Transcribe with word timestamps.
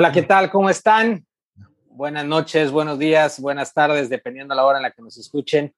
Hola, 0.00 0.12
¿qué 0.12 0.22
tal? 0.22 0.50
¿Cómo 0.50 0.70
están? 0.70 1.26
Buenas 1.90 2.24
noches, 2.24 2.70
buenos 2.70 2.98
días, 2.98 3.38
buenas 3.38 3.74
tardes, 3.74 4.08
dependiendo 4.08 4.54
la 4.54 4.64
hora 4.64 4.78
en 4.78 4.84
la 4.84 4.92
que 4.92 5.02
nos 5.02 5.18
escuchen. 5.18 5.74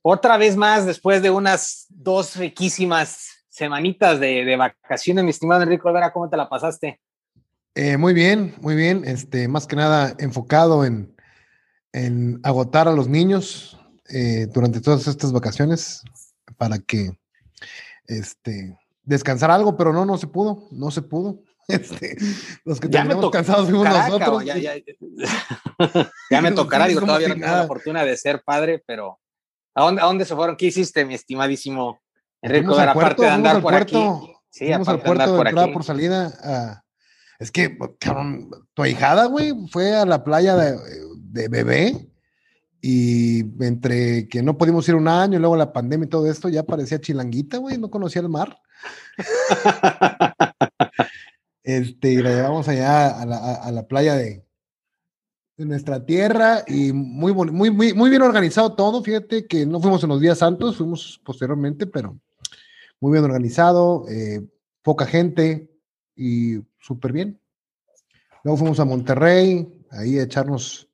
Otra 0.00 0.38
vez 0.38 0.56
más, 0.56 0.86
después 0.86 1.20
de 1.20 1.30
unas 1.30 1.84
dos 1.90 2.36
riquísimas 2.36 3.44
semanitas 3.50 4.18
de, 4.20 4.56
vacaciones, 4.56 5.22
mi 5.22 5.28
estimado 5.28 5.64
Enrique 5.64 5.86
Olvera, 5.86 6.14
¿cómo 6.14 6.30
te 6.30 6.38
la 6.38 6.48
pasaste? 6.48 6.98
Eh, 7.74 7.98
muy 7.98 8.14
bien, 8.14 8.54
muy 8.62 8.74
bien. 8.74 9.04
Este, 9.04 9.48
más 9.48 9.66
que 9.66 9.76
nada 9.76 10.14
enfocado 10.18 10.86
en, 10.86 11.14
agotar 12.42 12.88
a 12.88 12.92
los 12.92 13.06
niños 13.06 13.78
eh, 14.08 14.46
durante 14.46 14.80
todas 14.80 15.06
estas 15.06 15.30
vacaciones 15.30 16.02
para 16.56 16.78
que 16.78 17.10
este, 18.06 18.78
descansar 19.02 19.50
algo, 19.50 19.76
pero 19.76 19.92
no, 19.92 20.06
no 20.06 20.16
se 20.16 20.26
pudo, 20.26 20.68
no 20.70 20.90
se 20.90 21.02
pudo. 21.02 21.42
Este, 21.78 22.16
los 22.64 22.80
que 22.80 22.88
ya 22.88 23.02
tenemos 23.02 23.30
cansados 23.30 23.68
fuimos 23.68 23.88
nosotros. 23.88 24.42
Ya, 24.42 24.56
ya, 24.56 24.72
ya 26.30 26.40
me 26.40 26.52
tocará, 26.52 26.86
digo, 26.86 27.00
todavía 27.02 27.28
no 27.28 27.34
tengo 27.34 27.46
la 27.46 27.66
fortuna 27.66 28.04
de 28.04 28.16
ser 28.16 28.42
padre, 28.42 28.82
pero 28.86 29.20
¿a 29.74 29.82
dónde, 29.82 30.00
¿a 30.00 30.06
dónde 30.06 30.24
se 30.24 30.34
fueron? 30.34 30.56
¿Qué 30.56 30.66
hiciste, 30.66 31.04
mi 31.04 31.12
estimadísimo 31.12 32.00
Enrico? 32.40 32.78
Aparte 32.78 33.22
de 33.22 33.28
andar 33.28 33.60
por 33.60 33.74
aquí. 33.74 34.02
Sí, 34.48 34.66
fuimos 34.66 34.88
al 34.88 35.02
puerto 35.02 35.34
de, 35.34 35.42
entrada 35.42 35.72
por 35.72 35.84
salida. 35.84 36.82
es 37.38 37.50
que, 37.50 37.76
cabrón, 37.98 38.48
tu 38.72 38.82
ahijada, 38.82 39.26
güey, 39.26 39.52
fue 39.70 39.94
a 39.94 40.06
la 40.06 40.24
playa 40.24 40.56
de, 40.56 40.78
de 41.16 41.48
bebé 41.48 42.08
y 42.80 43.40
entre 43.62 44.26
que 44.28 44.42
no 44.42 44.56
pudimos 44.56 44.88
ir 44.88 44.94
un 44.94 45.08
año 45.08 45.36
y 45.36 45.40
luego 45.40 45.56
la 45.56 45.72
pandemia 45.72 46.06
y 46.06 46.08
todo 46.08 46.30
esto, 46.30 46.48
ya 46.48 46.62
parecía 46.62 47.00
chilanguita, 47.00 47.58
güey, 47.58 47.76
no 47.76 47.90
conocía 47.90 48.22
el 48.22 48.30
mar. 48.30 48.58
Este, 51.68 52.12
y 52.12 52.22
la 52.22 52.30
llevamos 52.30 52.66
allá 52.66 53.20
a 53.20 53.26
la, 53.26 53.36
a, 53.56 53.70
la 53.70 53.86
playa 53.86 54.14
de, 54.14 54.42
de, 55.58 55.66
nuestra 55.66 56.06
tierra 56.06 56.64
y 56.66 56.94
muy, 56.94 57.34
muy, 57.34 57.70
muy, 57.70 57.92
muy 57.92 58.08
bien 58.08 58.22
organizado 58.22 58.74
todo. 58.74 59.02
Fíjate 59.02 59.46
que 59.46 59.66
no 59.66 59.78
fuimos 59.78 60.02
en 60.02 60.08
los 60.08 60.18
días 60.18 60.38
santos, 60.38 60.78
fuimos 60.78 61.20
posteriormente, 61.22 61.86
pero 61.86 62.18
muy 63.00 63.12
bien 63.12 63.24
organizado, 63.26 64.06
eh, 64.08 64.48
poca 64.80 65.04
gente 65.04 65.70
y 66.16 66.56
súper 66.80 67.12
bien. 67.12 67.38
Luego 68.44 68.56
fuimos 68.56 68.80
a 68.80 68.86
Monterrey, 68.86 69.68
ahí 69.90 70.18
a 70.18 70.22
echarnos 70.22 70.88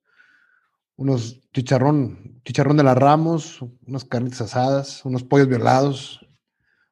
unos 0.97 1.41
chicharrón, 1.53 2.41
chicharrón 2.45 2.77
de 2.77 2.83
las 2.83 2.99
Ramos, 2.99 3.61
unas 3.87 4.05
carnitas 4.05 4.41
asadas, 4.41 5.05
unos 5.05 5.23
pollos 5.23 5.47
violados, 5.47 6.27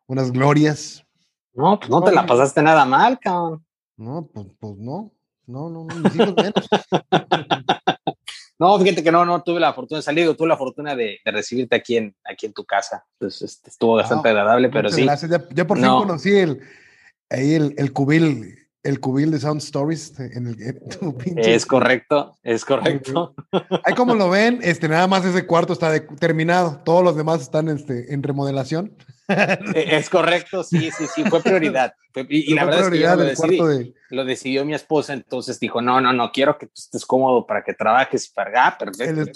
unas 0.06 0.30
glorias. 0.30 1.05
No, 1.52 1.80
pues 1.80 1.91
no 1.91 2.00
te 2.00 2.12
la 2.12 2.24
pasaste 2.24 2.62
nada 2.62 2.84
mal, 2.84 3.19
cabrón. 3.19 3.61
No, 4.03 4.28
pues, 4.33 4.47
pues 4.58 4.77
no. 4.78 5.12
No, 5.47 5.70
no, 5.70 5.84
no, 5.84 5.95
mis 5.95 6.14
hijos 6.14 6.34
menos. 6.36 6.69
no, 8.58 8.78
fíjate 8.78 9.03
que 9.03 9.12
no, 9.12 9.25
no 9.25 9.42
tuve 9.42 9.61
la 9.61 9.72
fortuna 9.72 9.98
de 9.98 10.03
salir, 10.03 10.36
tuve 10.36 10.48
la 10.48 10.56
fortuna 10.56 10.95
de, 10.95 11.19
de 11.25 11.31
recibirte 11.31 11.77
aquí 11.77 11.97
en, 11.97 12.14
aquí 12.25 12.47
en 12.47 12.53
tu 12.53 12.64
casa. 12.64 13.05
Entonces 13.14 13.42
este, 13.53 13.70
estuvo 13.70 13.95
bastante 13.95 14.28
ah, 14.28 14.33
agradable, 14.33 14.70
pero 14.70 14.89
sí. 14.89 15.05
Gracias. 15.05 15.30
Ya, 15.55 15.67
por 15.67 15.79
fin 15.79 15.86
conocí 15.86 16.30
el, 16.30 16.61
ahí 17.30 17.55
el, 17.55 17.74
el 17.77 17.92
cubil 17.92 18.58
el 18.83 18.98
cubil 18.98 19.30
de 19.30 19.39
Sound 19.39 19.61
Stories 19.61 20.18
en 20.18 20.48
el 20.48 20.57
es 21.36 21.67
correcto, 21.67 22.36
es 22.42 22.64
correcto. 22.64 23.35
Ahí 23.85 23.95
como 23.95 24.17
lo 24.17 24.29
ven, 24.30 24.58
este 24.62 24.89
nada 24.89 25.07
más 25.07 25.24
ese 25.24 25.46
cuarto 25.46 25.73
está 25.73 26.05
terminado, 26.18 26.80
todos 26.85 27.05
los 27.05 27.17
demás 27.17 27.42
están 27.42 27.68
este, 27.68 28.12
en 28.12 28.24
remodelación. 28.24 28.96
E, 29.74 29.96
es 29.96 30.10
correcto, 30.10 30.62
sí, 30.64 30.90
sí, 30.90 31.06
sí, 31.14 31.24
fue 31.24 31.42
prioridad. 31.42 31.94
y, 32.28 32.55
la 32.55 32.64
verdad 32.64 32.92
es 32.92 33.40
que 33.40 33.56
lo, 33.56 33.66
lo, 34.10 34.24
decidió 34.24 34.64
mi 34.64 34.74
esposa, 34.74 35.12
entonces 35.12 35.58
dijo, 35.60 35.80
no, 35.80 36.00
no, 36.00 36.12
no, 36.12 36.33
quiero 36.33 36.58
que 36.58 36.66
tú 36.66 36.72
estés 36.74 37.06
cómodo 37.06 37.46
para 37.46 37.62
que 37.62 37.72
trabajes 37.74 38.28
para 38.28 38.66
ah, 38.66 38.78
perfecto. 38.78 39.30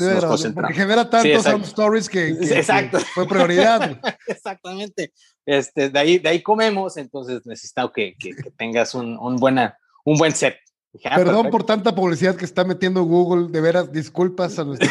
porque 0.54 0.74
genera 0.74 1.08
tantos 1.08 1.46
stories 1.68 2.08
que, 2.08 2.28
Exacto. 2.28 2.98
fue 3.14 3.26
prioridad. 3.26 4.00
Exactamente. 4.26 5.12
Este, 5.44 5.90
de, 5.90 5.98
ahí, 5.98 6.18
de 6.18 6.28
ahí 6.28 6.42
comemos, 6.42 6.96
entonces 6.96 7.46
necesito 7.46 7.92
que, 7.92 8.16
que, 8.18 8.34
tengas 8.56 8.94
un, 8.94 9.16
un, 9.18 9.36
buena, 9.36 9.78
un 10.04 10.18
buen 10.18 10.34
set. 10.34 10.56
Ah, 11.04 11.16
Perdón 11.16 11.50
por 11.50 11.64
tanta 11.64 11.94
publicidad 11.94 12.36
que 12.36 12.44
está 12.44 12.64
metiendo 12.64 13.02
Google, 13.02 13.52
de 13.52 13.60
veras, 13.60 13.92
disculpas 13.92 14.58
a 14.58 14.64
nuestros... 14.64 14.90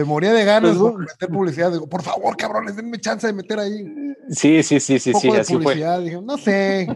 Se 0.00 0.04
moría 0.06 0.32
de 0.32 0.46
ganas 0.46 0.78
pues, 0.78 0.96
meter 0.96 1.28
publicidad. 1.28 1.70
Digo, 1.70 1.86
por 1.86 2.02
favor, 2.02 2.34
cabrones, 2.34 2.74
denme 2.74 2.98
chance 2.98 3.26
de 3.26 3.34
meter 3.34 3.58
ahí. 3.58 3.84
Sí, 4.30 4.62
sí, 4.62 4.80
sí, 4.80 4.98
sí, 4.98 5.12
sí. 5.12 5.28
Así 5.28 5.52
publicidad. 5.52 6.00
Dije, 6.00 6.22
no 6.22 6.38
sé. 6.38 6.88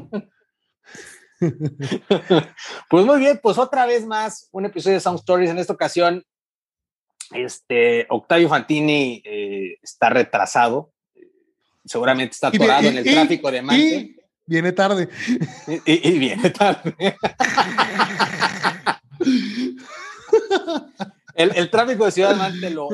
pues 2.89 3.05
muy 3.05 3.19
bien, 3.19 3.39
pues 3.43 3.59
otra 3.59 3.85
vez 3.85 4.07
más 4.07 4.49
un 4.53 4.65
episodio 4.65 4.95
de 4.95 5.01
Sound 5.01 5.19
Stories. 5.19 5.51
En 5.51 5.59
esta 5.59 5.75
ocasión, 5.75 6.25
este 7.33 8.07
Octavio 8.09 8.49
Fantini 8.49 9.21
eh, 9.23 9.77
está 9.83 10.09
retrasado. 10.09 10.95
Seguramente 11.85 12.33
está 12.33 12.49
atorado 12.49 12.89
en 12.89 12.97
el 12.97 13.05
tráfico 13.05 13.51
de 13.51 13.61
Mante. 13.61 14.17
viene 14.47 14.73
tarde. 14.73 15.11
Y, 15.85 16.09
y 16.09 16.19
viene 16.19 16.49
tarde. 16.49 16.97
El, 21.35 21.71
tráfico 21.71 22.05
de 22.05 22.11
Ciudad 22.13 22.37
Mante 22.37 22.71
lo, 22.71 22.89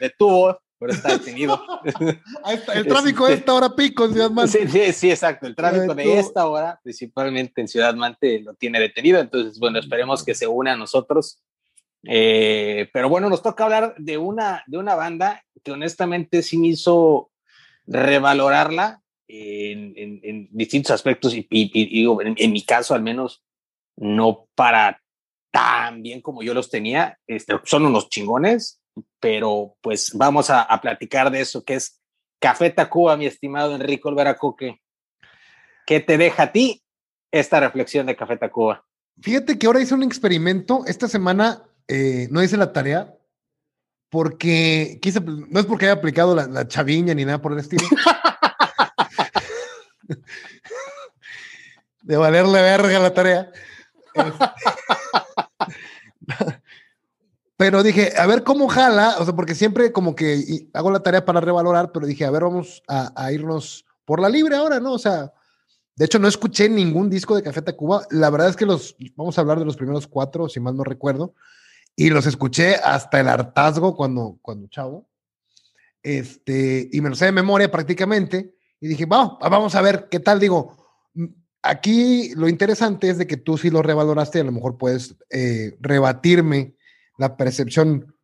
detuvo, 0.00 0.60
pero 0.78 0.92
está 0.92 1.16
detenido. 1.16 1.60
el 2.74 2.86
tráfico 2.86 3.26
de 3.26 3.34
esta 3.34 3.54
hora 3.54 3.74
pico 3.74 4.04
en 4.04 4.12
Ciudad 4.12 4.30
Mante. 4.30 4.68
Sí, 4.68 4.92
sí, 4.92 5.10
exacto. 5.10 5.46
El 5.46 5.54
tráfico 5.54 5.94
de 5.94 6.18
esta 6.18 6.46
hora, 6.46 6.80
principalmente 6.82 7.60
en 7.60 7.68
Ciudad 7.68 7.94
Mante, 7.94 8.40
lo 8.40 8.54
tiene 8.54 8.80
detenido. 8.80 9.20
Entonces, 9.20 9.58
bueno, 9.58 9.78
esperemos 9.78 10.24
que 10.24 10.34
se 10.34 10.46
une 10.46 10.70
a 10.70 10.76
nosotros. 10.76 11.42
Eh, 12.04 12.88
pero 12.92 13.08
bueno, 13.08 13.28
nos 13.28 13.42
toca 13.42 13.64
hablar 13.64 13.94
de 13.98 14.16
una, 14.16 14.64
de 14.66 14.78
una 14.78 14.94
banda 14.94 15.44
que 15.62 15.72
honestamente 15.72 16.42
sí 16.42 16.56
me 16.56 16.68
hizo 16.68 17.30
revalorarla 17.86 19.02
en, 19.28 20.48
distintos 20.50 20.92
aspectos 20.92 21.34
y, 21.34 21.46
digo, 21.50 22.20
en, 22.22 22.52
mi 22.52 22.62
caso 22.62 22.94
al 22.94 23.02
menos, 23.02 23.42
no 23.96 24.48
para 24.54 25.02
tan 25.50 26.02
bien 26.02 26.20
como 26.20 26.42
yo 26.42 26.54
los 26.54 26.70
tenía. 26.70 27.18
Este, 27.26 27.54
son 27.64 27.86
unos 27.86 28.08
chingones, 28.08 28.80
pero 29.18 29.76
pues 29.80 30.12
vamos 30.14 30.50
a, 30.50 30.66
platicar 30.80 31.30
de 31.30 31.40
eso, 31.40 31.64
que 31.64 31.74
es 31.74 32.00
Café 32.40 32.70
Tacuba, 32.70 33.16
mi 33.16 33.26
estimado 33.26 33.74
Enrico 33.74 34.08
Olvera 34.08 34.36
Coque. 34.36 34.80
¿Qué 35.86 36.00
te 36.00 36.16
deja 36.18 36.44
a 36.44 36.52
ti 36.52 36.82
esta 37.30 37.60
reflexión 37.60 38.06
de 38.06 38.16
Café 38.16 38.36
Tacuba? 38.36 38.84
Fíjate 39.20 39.58
que 39.58 39.66
ahora 39.66 39.80
hice 39.80 39.94
un 39.94 40.02
experimento. 40.02 40.84
Esta 40.86 41.08
semana 41.08 41.62
eh, 41.88 42.28
no 42.30 42.42
hice 42.42 42.56
la 42.56 42.72
tarea 42.72 43.14
porque 44.08 44.98
quise, 45.02 45.20
no 45.20 45.60
es 45.60 45.66
porque 45.66 45.84
haya 45.86 45.94
aplicado 45.94 46.34
la, 46.34 46.46
la 46.46 46.66
chaviña 46.66 47.14
ni 47.14 47.24
nada 47.24 47.42
por 47.42 47.52
el 47.52 47.58
estilo. 47.58 47.86
de 52.02 52.16
valerle 52.16 52.62
verga 52.62 52.98
la 52.98 53.14
tarea. 53.14 53.52
pero 57.56 57.82
dije, 57.82 58.12
a 58.16 58.26
ver 58.26 58.42
cómo 58.42 58.68
jala, 58.68 59.16
o 59.18 59.24
sea, 59.24 59.36
porque 59.36 59.54
siempre 59.54 59.92
como 59.92 60.14
que 60.14 60.68
hago 60.72 60.90
la 60.90 61.02
tarea 61.02 61.26
para 61.26 61.42
revalorar, 61.42 61.92
pero 61.92 62.06
dije, 62.06 62.24
a 62.24 62.30
ver, 62.30 62.42
vamos 62.42 62.82
a, 62.88 63.30
irnos 63.32 63.84
por 64.06 64.18
la 64.18 64.30
libre 64.30 64.56
ahora, 64.56 64.80
¿no? 64.80 64.92
O 64.92 64.98
sea, 64.98 65.32
de 65.94 66.06
hecho 66.06 66.18
no 66.18 66.26
escuché 66.26 66.70
ningún 66.70 67.10
disco 67.10 67.36
de 67.36 67.42
Café 67.42 67.60
Tacuba, 67.60 68.06
la 68.10 68.30
verdad 68.30 68.48
es 68.48 68.56
que 68.56 68.64
los, 68.64 68.96
vamos 69.14 69.36
a 69.36 69.42
hablar 69.42 69.58
de 69.58 69.66
los 69.66 69.76
primeros 69.76 70.06
cuatro, 70.06 70.48
si 70.48 70.58
mal 70.58 70.74
no 70.74 70.84
recuerdo, 70.84 71.34
y 71.94 72.08
los 72.08 72.24
escuché 72.24 72.76
hasta 72.76 73.20
el 73.20 73.28
hartazgo 73.28 73.94
cuando, 73.94 74.38
cuando 74.40 74.66
chavo, 74.68 75.06
este, 76.02 76.88
y 76.90 77.00
me 77.02 77.10
lo 77.10 77.14
sé 77.14 77.26
de 77.26 77.32
memoria 77.32 77.70
prácticamente, 77.70 78.54
y 78.80 78.88
dije, 78.88 79.04
vamos, 79.04 79.36
vamos 79.38 79.74
a 79.74 79.82
ver 79.82 80.08
qué 80.10 80.18
tal, 80.18 80.40
digo, 80.40 80.76
Aquí 81.62 82.34
lo 82.36 82.48
interesante 82.48 83.10
es 83.10 83.18
de 83.18 83.26
que 83.26 83.36
tú 83.36 83.58
sí 83.58 83.70
lo 83.70 83.82
revaloraste 83.82 84.38
y 84.38 84.40
a 84.40 84.44
lo 84.44 84.52
mejor 84.52 84.78
puedes 84.78 85.16
eh, 85.28 85.76
rebatirme 85.80 86.74
la 87.18 87.36
percepción 87.36 88.14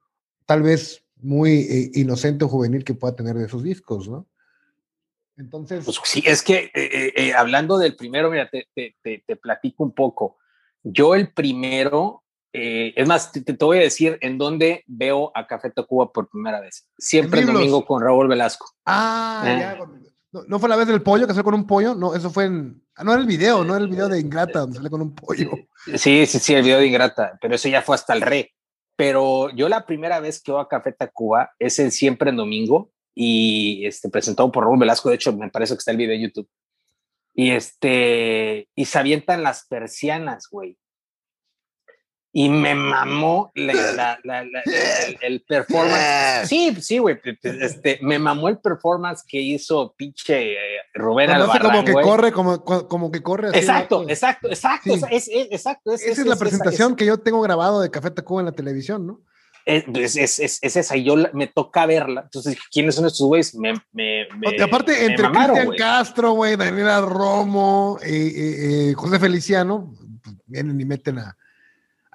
tal 0.46 0.62
vez 0.62 1.04
muy 1.16 1.50
eh, 1.52 1.90
inocente 1.94 2.46
o 2.46 2.48
juvenil 2.48 2.84
que 2.84 2.94
pueda 2.94 3.14
tener 3.14 3.34
de 3.36 3.44
esos 3.44 3.62
discos, 3.62 4.08
¿no? 4.08 4.26
Entonces... 5.36 5.84
Pues 5.84 6.00
sí, 6.04 6.22
es 6.24 6.42
que 6.42 6.70
eh, 6.72 7.34
hablando 7.34 7.76
del 7.76 7.94
primero, 7.94 8.30
mira, 8.30 8.48
te, 8.48 8.68
te, 8.74 9.36
platico 9.36 9.84
un 9.84 9.92
poco. 9.92 10.38
Yo 10.82 11.14
el 11.14 11.30
primero, 11.30 12.24
es 12.52 13.06
más, 13.06 13.32
te, 13.32 13.52
voy 13.60 13.78
a 13.78 13.82
decir 13.82 14.16
en 14.22 14.38
dónde 14.38 14.82
veo 14.86 15.30
a 15.34 15.46
Café 15.46 15.70
Tacuba 15.70 16.10
por 16.10 16.30
primera 16.30 16.58
vez. 16.58 16.88
Siempre 16.96 17.40
el 17.40 17.48
domingo 17.48 17.84
con 17.84 18.02
Raúl 18.02 18.28
Velasco. 18.28 18.70
Ah, 18.86 19.42
ya, 19.44 19.78
no, 20.46 20.58
fue 20.58 20.68
la 20.68 20.76
vez 20.76 20.86
del 20.86 21.02
pollo 21.02 21.26
que 21.26 21.32
salió 21.32 21.44
con 21.44 21.54
un 21.54 21.66
pollo? 21.66 21.94
No, 21.94 22.14
eso 22.14 22.30
fue 22.30 22.44
en. 22.46 22.82
Ah, 22.94 23.04
no 23.04 23.12
era 23.12 23.20
el 23.20 23.26
video, 23.26 23.64
no 23.64 23.74
era 23.74 23.84
el 23.84 23.90
video 23.90 24.08
de 24.08 24.20
Ingrata 24.20 24.60
donde 24.60 24.76
sale 24.76 24.90
con 24.90 25.02
un 25.02 25.14
pollo. 25.14 25.50
Sí, 25.94 26.26
sí, 26.26 26.38
sí, 26.38 26.54
el 26.54 26.62
video 26.62 26.78
de 26.78 26.86
Ingrata, 26.86 27.38
pero 27.40 27.54
eso 27.54 27.68
ya 27.68 27.82
fue 27.82 27.94
hasta 27.94 28.12
el 28.14 28.22
re. 28.22 28.52
Pero 28.96 29.50
yo 29.50 29.68
la 29.68 29.84
primera 29.84 30.20
vez 30.20 30.42
que 30.42 30.52
voy 30.52 30.62
a 30.62 30.68
Café 30.68 30.92
Tacuba 30.92 31.50
es 31.58 31.78
en 31.78 31.90
Siempre 31.90 32.30
en 32.30 32.36
Domingo 32.36 32.90
y 33.14 33.84
este, 33.86 34.08
presentado 34.08 34.50
por 34.50 34.64
Raúl 34.64 34.78
Velasco. 34.78 35.10
De 35.10 35.16
hecho, 35.16 35.32
me 35.36 35.50
parece 35.50 35.74
que 35.74 35.78
está 35.78 35.90
el 35.90 35.96
video 35.96 36.14
en 36.14 36.22
YouTube. 36.22 36.48
Y 37.34 37.50
este, 37.50 38.68
y 38.74 38.84
se 38.86 38.98
avientan 38.98 39.42
las 39.42 39.66
persianas, 39.66 40.48
güey. 40.50 40.78
Y 42.38 42.50
me 42.50 42.74
mamó 42.74 43.50
la, 43.54 43.72
la, 43.94 44.18
la, 44.22 44.40
el, 44.42 45.16
el, 45.22 45.40
performance. 45.40 45.96
Sí, 46.46 46.76
sí, 46.82 46.98
güey. 46.98 47.16
Este, 47.42 47.98
me 48.02 48.18
mamó 48.18 48.50
el 48.50 48.58
performance 48.58 49.24
que 49.26 49.40
hizo 49.40 49.94
pinche 49.96 50.52
eh, 50.52 50.56
Rubén 50.92 51.28
Cuando 51.28 51.44
hace 51.46 51.52
Albarrán, 51.56 51.72
como 51.72 51.84
que 51.86 51.92
güey. 51.92 52.04
corre, 52.04 52.32
como, 52.32 52.62
como 52.62 53.10
que 53.10 53.22
corre. 53.22 53.48
así, 53.48 53.58
Exacto, 53.60 54.02
¿no? 54.02 54.10
exacto, 54.10 54.48
exacto. 54.48 54.94
Sí. 54.98 55.02
es, 55.10 55.28
es- 55.28 55.48
exacto. 55.50 55.92
Es, 55.94 56.02
Esa 56.02 56.20
es 56.20 56.26
la 56.26 56.36
presentación 56.36 56.94
que 56.94 57.06
yo 57.06 57.16
tengo 57.16 57.40
grabado 57.40 57.80
de 57.80 57.90
Café 57.90 58.10
Tacuba 58.10 58.42
en 58.42 58.46
la 58.46 58.52
televisión, 58.52 59.06
¿no? 59.06 59.22
Es, 59.64 59.84
es, 59.94 60.16
es, 60.16 60.38
es- 60.38 60.58
es 60.60 60.76
esa, 60.76 60.94
y 60.94 61.04
yo 61.04 61.16
la- 61.16 61.30
me 61.32 61.46
toca 61.46 61.86
verla. 61.86 62.20
Entonces, 62.24 62.58
¿quiénes 62.70 62.96
son 62.96 63.06
estos 63.06 63.26
güeyes? 63.26 63.54
Me, 63.54 63.72
me, 63.92 64.26
me- 64.36 64.62
aparte, 64.62 64.92
me 64.92 65.06
entre 65.06 65.30
Cristian. 65.30 65.70
Castro, 65.78 66.32
güey, 66.32 66.56
Daniela 66.56 67.00
Romo, 67.00 67.98
eh, 68.02 68.10
eh, 68.10 68.90
eh, 68.90 68.94
José 68.94 69.18
Feliciano, 69.18 69.94
pues, 70.22 70.36
vienen 70.44 70.78
y 70.78 70.84
meten 70.84 71.18
a, 71.18 71.34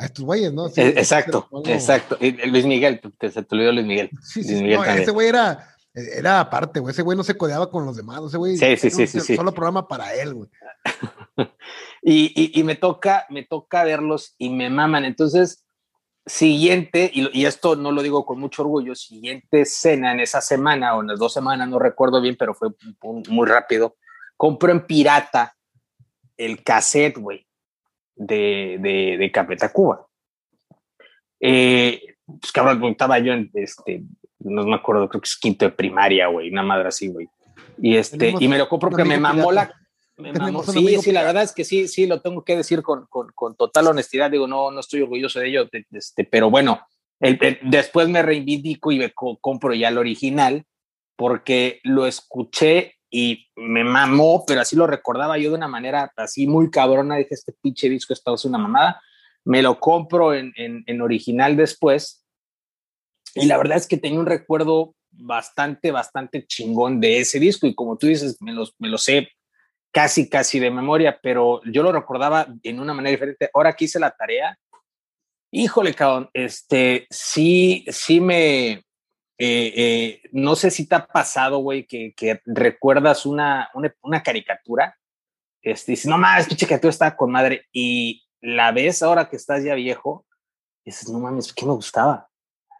a 0.01 0.05
estos 0.05 0.25
güeyes, 0.25 0.51
¿no? 0.53 0.67
Sí, 0.69 0.81
Eh, 0.81 0.93
Exacto, 0.97 1.47
exacto. 1.65 2.17
Y, 2.19 2.31
Luis 2.47 2.65
Miguel, 2.65 2.99
te, 2.99 3.29
te, 3.29 3.43
te 3.43 3.55
olvidó 3.55 3.71
Luis 3.71 3.85
Miguel. 3.85 4.09
Sí, 4.23 4.41
Luis 4.43 4.61
Miguel 4.61 4.77
no, 4.79 4.85
ese 4.85 5.11
güey 5.11 5.27
era, 5.27 5.75
era 5.93 6.39
aparte, 6.39 6.79
güey. 6.79 6.91
Ese 6.91 7.01
güey 7.03 7.17
no 7.17 7.23
se 7.23 7.37
codeaba 7.37 7.69
con 7.69 7.85
los 7.85 7.95
demás. 7.95 8.21
Ese 8.27 8.37
güey 8.37 8.57
Sí, 8.57 8.77
sí, 8.77 8.89
sí, 8.89 9.07
sí, 9.07 9.19
sí. 9.19 9.35
solo 9.35 9.53
programa 9.53 9.87
para 9.87 10.13
él, 10.15 10.33
güey. 10.33 10.49
Y, 12.03 12.33
y, 12.35 12.59
y 12.59 12.63
me 12.63 12.73
toca, 12.73 13.27
me 13.29 13.43
toca 13.43 13.83
verlos 13.83 14.33
y 14.39 14.49
me 14.49 14.71
maman. 14.71 15.05
Entonces, 15.05 15.63
siguiente, 16.25 17.11
y, 17.13 17.29
y 17.39 17.45
esto 17.45 17.75
no 17.75 17.91
lo 17.91 18.01
digo 18.01 18.25
con 18.25 18.39
mucho 18.39 18.63
orgullo, 18.63 18.95
siguiente 18.95 19.65
cena 19.65 20.11
en 20.11 20.19
esa 20.19 20.41
semana 20.41 20.95
o 20.95 21.01
en 21.01 21.07
las 21.09 21.19
dos 21.19 21.31
semanas, 21.31 21.69
no 21.69 21.77
recuerdo 21.77 22.19
bien, 22.19 22.35
pero 22.39 22.55
fue 22.55 22.69
muy 23.29 23.47
rápido. 23.47 23.97
Compro 24.35 24.71
en 24.71 24.87
pirata 24.87 25.55
el 26.37 26.63
cassette, 26.63 27.17
güey, 27.19 27.47
de, 28.25 28.77
de, 28.79 29.17
de 29.17 29.31
Café 29.31 29.55
Tacuba. 29.55 30.07
Eh, 31.39 32.01
pues 32.39 32.51
cabrón, 32.51 32.83
estaba 32.85 33.19
yo 33.19 33.33
en 33.33 33.49
este, 33.53 34.03
no 34.39 34.63
me 34.65 34.75
acuerdo, 34.75 35.09
creo 35.09 35.21
que 35.21 35.27
es 35.27 35.37
quinto 35.37 35.65
de 35.65 35.71
primaria, 35.71 36.27
güey, 36.27 36.49
una 36.51 36.63
madre 36.63 36.87
así, 36.89 37.07
güey. 37.07 37.27
Y 37.81 37.95
este, 37.97 38.33
y 38.39 38.47
me 38.47 38.57
lo 38.57 38.69
compro 38.69 38.89
porque 38.89 39.05
me 39.05 39.17
mamó 39.19 39.49
pirata. 39.49 39.73
la. 40.17 40.23
Me 40.23 40.33
mamó. 40.33 40.63
Sí, 40.63 40.97
sí, 41.01 41.11
la 41.11 41.23
verdad 41.23 41.43
es 41.43 41.51
que 41.51 41.63
sí, 41.63 41.87
sí, 41.87 42.05
lo 42.05 42.21
tengo 42.21 42.43
que 42.43 42.55
decir 42.55 42.83
con, 42.83 43.07
con, 43.07 43.29
con 43.33 43.55
total 43.55 43.87
honestidad. 43.87 44.29
Digo, 44.29 44.47
no, 44.47 44.69
no 44.69 44.79
estoy 44.79 45.01
orgulloso 45.01 45.39
de 45.39 45.49
ello, 45.49 45.65
de- 45.71 45.85
de 45.89 45.99
este, 45.99 46.23
pero 46.25 46.49
bueno, 46.51 46.81
el- 47.19 47.39
el- 47.41 47.59
después 47.63 48.07
me 48.07 48.21
reivindico 48.21 48.91
y 48.91 48.99
me 48.99 49.11
co- 49.11 49.39
compro 49.41 49.73
ya 49.73 49.87
el 49.87 49.97
original 49.97 50.63
porque 51.15 51.79
lo 51.83 52.05
escuché 52.05 52.95
y 53.13 53.49
me 53.57 53.83
mamó, 53.83 54.45
pero 54.47 54.61
así 54.61 54.77
lo 54.77 54.87
recordaba 54.87 55.37
yo 55.37 55.49
de 55.49 55.57
una 55.57 55.67
manera 55.67 56.11
así 56.15 56.47
muy 56.47 56.71
cabrona. 56.71 57.17
Dije, 57.17 57.35
este 57.35 57.53
pinche 57.61 57.89
disco 57.89 58.13
está 58.13 58.33
es 58.33 58.45
una 58.45 58.57
mamada. 58.57 59.01
Me 59.43 59.61
lo 59.61 59.79
compro 59.79 60.33
en, 60.33 60.53
en, 60.55 60.83
en 60.87 61.01
original 61.01 61.57
después. 61.57 62.25
Y 63.35 63.47
la 63.47 63.57
verdad 63.57 63.77
es 63.77 63.85
que 63.85 63.97
tenía 63.97 64.19
un 64.19 64.25
recuerdo 64.25 64.95
bastante, 65.11 65.91
bastante 65.91 66.47
chingón 66.47 67.01
de 67.01 67.19
ese 67.19 67.37
disco. 67.37 67.67
Y 67.67 67.75
como 67.75 67.97
tú 67.97 68.07
dices, 68.07 68.37
me, 68.39 68.53
los, 68.53 68.75
me 68.79 68.87
lo 68.87 68.97
sé 68.97 69.29
casi, 69.91 70.29
casi 70.29 70.59
de 70.59 70.71
memoria, 70.71 71.19
pero 71.21 71.61
yo 71.65 71.83
lo 71.83 71.91
recordaba 71.91 72.47
en 72.63 72.79
una 72.79 72.93
manera 72.93 73.11
diferente. 73.11 73.49
Ahora 73.53 73.73
que 73.73 73.85
hice 73.85 73.99
la 73.99 74.11
tarea, 74.11 74.57
híjole, 75.51 75.93
cabrón, 75.93 76.29
este, 76.33 77.07
sí, 77.09 77.83
sí 77.89 78.21
me, 78.21 78.85
eh, 79.43 79.73
eh, 79.75 80.21
no 80.33 80.55
sé 80.55 80.69
si 80.69 80.85
te 80.85 80.93
ha 80.93 81.07
pasado, 81.07 81.57
güey, 81.57 81.87
que, 81.87 82.13
que 82.15 82.43
recuerdas 82.45 83.25
una, 83.25 83.71
una, 83.73 83.91
una 84.03 84.21
caricatura, 84.21 84.95
este, 85.63 85.93
dices, 85.93 86.05
no 86.05 86.19
mames, 86.19 86.45
pinche 86.45 86.67
caricatura 86.67 86.91
está 86.91 87.15
con 87.17 87.31
madre, 87.31 87.65
y 87.71 88.23
la 88.39 88.71
ves 88.71 89.01
ahora 89.01 89.29
que 89.29 89.37
estás 89.37 89.63
ya 89.63 89.73
viejo, 89.73 90.27
dices, 90.85 91.09
no 91.09 91.17
mames, 91.17 91.51
¿qué 91.53 91.65
me 91.65 91.71
gustaba? 91.71 92.29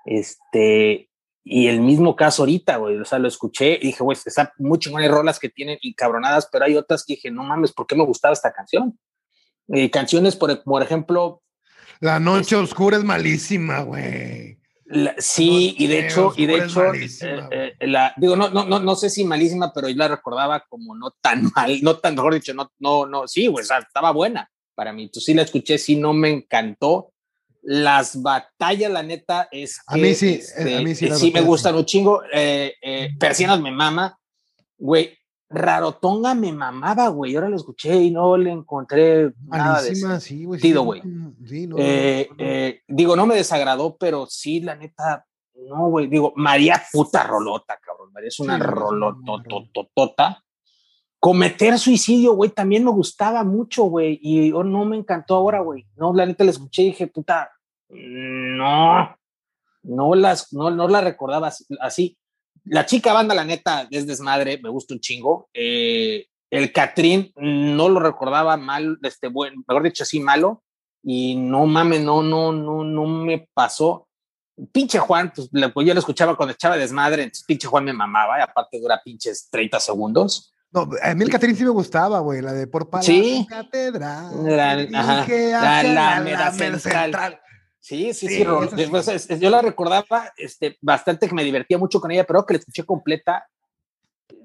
Este, 0.05 1.09
y 1.43 1.65
el 1.65 1.81
mismo 1.81 2.15
caso 2.15 2.43
ahorita, 2.43 2.77
güey, 2.77 2.99
o 2.99 3.05
sea, 3.05 3.17
lo 3.17 3.27
escuché 3.27 3.79
y 3.81 3.87
dije, 3.87 4.03
güey, 4.03 4.15
está 4.23 4.53
muy 4.59 4.77
chingón, 4.77 5.01
hay 5.01 5.07
rolas 5.07 5.39
que 5.39 5.49
tienen 5.49 5.79
y 5.81 5.95
cabronadas, 5.95 6.47
pero 6.51 6.65
hay 6.65 6.75
otras 6.75 7.03
que 7.03 7.13
dije, 7.13 7.31
no 7.31 7.41
mames, 7.41 7.71
¿por 7.71 7.87
qué 7.87 7.95
me 7.95 8.05
gustaba 8.05 8.33
esta 8.33 8.53
canción? 8.53 8.99
Eh, 9.67 9.89
canciones, 9.89 10.35
por, 10.35 10.61
por 10.61 10.83
ejemplo, 10.83 11.41
La 11.99 12.19
noche 12.19 12.55
oscura 12.55 12.97
es 12.97 13.03
malísima, 13.03 13.81
güey. 13.81 14.60
La- 14.91 15.15
sí, 15.17 15.75
y 15.77 15.87
de 15.87 16.01
Dios, 16.01 16.11
hecho, 16.11 16.33
y 16.35 16.45
de 16.45 16.55
hecho, 16.57 16.93
eh, 16.93 17.73
eh, 17.79 17.87
la, 17.87 18.13
digo, 18.17 18.35
no, 18.35 18.49
no, 18.49 18.65
no, 18.65 18.79
no 18.79 18.95
sé 18.95 19.09
si 19.09 19.23
malísima, 19.23 19.71
pero 19.73 19.87
yo 19.89 19.95
la 19.95 20.07
recordaba 20.09 20.65
como 20.67 20.95
no 20.95 21.11
tan 21.21 21.43
mal, 21.55 21.81
no 21.81 21.97
tan, 21.97 22.15
mejor 22.15 22.33
dicho, 22.33 22.53
no, 22.53 22.71
no, 22.79 23.05
no, 23.05 23.27
sí, 23.27 23.47
sea, 23.63 23.79
estaba 23.79 24.11
buena 24.11 24.49
para 24.75 24.93
mí. 24.93 25.09
Tú 25.09 25.19
sí 25.19 25.33
la 25.33 25.43
escuché, 25.43 25.77
sí, 25.77 25.95
no 25.95 26.13
me 26.13 26.29
encantó. 26.29 27.13
Las 27.63 28.19
batallas, 28.21 28.91
la 28.91 29.03
neta, 29.03 29.47
es 29.51 29.79
A 29.85 29.93
que, 29.93 30.01
mí 30.01 30.15
sí, 30.15 30.39
este, 30.41 30.77
a 30.77 30.81
mí 30.81 30.95
sí 30.95 31.05
eh, 31.05 31.15
sí 31.15 31.31
me 31.31 31.41
gustan 31.41 31.75
un 31.75 31.85
chingo. 31.85 32.23
Eh, 32.33 32.73
eh, 32.81 33.09
Persianas 33.19 33.61
me 33.61 33.69
mama, 33.71 34.17
güey. 34.77 35.15
Rarotonga 35.53 36.33
me 36.33 36.53
mamaba, 36.53 37.09
güey. 37.09 37.35
Ahora 37.35 37.49
lo 37.49 37.57
escuché 37.57 37.95
y 37.95 38.11
no 38.11 38.37
le 38.37 38.51
encontré 38.51 39.33
nada 39.47 39.81
de 39.81 39.89
Malísima, 39.89 40.19
sí, 40.19 40.45
güey. 40.45 40.61
no, 40.73 40.83
güey. 40.83 41.01
Sí, 41.45 41.67
no, 41.67 41.75
Eh, 41.77 42.27
no, 42.29 42.35
no. 42.37 42.43
eh, 42.43 42.81
digo, 42.87 43.15
no 43.15 43.25
me 43.25 43.35
desagradó, 43.35 43.97
pero 43.97 44.25
sí, 44.27 44.61
la 44.61 44.75
neta, 44.75 45.25
no, 45.67 45.89
güey. 45.89 46.07
Digo, 46.07 46.31
María 46.37 46.81
puta 46.93 47.23
rolota, 47.23 47.77
cabrón. 47.85 48.11
María 48.13 48.29
es 48.29 48.39
una 48.39 48.55
Sí, 48.57 48.63
rolotototota. 48.63 50.43
Cometer 51.19 51.77
suicidio, 51.77 52.33
güey, 52.33 52.49
también 52.49 52.83
me 52.83 52.91
gustaba 52.91 53.43
mucho, 53.43 53.83
güey. 53.83 54.17
Y 54.23 54.51
oh, 54.53 54.63
no 54.63 54.85
me 54.85 54.97
encantó 54.97 55.35
ahora, 55.35 55.59
güey. 55.59 55.85
No, 55.95 56.13
la 56.13 56.25
neta 56.25 56.43
la 56.43 56.51
escuché 56.51 56.81
y 56.83 56.85
dije, 56.87 57.07
puta, 57.07 57.51
no, 57.89 59.15
no 59.83 60.15
las, 60.15 60.51
no, 60.53 60.71
no 60.71 60.87
la 60.87 61.01
recordaba 61.01 61.51
así. 61.81 62.17
La 62.65 62.85
chica 62.85 63.13
banda, 63.13 63.33
la 63.35 63.43
neta, 63.43 63.87
es 63.89 64.05
desmadre, 64.07 64.59
me 64.61 64.69
gusta 64.69 64.93
un 64.93 64.99
chingo. 64.99 65.49
Eh, 65.53 66.27
el 66.49 66.71
Catrín 66.71 67.31
no 67.37 67.89
lo 67.89 67.99
recordaba 67.99 68.57
mal, 68.57 68.97
este, 69.03 69.27
bueno, 69.27 69.63
mejor 69.67 69.83
dicho, 69.83 70.03
así 70.03 70.19
malo. 70.19 70.63
Y 71.03 71.35
no 71.35 71.65
mames, 71.65 72.01
no, 72.01 72.21
no, 72.21 72.51
no, 72.51 72.83
no 72.83 73.05
me 73.05 73.47
pasó. 73.53 74.07
Pinche 74.71 74.99
Juan, 74.99 75.33
pues, 75.35 75.49
pues 75.73 75.87
yo 75.87 75.93
lo 75.93 75.99
escuchaba 75.99 76.35
cuando 76.35 76.53
echaba 76.53 76.77
desmadre, 76.77 77.23
entonces 77.23 77.45
pinche 77.45 77.67
Juan 77.67 77.85
me 77.85 77.93
mamaba, 77.93 78.37
y 78.37 78.43
aparte 78.43 78.79
dura 78.79 79.01
pinches 79.03 79.49
30 79.49 79.79
segundos. 79.79 80.53
No, 80.73 80.87
a 81.01 81.13
mí 81.15 81.23
el 81.23 81.29
Catrín 81.31 81.55
sí 81.55 81.63
me 81.63 81.69
gustaba, 81.71 82.19
güey, 82.19 82.41
la 82.41 82.53
de 82.53 82.67
por 82.67 82.89
Palacio 82.89 83.13
Sí. 83.13 83.45
Catedral. 83.49 84.31
La- 84.45 84.71
ajá, 84.99 85.25
la 85.27 86.51
Central. 86.53 87.40
Sí, 87.81 88.13
sí, 88.13 88.27
sí. 88.27 88.35
Sí, 88.37 88.85
pues, 88.89 89.07
es- 89.07 89.29
es- 89.29 89.39
yo 89.39 89.49
la 89.49 89.61
recordaba 89.61 90.31
este, 90.37 90.77
bastante 90.81 91.27
que 91.27 91.33
me 91.35 91.43
divertía 91.43 91.77
mucho 91.79 91.99
con 91.99 92.11
ella, 92.11 92.23
pero 92.25 92.45
que 92.45 92.53
la 92.53 92.59
escuché 92.59 92.83
completa. 92.85 93.47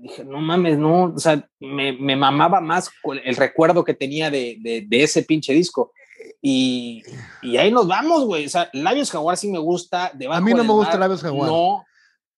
Dije, 0.01 0.25
no 0.25 0.41
mames, 0.41 0.79
no, 0.79 1.05
o 1.15 1.19
sea, 1.19 1.47
me, 1.61 1.93
me 1.93 2.17
mamaba 2.17 2.61
más 2.61 2.91
el 3.25 3.37
recuerdo 3.37 3.85
que 3.85 3.95
tenía 3.95 4.31
de, 4.31 4.57
de, 4.61 4.85
de 4.89 5.03
ese 5.03 5.23
pinche 5.23 5.53
disco. 5.53 5.93
Y, 6.41 7.03
y 7.43 7.57
ahí 7.57 7.71
nos 7.71 7.87
vamos, 7.87 8.25
güey. 8.25 8.47
O 8.47 8.49
sea, 8.49 8.69
Labios 8.73 9.11
Jaguar 9.11 9.37
sí 9.37 9.49
me 9.51 9.59
gusta. 9.59 10.11
Debajo 10.15 10.39
A 10.39 10.41
mí 10.45 10.51
no 10.53 10.59
del 10.59 10.67
me 10.67 10.73
gusta 10.73 10.93
Mar, 10.93 11.01
Labios 11.01 11.23
Jaguar. 11.23 11.49
No. 11.51 11.77
A 11.79 11.83
mí, 11.83 11.87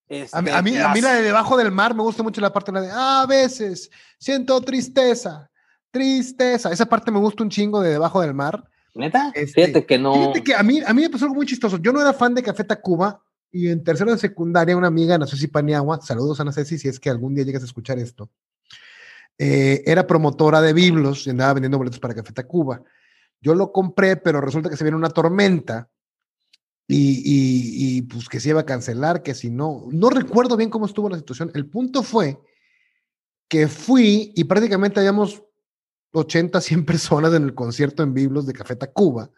Este, 0.08 0.36
a, 0.36 0.42
mí, 0.42 0.50
a 0.50 0.62
mí 0.62 0.70
las- 1.00 1.02
la 1.02 1.14
de 1.14 1.22
debajo 1.22 1.56
del 1.56 1.70
mar 1.70 1.94
me 1.94 2.02
gusta 2.02 2.22
mucho 2.22 2.40
la 2.40 2.52
parte 2.52 2.72
la 2.72 2.80
de 2.80 2.90
"Ah, 2.90 3.22
a 3.22 3.26
veces 3.26 3.90
siento 4.18 4.60
tristeza, 4.62 5.48
tristeza. 5.90 6.72
Esa 6.72 6.86
parte 6.86 7.10
me 7.10 7.18
gusta 7.18 7.42
un 7.42 7.50
chingo 7.50 7.80
de 7.80 7.90
debajo 7.90 8.20
del 8.20 8.34
mar. 8.34 8.64
¿Neta? 8.98 9.30
Este, 9.34 9.66
Fíjate 9.66 9.86
que 9.86 9.98
no. 9.98 10.12
Fíjate 10.14 10.42
que 10.44 10.54
a 10.54 10.62
mí, 10.62 10.80
a 10.84 10.92
mí 10.92 11.02
me 11.02 11.10
pasó 11.10 11.24
algo 11.24 11.36
muy 11.36 11.46
chistoso. 11.46 11.78
Yo 11.78 11.92
no 11.92 12.00
era 12.00 12.12
fan 12.12 12.34
de 12.34 12.42
Café 12.42 12.64
Tacuba 12.64 13.22
y 13.50 13.68
en 13.68 13.82
tercero 13.82 14.10
de 14.10 14.18
secundaria 14.18 14.76
una 14.76 14.88
amiga, 14.88 15.14
Ana 15.14 15.26
Ceci 15.26 15.46
Paniagua, 15.46 16.00
saludos 16.02 16.38
a 16.38 16.42
Ana 16.42 16.52
Ceci 16.52 16.76
si 16.78 16.88
es 16.88 17.00
que 17.00 17.08
algún 17.08 17.34
día 17.34 17.44
llegas 17.44 17.62
a 17.62 17.66
escuchar 17.66 17.98
esto, 17.98 18.28
eh, 19.38 19.82
era 19.86 20.06
promotora 20.06 20.60
de 20.60 20.72
biblos 20.72 21.26
y 21.26 21.30
andaba 21.30 21.54
vendiendo 21.54 21.78
boletos 21.78 22.00
para 22.00 22.14
Café 22.14 22.32
Tacuba. 22.32 22.82
Yo 23.40 23.54
lo 23.54 23.70
compré, 23.72 24.16
pero 24.16 24.40
resulta 24.40 24.68
que 24.68 24.76
se 24.76 24.82
viene 24.84 24.96
una 24.96 25.10
tormenta 25.10 25.88
y, 26.88 26.96
y- 26.96 27.98
y, 27.98 28.02
pues 28.02 28.28
que 28.28 28.40
se 28.40 28.48
iba 28.48 28.60
a 28.60 28.66
cancelar, 28.66 29.22
que 29.22 29.34
si 29.34 29.48
no, 29.50 29.86
no 29.92 30.10
recuerdo 30.10 30.56
bien 30.56 30.70
cómo 30.70 30.86
estuvo 30.86 31.08
la 31.08 31.18
situación. 31.18 31.50
El 31.54 31.66
punto 31.66 32.02
fue 32.02 32.38
que 33.48 33.68
fui 33.68 34.32
y 34.34 34.44
prácticamente 34.44 34.98
habíamos 34.98 35.42
80, 36.12 36.60
100 36.60 36.84
personas 36.86 37.34
en 37.34 37.44
el 37.44 37.54
concierto 37.54 38.02
en 38.02 38.14
biblos 38.14 38.46
de 38.46 38.52
Café 38.52 38.76
Tacuba. 38.76 39.30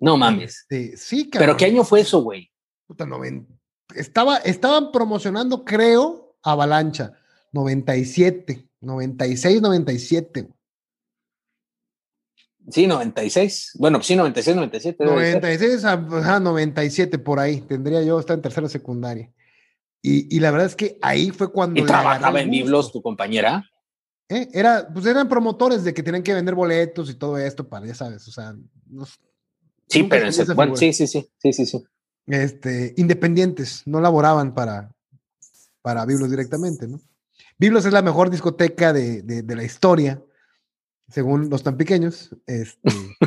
No 0.00 0.16
mames. 0.16 0.60
Este, 0.68 0.96
sí, 0.96 1.24
¿Pero 1.32 1.40
cabrón. 1.40 1.56
qué 1.56 1.64
año 1.66 1.84
fue 1.84 2.00
eso, 2.00 2.22
güey? 2.22 2.50
Puta, 2.86 3.04
noven- 3.04 3.46
Estaba, 3.94 4.36
estaban 4.38 4.92
promocionando, 4.92 5.64
creo, 5.64 6.36
Avalancha. 6.42 7.14
97, 7.52 8.68
96, 8.80 9.62
97. 9.62 10.42
güey. 10.42 10.54
Sí, 12.70 12.86
96. 12.86 13.70
Bueno, 13.78 14.02
sí, 14.02 14.14
96, 14.14 14.54
97. 14.56 15.04
debe 15.04 15.24
ser. 15.24 15.34
96 15.42 15.84
a 15.84 15.92
ajá, 15.94 16.38
97, 16.40 17.18
por 17.18 17.38
ahí. 17.40 17.62
Tendría 17.62 18.02
yo, 18.02 18.20
estaba 18.20 18.34
en 18.36 18.42
tercera 18.42 18.68
secundaria. 18.68 19.32
Y, 20.02 20.34
y 20.36 20.40
la 20.40 20.50
verdad 20.50 20.66
es 20.66 20.76
que 20.76 20.98
ahí 21.00 21.30
fue 21.30 21.50
cuando. 21.50 21.80
¿Y 21.80 21.84
trabajaba 21.86 22.40
en. 22.42 22.50
Biblos 22.50 22.92
tu 22.92 23.00
compañera? 23.00 23.64
¿Eh? 24.28 24.48
Era, 24.52 24.88
pues 24.92 25.06
eran 25.06 25.28
promotores 25.28 25.84
de 25.84 25.94
que 25.94 26.02
tenían 26.02 26.22
que 26.22 26.34
vender 26.34 26.54
boletos 26.54 27.10
y 27.10 27.14
todo 27.14 27.38
esto 27.38 27.68
para, 27.68 27.86
ya 27.86 27.94
sabes, 27.94 28.26
o 28.28 28.30
sea. 28.30 28.54
sí, 29.88 30.04
pero 30.04 30.28
ese, 30.28 30.44
bueno, 30.54 30.76
sí, 30.76 30.92
sí, 30.92 31.06
sí, 31.06 31.28
sí, 31.38 31.52
sí, 31.52 31.66
sí. 31.66 31.84
Este, 32.26 32.94
independientes, 32.96 33.82
no 33.86 34.00
laboraban 34.00 34.54
para, 34.54 34.94
para 35.80 36.04
Biblos 36.04 36.30
directamente, 36.30 36.86
¿no? 36.86 37.00
Biblos 37.58 37.84
es 37.86 37.92
la 37.92 38.02
mejor 38.02 38.30
discoteca 38.30 38.92
de, 38.92 39.22
de, 39.22 39.56
la 39.56 39.64
historia, 39.64 40.22
según 41.08 41.50
los 41.50 41.62
tan 41.64 41.76
pequeños. 41.76 42.30
Este, 42.46 42.80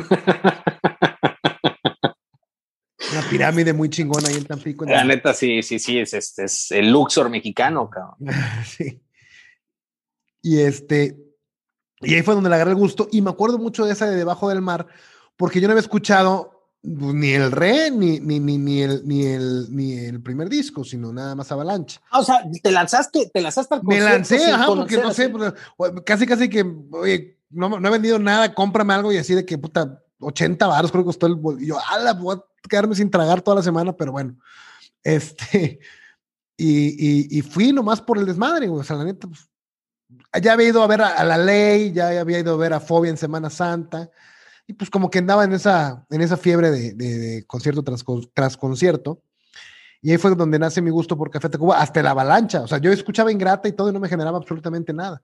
una 3.12 3.28
pirámide 3.28 3.74
muy 3.74 3.90
chingona 3.90 4.28
ahí 4.28 4.36
en 4.36 4.44
Tampico. 4.44 4.86
La 4.86 5.04
neta, 5.04 5.34
sí, 5.34 5.62
sí, 5.62 5.78
sí, 5.78 5.98
es, 5.98 6.14
este, 6.14 6.44
es 6.44 6.70
el 6.70 6.90
Luxor 6.90 7.28
mexicano, 7.28 7.90
cabrón. 7.90 8.16
sí. 8.66 9.02
Y 10.42 10.58
este, 10.58 11.22
y 12.02 12.14
ahí 12.14 12.22
fue 12.22 12.34
donde 12.34 12.50
le 12.50 12.56
agarré 12.56 12.72
el 12.72 12.76
gusto. 12.76 13.08
Y 13.12 13.22
me 13.22 13.30
acuerdo 13.30 13.58
mucho 13.58 13.84
de 13.84 13.92
esa 13.92 14.06
de 14.10 14.16
Debajo 14.16 14.48
del 14.48 14.60
Mar, 14.60 14.86
porque 15.36 15.60
yo 15.60 15.68
no 15.68 15.72
había 15.72 15.82
escuchado 15.82 16.52
pues, 16.82 17.14
ni 17.14 17.30
el 17.30 17.52
re, 17.52 17.90
ni, 17.92 18.18
ni, 18.18 18.40
ni, 18.40 18.58
ni, 18.58 18.82
el, 18.82 19.06
ni, 19.06 19.24
el, 19.24 19.66
ni 19.70 19.94
el 19.94 20.20
primer 20.20 20.48
disco, 20.48 20.82
sino 20.82 21.12
nada 21.12 21.36
más 21.36 21.52
Avalancha. 21.52 22.00
Ah, 22.10 22.18
o 22.18 22.24
sea, 22.24 22.42
te 22.60 22.72
lanzaste, 22.72 23.30
te 23.32 23.40
lanzaste 23.40 23.76
al 23.76 23.84
Me 23.84 24.00
lancé, 24.00 24.50
ajá, 24.50 24.66
porque 24.66 24.98
no 24.98 25.12
sé, 25.12 25.28
pues, 25.28 25.52
casi, 26.04 26.26
casi 26.26 26.48
que, 26.48 26.64
oye, 26.90 27.38
no, 27.50 27.68
no, 27.68 27.88
he 27.88 27.92
vendido 27.92 28.18
nada, 28.18 28.52
cómprame 28.52 28.94
algo 28.94 29.12
y 29.12 29.18
así 29.18 29.34
de 29.34 29.46
que, 29.46 29.58
puta, 29.58 30.02
80 30.18 30.66
baros 30.66 30.90
creo 30.90 31.04
que 31.04 31.06
costó 31.06 31.26
el 31.26 31.38
Y 31.60 31.68
yo, 31.68 31.76
ala, 31.88 32.14
voy 32.14 32.36
a 32.36 32.68
quedarme 32.68 32.96
sin 32.96 33.10
tragar 33.10 33.42
toda 33.42 33.58
la 33.58 33.62
semana, 33.62 33.92
pero 33.92 34.12
bueno. 34.12 34.36
Este, 35.04 35.80
y, 36.56 37.26
y, 37.34 37.38
y 37.38 37.42
fui 37.42 37.72
nomás 37.72 38.00
por 38.00 38.18
el 38.18 38.24
desmadre, 38.24 38.68
güey. 38.68 38.82
O 38.82 38.84
sea, 38.84 38.94
la 38.94 39.02
neta, 39.02 39.26
pues, 39.26 39.48
ya 40.40 40.52
había 40.52 40.68
ido 40.68 40.82
a 40.82 40.86
ver 40.86 41.02
a, 41.02 41.24
La 41.24 41.36
Ley, 41.36 41.92
ya 41.92 42.20
había 42.20 42.38
ido 42.38 42.54
a 42.54 42.56
ver 42.56 42.72
a 42.72 42.80
Fobia 42.80 43.10
en 43.10 43.16
Semana 43.16 43.50
Santa, 43.50 44.10
y 44.66 44.72
pues 44.72 44.90
como 44.90 45.10
que 45.10 45.18
andaba 45.18 45.44
en 45.44 45.52
esa, 45.52 46.06
en 46.10 46.20
esa 46.20 46.36
fiebre 46.36 46.70
de, 46.70 47.44
concierto 47.46 47.82
tras, 47.82 48.56
concierto. 48.56 49.22
Y 50.00 50.10
ahí 50.10 50.18
fue 50.18 50.34
donde 50.34 50.58
nace 50.58 50.82
mi 50.82 50.90
gusto 50.90 51.16
por 51.16 51.30
Café 51.30 51.48
Tacuba, 51.48 51.80
hasta 51.80 52.02
la 52.02 52.10
avalancha. 52.10 52.62
O 52.62 52.66
sea, 52.66 52.78
yo 52.78 52.90
escuchaba 52.90 53.30
Ingrata 53.30 53.68
y 53.68 53.72
todo 53.72 53.90
y 53.90 53.92
no 53.92 54.00
me 54.00 54.08
generaba 54.08 54.38
absolutamente 54.38 54.92
nada. 54.92 55.22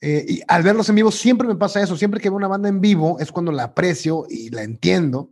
Eh, 0.00 0.24
y 0.28 0.42
al 0.48 0.62
verlos 0.62 0.88
en 0.88 0.94
vivo 0.94 1.10
siempre 1.10 1.46
me 1.46 1.56
pasa 1.56 1.82
eso. 1.82 1.96
Siempre 1.96 2.20
que 2.20 2.30
veo 2.30 2.36
una 2.36 2.48
banda 2.48 2.68
en 2.68 2.80
vivo 2.80 3.18
es 3.20 3.32
cuando 3.32 3.52
la 3.52 3.64
aprecio 3.64 4.26
y 4.30 4.50
la 4.50 4.62
entiendo. 4.62 5.30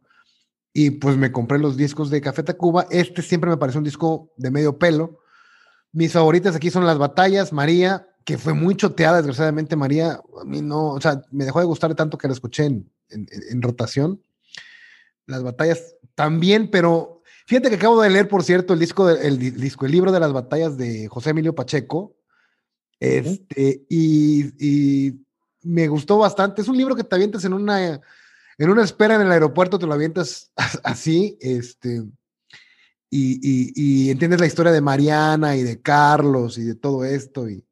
Y 0.74 0.90
pues 0.90 1.16
me 1.16 1.32
compré 1.32 1.58
los 1.58 1.76
discos 1.76 2.10
de 2.10 2.20
Café 2.20 2.42
Tacuba. 2.42 2.86
Este 2.90 3.22
siempre 3.22 3.48
me 3.48 3.56
pareció 3.56 3.78
un 3.78 3.84
disco 3.84 4.32
de 4.36 4.50
medio 4.50 4.78
pelo. 4.78 5.20
Mis 5.92 6.12
favoritas 6.12 6.56
aquí 6.56 6.70
son 6.70 6.84
Las 6.84 6.98
Batallas, 6.98 7.52
María, 7.52 8.08
que 8.24 8.38
fue 8.38 8.54
muy 8.54 8.74
choteada, 8.74 9.18
desgraciadamente 9.18 9.76
María, 9.76 10.20
a 10.40 10.44
mí 10.44 10.62
no, 10.62 10.92
o 10.92 11.00
sea, 11.00 11.22
me 11.30 11.44
dejó 11.44 11.60
de 11.60 11.66
gustar 11.66 11.94
tanto 11.94 12.16
que 12.16 12.26
la 12.26 12.34
escuché 12.34 12.64
en, 12.64 12.90
en, 13.10 13.62
rotación. 13.62 14.22
Las 15.26 15.42
batallas 15.42 15.96
también, 16.14 16.70
pero 16.70 17.22
fíjate 17.46 17.68
que 17.68 17.76
acabo 17.76 18.00
de 18.00 18.10
leer, 18.10 18.28
por 18.28 18.42
cierto, 18.42 18.72
el 18.72 18.80
disco, 18.80 19.10
el, 19.10 19.38
disco, 19.38 19.84
el 19.84 19.92
libro 19.92 20.10
de 20.10 20.20
las 20.20 20.32
batallas 20.32 20.76
de 20.78 21.06
José 21.08 21.30
Emilio 21.30 21.54
Pacheco, 21.54 22.16
este, 22.98 23.84
y, 23.88 24.44
y, 24.58 25.20
me 25.62 25.88
gustó 25.88 26.18
bastante. 26.18 26.62
Es 26.62 26.68
un 26.68 26.76
libro 26.76 26.94
que 26.94 27.04
te 27.04 27.14
avientas 27.14 27.44
en 27.44 27.52
una, 27.52 28.00
en 28.58 28.70
una 28.70 28.84
espera 28.84 29.16
en 29.16 29.22
el 29.22 29.32
aeropuerto, 29.32 29.78
te 29.78 29.86
lo 29.86 29.94
avientas 29.94 30.50
así, 30.82 31.36
este, 31.40 32.02
y, 33.10 33.40
y, 33.42 33.72
y 33.74 34.10
entiendes 34.10 34.40
la 34.40 34.46
historia 34.46 34.72
de 34.72 34.80
Mariana 34.80 35.56
y 35.56 35.62
de 35.62 35.80
Carlos 35.82 36.56
y 36.56 36.64
de 36.64 36.74
todo 36.74 37.04
esto, 37.04 37.48
y, 37.48 37.64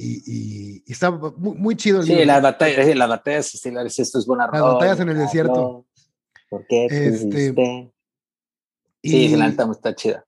y, 0.00 0.82
y, 0.86 0.92
está 0.92 1.10
muy, 1.10 1.54
muy, 1.56 1.76
chido. 1.76 2.00
El 2.00 2.06
sí, 2.06 2.24
las 2.24 2.40
batallas, 2.40 2.96
las 2.96 3.08
batallas 3.08 3.54
estelares, 3.54 3.98
esto 3.98 4.18
es 4.18 4.26
buena 4.26 4.48
Las 4.50 4.62
batallas 4.62 5.00
en 5.00 5.08
el 5.10 5.18
desierto. 5.18 5.86
¿Por 6.48 6.66
qué? 6.66 6.86
Este, 6.86 7.54
sí, 7.54 7.94
y, 9.02 9.36
la 9.36 9.46
está 9.46 9.94
chida. 9.94 10.24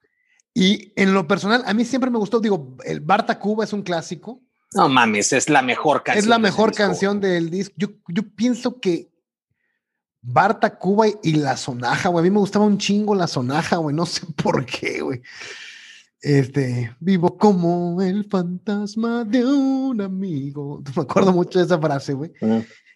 Y 0.55 0.93
en 0.97 1.15
lo 1.15 1.27
personal, 1.27 1.63
a 1.67 1.73
mí 1.73 1.85
siempre 1.85 2.11
me 2.11 2.19
gustó, 2.19 2.39
digo, 2.39 2.77
el 2.85 3.01
Barta 3.01 3.39
Cuba 3.39 3.65
es 3.65 3.73
un 3.73 3.83
clásico. 3.83 4.43
No 4.75 4.89
mames, 4.89 5.33
es 5.33 5.49
la 5.49 5.63
mejor 5.63 6.03
canción. 6.03 6.25
Es 6.25 6.29
la 6.29 6.39
mejor 6.39 6.75
canción 6.75 7.21
del 7.21 7.51
disco. 7.51 7.75
Yo, 7.79 7.89
yo 8.09 8.23
pienso 8.35 8.79
que 8.81 9.11
Barta 10.21 10.79
Cuba 10.79 11.07
y, 11.23 11.33
la 11.35 11.57
sonaja, 11.57 12.09
güey. 12.09 12.21
A 12.21 12.25
mí 12.25 12.31
me 12.31 12.39
gustaba 12.39 12.65
un 12.65 12.79
chingo 12.79 13.15
la 13.15 13.27
sonaja, 13.27 13.77
güey. 13.77 13.95
No 13.95 14.07
sé 14.07 14.27
por 14.43 14.65
qué, 14.65 15.01
güey. 15.01 15.23
Este, 16.23 16.97
vivo 17.01 17.37
como 17.37 18.01
el 18.01 18.25
fantasma 18.31 19.25
de 19.25 19.45
un 19.45 20.01
amigo. 20.01 20.81
Me 20.97 21.03
acuerdo 21.03 21.33
mucho 21.33 21.59
de 21.59 21.65
esa 21.65 21.81
frase, 21.81 22.13
güey. 22.13 22.33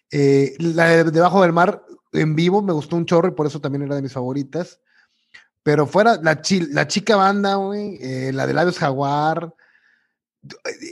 Eh, 0.09 0.55
la 0.59 1.03
de 1.03 1.11
Debajo 1.11 1.41
del 1.41 1.51
Mar 1.51 1.83
en 2.13 2.35
vivo 2.35 2.61
me 2.61 2.71
gustó 2.71 2.95
un 2.95 3.05
chorro 3.05 3.27
y 3.27 3.31
por 3.31 3.45
eso 3.45 3.59
también 3.59 3.81
era 3.83 3.95
de 3.95 4.01
mis 4.01 4.13
favoritas. 4.13 4.79
Pero 5.61 5.85
fuera 5.85 6.15
la, 6.23 6.41
la 6.71 6.87
chica 6.87 7.17
banda, 7.17 7.55
güey, 7.55 7.97
eh, 7.99 8.31
la 8.33 8.47
de 8.47 8.53
Labios 8.53 8.79
Jaguar. 8.79 9.53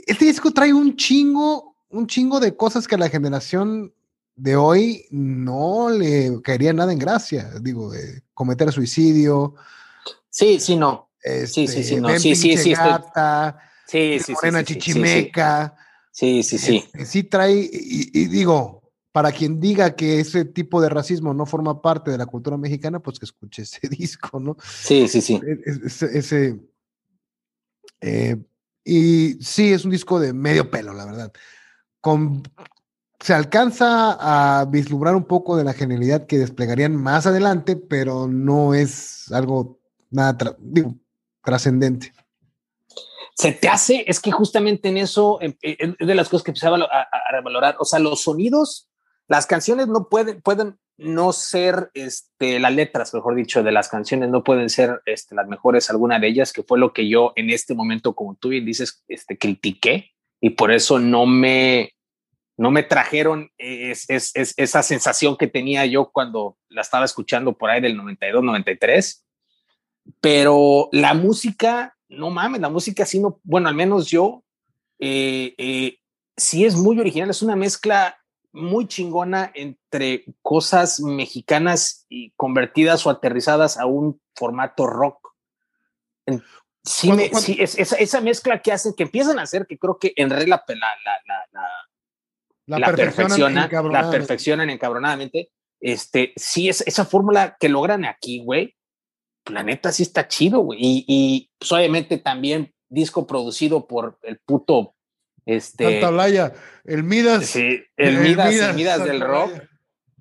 Este 0.06 0.26
disco 0.26 0.50
trae 0.50 0.74
un 0.74 0.94
chingo, 0.94 1.74
un 1.88 2.06
chingo 2.06 2.38
de 2.38 2.54
cosas 2.54 2.86
que 2.86 2.96
a 2.96 2.98
la 2.98 3.08
generación 3.08 3.94
de 4.34 4.56
hoy 4.56 5.06
no 5.10 5.88
le 5.88 6.42
caería 6.42 6.74
nada 6.74 6.92
en 6.92 6.98
gracia. 6.98 7.50
Digo, 7.62 7.92
cometer 8.34 8.70
suicidio. 8.70 9.54
Sí, 10.28 10.60
sí, 10.60 10.76
no 10.76 11.05
sí, 11.46 11.66
sí, 11.66 11.82
sí, 11.82 11.96
no, 11.96 12.18
sí, 12.18 12.34
sí, 12.36 12.56
sí, 12.56 12.72
gata, 12.72 13.58
sí, 13.86 14.18
sí, 14.20 14.32
Morena 14.32 14.64
Chichimeca. 14.64 15.76
Sí, 16.16 16.42
sí, 16.42 16.56
sí. 16.56 16.76
Este, 16.76 17.04
sí 17.04 17.24
trae, 17.24 17.68
y, 17.70 18.26
digo, 18.28 18.90
para 19.12 19.32
quien 19.32 19.60
diga 19.60 19.94
que 19.96 20.20
ese 20.20 20.46
tipo 20.46 20.80
de 20.80 20.88
racismo 20.88 21.34
no 21.34 21.44
forma 21.44 21.82
parte 21.82 22.10
de 22.10 22.16
la 22.16 22.24
cultura 22.24 22.56
mexicana, 22.56 23.00
pues 23.00 23.18
que 23.18 23.26
escuche 23.26 23.62
ese 23.62 23.80
disco, 23.90 24.40
¿no? 24.40 24.56
Sí, 24.62 25.08
sí, 25.08 25.20
sí. 25.20 25.40
E, 25.46 25.58
ese, 25.84 26.58
eh, 28.00 28.36
y 28.82 29.34
sí, 29.42 29.72
es 29.72 29.84
un 29.84 29.90
disco 29.90 30.20
de 30.20 30.32
medio 30.32 30.70
pelo, 30.70 30.94
la 30.94 31.04
verdad. 31.04 31.32
Con, 32.00 32.42
se 33.20 33.34
alcanza 33.34 34.16
a 34.18 34.64
vislumbrar 34.64 35.16
un 35.16 35.24
poco 35.24 35.56
de 35.56 35.64
la 35.64 35.72
genialidad 35.72 36.26
que 36.26 36.38
desplegarían 36.38 36.96
más 36.96 37.26
adelante, 37.26 37.76
pero 37.76 38.28
no 38.28 38.74
es 38.74 39.30
algo 39.32 39.80
nada, 40.10 40.56
digo, 40.60 40.94
trascendente. 41.46 42.12
Se 43.34 43.52
te 43.52 43.68
hace, 43.68 44.04
es 44.06 44.20
que 44.20 44.32
justamente 44.32 44.88
en 44.88 44.96
eso 44.98 45.38
em, 45.40 45.54
eh, 45.62 45.94
es 45.98 46.06
de 46.06 46.14
las 46.14 46.28
cosas 46.28 46.42
que 46.42 46.50
empezaba 46.50 46.76
a, 46.76 47.32
revalorar. 47.32 47.76
O 47.78 47.84
sea, 47.84 47.98
los 47.98 48.22
sonidos, 48.22 48.90
las 49.28 49.46
canciones 49.46 49.88
no 49.88 50.08
pueden, 50.08 50.42
pueden 50.42 50.78
no 50.98 51.32
ser 51.32 51.90
este, 51.94 52.58
las 52.58 52.74
letras, 52.74 53.12
mejor 53.12 53.34
dicho, 53.34 53.62
de 53.62 53.72
las 53.72 53.88
canciones 53.88 54.30
no 54.30 54.42
pueden 54.42 54.70
ser 54.70 55.02
este, 55.04 55.34
las 55.34 55.46
mejores, 55.46 55.90
alguna 55.90 56.18
de 56.18 56.28
ellas, 56.28 56.52
que 56.52 56.62
fue 56.62 56.78
lo 56.78 56.92
que 56.92 57.08
yo 57.08 57.32
en 57.36 57.50
este 57.50 57.74
momento, 57.74 58.14
como 58.14 58.36
tú 58.36 58.48
bien 58.48 58.64
dices, 58.64 59.04
este, 59.06 59.36
critiqué 59.36 60.12
y 60.40 60.50
por 60.50 60.72
eso 60.72 60.98
no 60.98 61.26
me, 61.26 61.92
no 62.56 62.70
me 62.70 62.82
trajeron 62.82 63.50
es, 63.58 64.08
es, 64.08 64.32
esa 64.34 64.82
sensación 64.82 65.36
que 65.36 65.46
tenía 65.46 65.84
yo 65.84 66.10
cuando 66.10 66.56
la 66.70 66.80
estaba 66.80 67.04
escuchando 67.04 67.52
por 67.52 67.68
ahí 67.68 67.82
del 67.82 67.96
92, 67.96 68.42
93 68.42 69.25
pero 70.20 70.88
la 70.92 71.14
música, 71.14 71.96
no 72.08 72.30
mames, 72.30 72.60
la 72.60 72.68
música 72.68 73.04
sí 73.04 73.18
no, 73.18 73.40
bueno, 73.44 73.68
al 73.68 73.74
menos 73.74 74.08
yo, 74.08 74.42
eh, 74.98 75.54
eh, 75.58 75.98
sí 76.36 76.64
es 76.64 76.76
muy 76.76 76.98
original, 76.98 77.30
es 77.30 77.42
una 77.42 77.56
mezcla 77.56 78.18
muy 78.52 78.86
chingona 78.88 79.52
entre 79.54 80.24
cosas 80.42 81.00
mexicanas 81.00 82.06
y 82.08 82.30
convertidas 82.36 83.06
o 83.06 83.10
aterrizadas 83.10 83.78
a 83.78 83.86
un 83.86 84.20
formato 84.34 84.86
rock. 84.86 85.34
Sí, 86.82 87.10
sí 87.34 87.58
es, 87.60 87.76
esa, 87.76 88.20
mezcla 88.20 88.62
que 88.62 88.72
hacen, 88.72 88.94
que 88.94 89.02
empiezan 89.02 89.38
a 89.38 89.42
hacer, 89.42 89.66
que 89.66 89.78
creo 89.78 89.98
que 89.98 90.12
en 90.16 90.30
realidad 90.30 90.62
la, 90.68 90.78
la, 92.66 92.78
la, 92.78 92.94
perfeccionan, 92.94 93.70
la 93.92 94.10
perfeccionan 94.10 94.70
encabronadamente. 94.70 95.50
Este, 95.80 96.32
sí, 96.36 96.68
es 96.68 96.80
esa 96.86 97.04
fórmula 97.04 97.56
que 97.60 97.68
logran 97.68 98.04
aquí, 98.04 98.42
güey, 98.42 98.74
planeta 99.46 99.92
sí 99.92 100.02
está 100.02 100.28
chido, 100.28 100.60
güey. 100.60 100.78
Y, 100.82 101.04
y 101.06 101.50
pues, 101.58 101.72
obviamente 101.72 102.18
también 102.18 102.74
disco 102.88 103.26
producido 103.26 103.86
por 103.86 104.18
el 104.22 104.38
puto. 104.38 104.94
Este, 105.46 106.00
el 106.84 107.04
Midas. 107.04 107.46
Sí, 107.46 107.80
el, 107.96 108.18
Midas, 108.18 108.52
el 108.52 108.74
Midas 108.74 109.04
del 109.04 109.20
rock. 109.20 109.52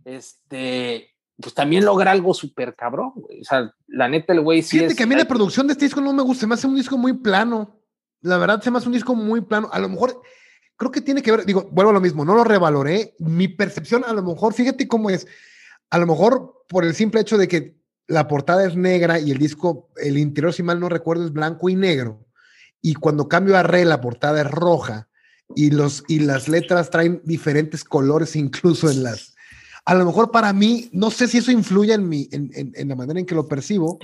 Este, 0.06 1.16
pues 1.42 1.56
también 1.56 1.84
logra 1.84 2.12
algo 2.12 2.34
súper 2.36 2.76
cabrón, 2.76 3.12
güey. 3.16 3.42
O 3.42 3.44
sea, 3.44 3.74
la 3.88 4.08
neta, 4.08 4.34
el 4.34 4.42
güey 4.42 4.62
sí. 4.62 4.78
Fíjate 4.78 4.96
que 4.96 5.04
a 5.04 5.08
mí 5.08 5.16
la 5.16 5.26
producción 5.26 5.66
de 5.66 5.74
este 5.74 5.86
disco 5.86 6.00
no 6.00 6.14
me 6.14 6.22
gusta, 6.22 6.42
se 6.42 6.48
me 6.48 6.54
hace 6.54 6.68
un 6.68 6.76
disco 6.76 6.98
muy 6.98 7.14
plano. 7.14 7.82
La 8.22 8.38
verdad, 8.38 8.62
se 8.62 8.70
me 8.70 8.78
hace 8.78 8.88
un 8.88 8.94
disco 8.94 9.16
muy 9.16 9.42
plano. 9.42 9.68
A 9.72 9.80
lo 9.80 9.90
mejor 9.90 10.22
creo 10.78 10.92
que 10.92 11.02
tiene 11.02 11.24
que 11.24 11.32
ver, 11.32 11.46
digo, 11.46 11.68
vuelvo 11.72 11.90
a 11.90 11.94
lo 11.94 12.02
mismo, 12.02 12.24
no 12.24 12.36
lo 12.36 12.44
revaloré. 12.44 13.16
Mi 13.18 13.48
percepción, 13.48 14.04
a 14.06 14.14
lo 14.14 14.22
mejor, 14.22 14.54
fíjate 14.54 14.88
cómo 14.88 15.10
es. 15.10 15.28
A 15.90 15.98
lo 15.98 16.06
mejor 16.06 16.64
por 16.70 16.86
el 16.86 16.94
simple 16.94 17.22
hecho 17.22 17.38
de 17.38 17.48
que 17.48 17.76
la 18.08 18.28
portada 18.28 18.66
es 18.66 18.76
negra 18.76 19.20
y 19.20 19.32
el 19.32 19.38
disco, 19.38 19.90
el 19.98 20.18
interior, 20.18 20.54
si 20.54 20.64
mal 20.64 20.80
no 20.80 20.90
recuerdo, 20.90 21.26
es 21.26 21.34
blanco 21.34 21.70
y 21.70 21.76
negro. 21.76 22.26
Y 22.82 22.94
cuando 22.94 23.28
cambio 23.28 23.58
a 23.58 23.64
re, 23.64 23.86
la 23.86 24.02
portada 24.02 24.42
es 24.42 24.52
roja. 24.52 25.08
y, 25.56 25.70
los, 25.72 26.04
y 26.08 26.20
las 26.20 26.48
letras 26.48 26.90
traen 26.90 27.22
diferentes 27.24 27.84
colores 27.84 28.36
incluso 28.36 28.90
en 28.90 29.04
las... 29.04 29.36
A 29.86 29.94
lo 29.94 30.06
mejor 30.06 30.32
para 30.32 30.52
mí, 30.52 30.90
no 30.94 31.12
sé 31.12 31.28
si 31.28 31.38
eso 31.38 31.52
influye 31.52 31.94
en, 31.94 32.10
mi, 32.10 32.28
en, 32.32 32.50
en, 32.54 32.88
la 32.88 32.96
manera 32.96 33.20
en 33.20 33.26
que 33.28 33.36
lo 33.36 33.48
percibo, 33.48 34.00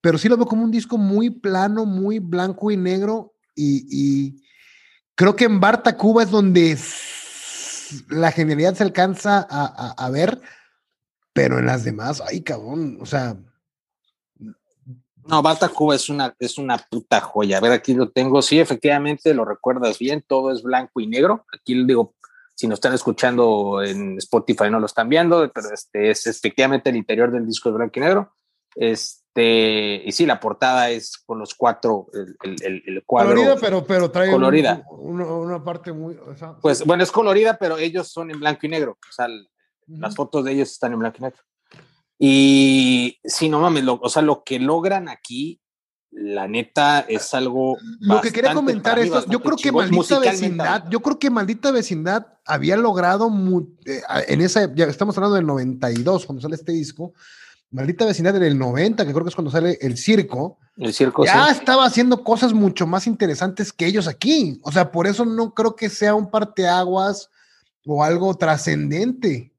pero 0.00 0.18
sí 0.18 0.28
lo 0.28 0.36
veo 0.36 0.46
como 0.46 0.64
un 0.64 0.72
disco 0.72 0.98
muy 0.98 1.30
plano, 1.30 1.86
muy 1.86 2.18
blanco 2.18 2.72
y 2.72 2.76
negro 2.76 3.34
y, 3.54 4.42
creo 5.14 5.36
que 5.36 5.44
en 5.44 5.60
Barta 5.60 5.96
Cuba 5.96 6.24
es 6.24 6.30
donde 6.30 6.76
la 8.08 8.32
genialidad 8.32 8.74
se 8.74 8.82
alcanza 8.82 9.46
a, 9.48 9.94
a 9.96 10.10
ver, 10.10 10.40
pero 11.36 11.60
en 11.60 11.66
las 11.66 11.84
demás, 11.84 12.20
ay 12.26 12.42
cabrón, 12.42 12.98
o 13.00 13.06
sea, 13.06 13.36
no, 15.28 15.42
Balta 15.42 15.68
Cuba 15.68 15.94
es 15.94 16.08
una, 16.08 16.34
es 16.38 16.56
una 16.56 16.78
puta 16.78 17.20
joya. 17.20 17.58
A 17.58 17.60
ver, 17.60 17.72
aquí 17.72 17.94
lo 17.94 18.10
tengo. 18.10 18.42
Sí, 18.42 18.60
efectivamente, 18.60 19.34
lo 19.34 19.44
recuerdas 19.44 19.98
bien. 19.98 20.24
Todo 20.26 20.52
es 20.52 20.62
blanco 20.62 21.00
y 21.00 21.08
negro. 21.08 21.44
Aquí 21.52 21.74
digo, 21.84 22.14
si 22.54 22.68
nos 22.68 22.76
están 22.76 22.94
escuchando 22.94 23.82
en 23.82 24.18
Spotify 24.18 24.70
no 24.70 24.78
lo 24.78 24.86
están 24.86 25.08
viendo, 25.08 25.50
pero 25.52 25.68
este 25.74 26.10
es 26.10 26.26
efectivamente 26.26 26.90
el 26.90 26.96
interior 26.96 27.30
del 27.32 27.46
disco 27.46 27.70
de 27.70 27.76
blanco 27.76 27.98
y 27.98 28.02
negro. 28.02 28.32
Este, 28.76 30.02
y 30.04 30.12
sí, 30.12 30.26
la 30.26 30.38
portada 30.38 30.90
es 30.90 31.18
con 31.18 31.38
los 31.40 31.54
cuatro, 31.54 32.06
el, 32.12 32.56
el, 32.62 32.82
el 32.86 33.04
cuadro. 33.04 33.30
Colorida, 33.30 33.56
pero, 33.60 33.84
pero 33.84 34.10
trae 34.10 34.30
colorida. 34.30 34.84
una, 34.90 35.62
parte 35.64 35.92
muy. 35.92 36.16
pues 36.62 36.84
bueno, 36.84 37.02
es 37.02 37.10
colorida, 37.10 37.58
pero 37.58 37.78
ellos 37.78 38.08
son 38.08 38.30
en 38.30 38.38
blanco 38.38 38.66
y 38.66 38.68
negro. 38.68 38.92
O 38.92 39.12
sea, 39.12 39.26
las 39.86 40.14
fotos 40.14 40.44
de 40.44 40.52
ellos 40.52 40.70
están 40.70 40.92
en 40.92 40.98
blanco 40.98 41.18
y 41.18 41.22
negro. 41.22 41.42
Y 42.18 43.18
si 43.24 43.48
no 43.48 43.60
mames, 43.60 43.84
o 43.86 44.08
sea, 44.08 44.22
lo 44.22 44.42
que 44.42 44.58
logran 44.58 45.08
aquí, 45.08 45.60
la 46.10 46.48
neta, 46.48 47.00
es 47.00 47.34
algo. 47.34 47.76
Lo 48.00 48.20
que 48.22 48.32
quería 48.32 48.54
comentar 48.54 48.98
es, 48.98 49.10
yo 49.28 49.40
creo 49.40 49.56
que 49.56 49.70
maldita 49.70 50.18
vecindad, 50.18 50.84
yo 50.88 51.00
creo 51.00 51.18
que 51.18 51.30
maldita 51.30 51.70
vecindad 51.70 52.26
había 52.46 52.76
logrado 52.76 53.30
eh, 53.84 54.00
en 54.28 54.40
esa, 54.40 54.74
ya 54.74 54.86
estamos 54.86 55.16
hablando 55.18 55.36
del 55.36 55.46
92, 55.46 56.24
cuando 56.24 56.40
sale 56.40 56.54
este 56.54 56.72
disco. 56.72 57.12
Maldita 57.70 58.06
vecindad 58.06 58.32
del 58.32 58.56
90, 58.56 59.04
que 59.04 59.12
creo 59.12 59.24
que 59.24 59.28
es 59.28 59.34
cuando 59.34 59.50
sale 59.50 59.76
el 59.82 59.98
circo. 59.98 60.58
El 60.76 60.94
circo, 60.94 61.24
Ya 61.24 61.50
estaba 61.50 61.84
haciendo 61.84 62.22
cosas 62.22 62.52
mucho 62.54 62.86
más 62.86 63.06
interesantes 63.06 63.72
que 63.72 63.86
ellos 63.86 64.06
aquí. 64.06 64.60
O 64.62 64.72
sea, 64.72 64.92
por 64.92 65.06
eso 65.06 65.26
no 65.26 65.52
creo 65.52 65.74
que 65.74 65.90
sea 65.90 66.14
un 66.14 66.30
parteaguas 66.30 67.28
o 67.84 68.04
algo 68.04 68.34
trascendente. 68.34 69.52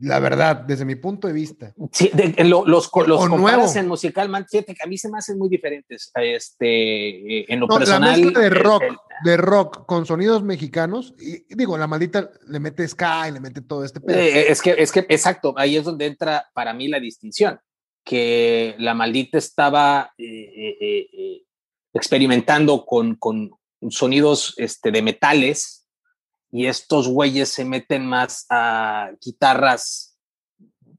La 0.00 0.20
verdad, 0.20 0.56
desde 0.56 0.84
mi 0.84 0.94
punto 0.94 1.26
de 1.26 1.32
vista. 1.32 1.74
Sí, 1.92 2.10
los, 2.44 2.66
los 2.66 2.88
comparas 2.88 3.74
en 3.76 3.88
musical, 3.88 4.30
fíjate 4.48 4.74
que 4.74 4.84
a 4.84 4.86
mí 4.86 4.96
se 4.96 5.10
me 5.10 5.18
hacen 5.18 5.38
muy 5.38 5.48
diferentes. 5.48 6.12
Este, 6.14 7.40
eh, 7.40 7.46
en 7.48 7.60
lo 7.60 7.66
personal. 7.66 8.32
La 8.32 8.40
de 8.40 8.50
rock, 8.50 8.84
de 9.24 9.36
rock 9.36 9.86
con 9.86 10.06
sonidos 10.06 10.42
mexicanos, 10.42 11.14
y 11.18 11.54
digo, 11.54 11.76
la 11.76 11.86
maldita 11.86 12.30
le 12.46 12.60
mete 12.60 12.86
Sky, 12.86 13.32
le 13.32 13.40
mete 13.40 13.60
todo 13.62 13.84
este 13.84 14.00
pedo. 14.00 14.18
Eh, 14.18 14.50
es 14.50 14.62
que, 14.62 14.74
es 14.78 14.92
que, 14.92 15.00
exacto, 15.08 15.54
ahí 15.56 15.76
es 15.76 15.84
donde 15.84 16.06
entra 16.06 16.48
para 16.54 16.72
mí 16.72 16.86
la 16.88 17.00
distinción, 17.00 17.58
que 18.04 18.76
la 18.78 18.94
maldita 18.94 19.38
estaba 19.38 20.12
eh, 20.16 21.42
experimentando 21.92 22.86
con, 22.86 23.16
con 23.16 23.50
sonidos 23.90 24.54
este, 24.58 24.90
de 24.90 25.02
metales 25.02 25.77
y 26.50 26.66
estos 26.66 27.08
güeyes 27.08 27.48
se 27.48 27.64
meten 27.64 28.06
más 28.06 28.46
a 28.50 29.10
guitarras, 29.20 30.18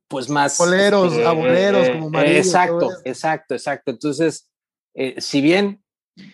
pues 0.07 0.29
más... 0.29 0.57
Boleros, 0.57 1.13
este, 1.13 1.25
a 1.25 1.31
boleros, 1.31 1.89
como 1.89 2.09
María. 2.09 2.37
Exacto, 2.37 2.89
exacto, 3.03 3.55
exacto. 3.55 3.91
Entonces, 3.91 4.49
eh, 4.93 5.15
si 5.19 5.41
bien 5.41 5.83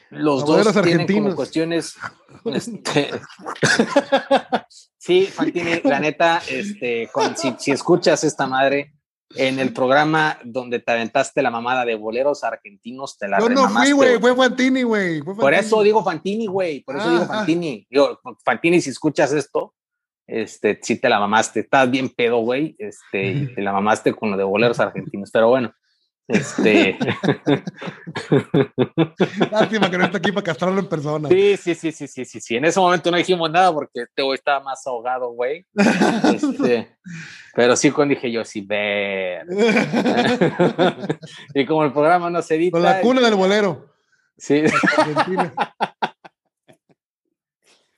los 0.09 0.45
dos 0.45 0.71
tienen 0.81 1.07
como 1.07 1.35
cuestiones... 1.35 1.95
Este, 2.53 3.09
sí, 4.99 5.25
Fantini, 5.25 5.81
la 5.83 5.99
neta, 5.99 6.43
este, 6.47 7.09
si, 7.35 7.55
si 7.57 7.71
escuchas 7.71 8.23
esta 8.23 8.45
madre, 8.45 8.94
en 9.35 9.59
el 9.59 9.73
programa 9.73 10.39
donde 10.43 10.79
te 10.79 10.91
aventaste 10.91 11.41
la 11.41 11.51
mamada 11.51 11.85
de 11.85 11.95
boleros 11.95 12.43
argentinos, 12.43 13.17
te 13.17 13.27
la 13.27 13.39
Yo 13.39 13.49
no 13.49 13.69
fui, 13.69 13.91
güey, 13.91 14.19
fue 14.19 14.35
Fantini, 14.35 14.83
güey. 14.83 15.21
Por 15.21 15.53
eso 15.53 15.83
digo 15.83 16.03
Fantini, 16.03 16.47
güey, 16.47 16.81
por 16.81 16.97
eso 16.97 17.09
digo 17.11 17.25
Fantini. 17.25 17.85
Yo, 17.89 18.19
Fantini, 18.43 18.81
si 18.81 18.89
escuchas 18.89 19.33
esto, 19.33 19.73
este, 20.27 20.79
sí 20.81 20.99
te 20.99 21.09
la 21.09 21.19
mamaste. 21.19 21.61
Estás 21.61 21.89
bien 21.89 22.09
pedo, 22.09 22.37
güey, 22.39 22.75
este, 22.79 23.27
y 23.27 23.53
te 23.53 23.61
la 23.61 23.71
mamaste 23.71 24.13
con 24.13 24.31
lo 24.31 24.37
de 24.37 24.43
boleros 24.43 24.79
argentinos, 24.79 25.29
pero 25.31 25.49
bueno. 25.49 25.73
Este. 26.27 26.97
Lástima 29.51 29.91
que 29.91 29.97
no 29.97 30.05
está 30.05 30.17
aquí 30.17 30.31
para 30.31 30.43
castrarlo 30.43 30.79
en 30.79 30.89
persona. 30.89 31.29
Sí, 31.29 31.55
sí, 31.57 31.75
sí, 31.75 31.91
sí, 31.91 32.07
sí, 32.07 32.25
sí, 32.25 32.41
sí. 32.41 32.55
En 32.55 32.65
ese 32.65 32.79
momento 32.79 33.11
no 33.11 33.17
dijimos 33.17 33.51
nada 33.51 33.71
porque 33.71 34.01
este 34.01 34.23
güey 34.23 34.35
estaba 34.35 34.59
más 34.61 34.85
ahogado, 34.87 35.29
güey. 35.31 35.65
Este, 36.33 36.97
pero 37.53 37.75
sí 37.75 37.91
cuando 37.91 38.15
dije 38.15 38.31
yo, 38.31 38.43
sí, 38.43 38.61
ver. 38.61 39.45
y 41.53 41.65
como 41.65 41.85
el 41.85 41.93
programa 41.93 42.29
no 42.29 42.41
se 42.41 42.55
edita. 42.55 42.71
Con 42.71 42.83
la 42.83 43.01
cuna 43.01 43.21
del 43.21 43.35
bolero. 43.35 43.93
Sí. 44.37 44.63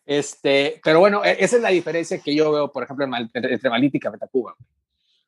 Este, 0.05 0.79
pero 0.83 0.99
bueno, 0.99 1.25
e, 1.25 1.43
esa 1.43 1.57
es 1.57 1.61
la 1.61 1.69
diferencia 1.69 2.19
que 2.19 2.35
yo 2.35 2.51
veo, 2.51 2.71
por 2.71 2.83
ejemplo, 2.83 3.05
entre 3.33 3.69
Malita 3.69 3.97
y 3.97 3.99
Café 3.99 4.17
Tacuba. 4.17 4.55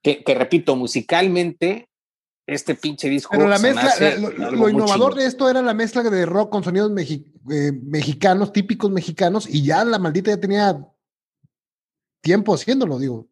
Que, 0.02 0.24
que 0.24 0.34
repito, 0.34 0.78
musicalmente 0.78 1.89
este 2.54 2.76
pinche 2.76 3.10
disco. 3.10 3.32
Pero 3.32 3.48
la 3.48 3.60
mezcla, 3.60 3.94
lo, 4.52 4.70
innovador 4.70 5.16
de 5.16 5.26
esto 5.26 5.50
era 5.50 5.62
la 5.62 5.74
mezcla 5.74 6.04
de 6.04 6.26
rock 6.26 6.52
con 6.52 6.64
sonidos 6.64 6.92
eh, 6.98 7.72
mexicanos, 7.84 8.52
típicos 8.52 8.92
mexicanos, 8.92 9.48
y 9.48 9.64
ya 9.64 9.86
la 9.86 10.00
maldita 10.00 10.32
ya 10.32 10.40
tenía 10.40 10.88
tiempo 12.22 12.54
haciendo,lo 12.54 12.98
digo. 12.98 13.28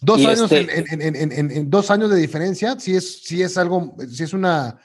Dos 0.00 0.24
años 0.24 0.50
este 0.52 0.68
en, 0.92 1.70
dos 1.70 1.90
años 1.90 2.10
de 2.10 2.16
diferencia, 2.16 2.78
sí 2.78 2.94
es, 2.94 3.24
sí 3.24 3.42
es 3.42 3.58
algo, 3.58 3.96
sí 4.08 4.22
es 4.22 4.32
una. 4.32 4.80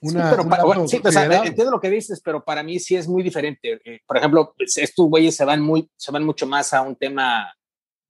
una 0.00 0.34
entiendo 1.44 1.70
lo 1.70 1.80
que 1.80 1.90
dices, 1.90 2.20
pero 2.22 2.44
para 2.44 2.62
mí 2.62 2.78
sí 2.78 2.96
es 2.96 3.08
muy 3.08 3.22
diferente. 3.22 3.80
Eh, 3.84 4.00
por 4.06 4.16
ejemplo, 4.16 4.52
pues, 4.56 4.76
estos 4.78 5.08
güeyes 5.08 5.36
se 5.36 5.44
van 5.44 5.62
muy, 5.62 5.88
se 5.96 6.10
van 6.10 6.24
mucho 6.24 6.46
más 6.46 6.74
a 6.74 6.82
un 6.82 6.96
tema 6.96 7.54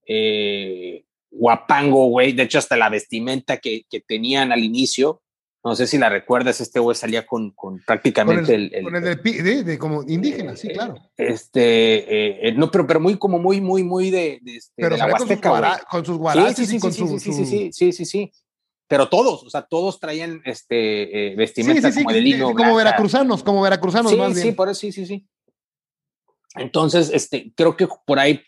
eh, 0.07 1.05
guapango, 1.31 2.07
güey. 2.07 2.33
De 2.33 2.45
hecho, 2.45 2.59
hasta 2.59 2.77
la 2.77 2.89
vestimenta 2.89 3.59
que, 3.59 3.85
que, 3.89 4.01
tenían 4.01 4.53
al 4.53 4.65
inicio, 4.65 5.23
no 5.65 5.75
sé 5.75 5.87
si 5.87 5.99
la 5.99 6.09
recuerdas, 6.09 6.61
este 6.61 6.81
güey 6.81 6.97
salía 6.97 7.27
con, 7.27 7.51
con 7.51 7.81
prácticamente 7.81 8.55
el, 8.55 8.83
Con 8.83 8.97
el 8.97 9.03
de, 9.23 9.65
de, 9.65 9.79
como 9.79 10.03
indígena, 10.05 10.57
sí, 10.57 10.69
claro. 10.69 10.97
Este, 11.17 12.49
eh, 12.49 12.53
no, 12.53 12.71
pero, 12.71 12.87
pero 12.87 13.01
muy, 13.01 13.17
como 13.17 13.39
muy, 13.39 13.61
muy, 13.61 13.83
muy 13.83 14.11
de, 14.11 14.39
de, 14.43 14.57
este, 14.57 14.75
pero 14.77 14.95
de 14.95 14.99
la 14.99 15.07
Huasteca, 15.07 15.81
con, 15.91 16.05
sus 16.05 16.17
guaraches 16.17 16.57
sí, 16.57 16.67
sí, 16.67 16.77
y 16.77 16.81
con 16.81 16.93
sí, 16.93 17.01
su, 17.01 17.19
sí, 17.19 17.33
sí, 17.33 17.45
sí, 17.45 17.71
sí, 17.73 17.93
sí, 17.93 18.05
sí, 18.05 18.33
Pero 18.87 19.09
todos, 19.09 19.43
o 19.43 19.51
sea, 19.51 19.63
todos 19.63 19.99
traían 20.01 20.41
este, 20.45 21.33
eh, 21.33 21.37
vestimenta 21.37 21.93
como 21.93 22.13
de 22.13 22.21
lino. 22.21 22.55
Como 22.55 22.77
veracruzanos, 22.77 23.43
como 23.43 23.61
veracruzanos 23.61 24.17
más 24.17 24.35
bien. 24.35 24.47
Sí, 24.47 24.53
por 24.53 24.69
eso, 24.69 24.81
sí, 24.81 24.93
sí, 24.93 25.07
sí. 25.07 25.27
Entonces, 26.55 27.11
este, 27.13 27.53
creo 27.55 27.77
que 27.77 27.87
por 28.07 28.19
ahí 28.19 28.43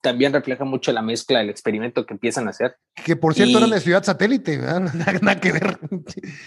también 0.00 0.32
refleja 0.32 0.64
mucho 0.64 0.92
la 0.92 1.02
mezcla, 1.02 1.40
el 1.40 1.50
experimento 1.50 2.06
que 2.06 2.14
empiezan 2.14 2.46
a 2.46 2.50
hacer. 2.50 2.76
Que 3.04 3.16
por 3.16 3.34
cierto 3.34 3.58
eran 3.58 3.70
de 3.70 3.80
ciudad 3.80 4.04
satélite, 4.04 4.58
nada, 4.58 5.40
que 5.40 5.52
ver. 5.52 5.78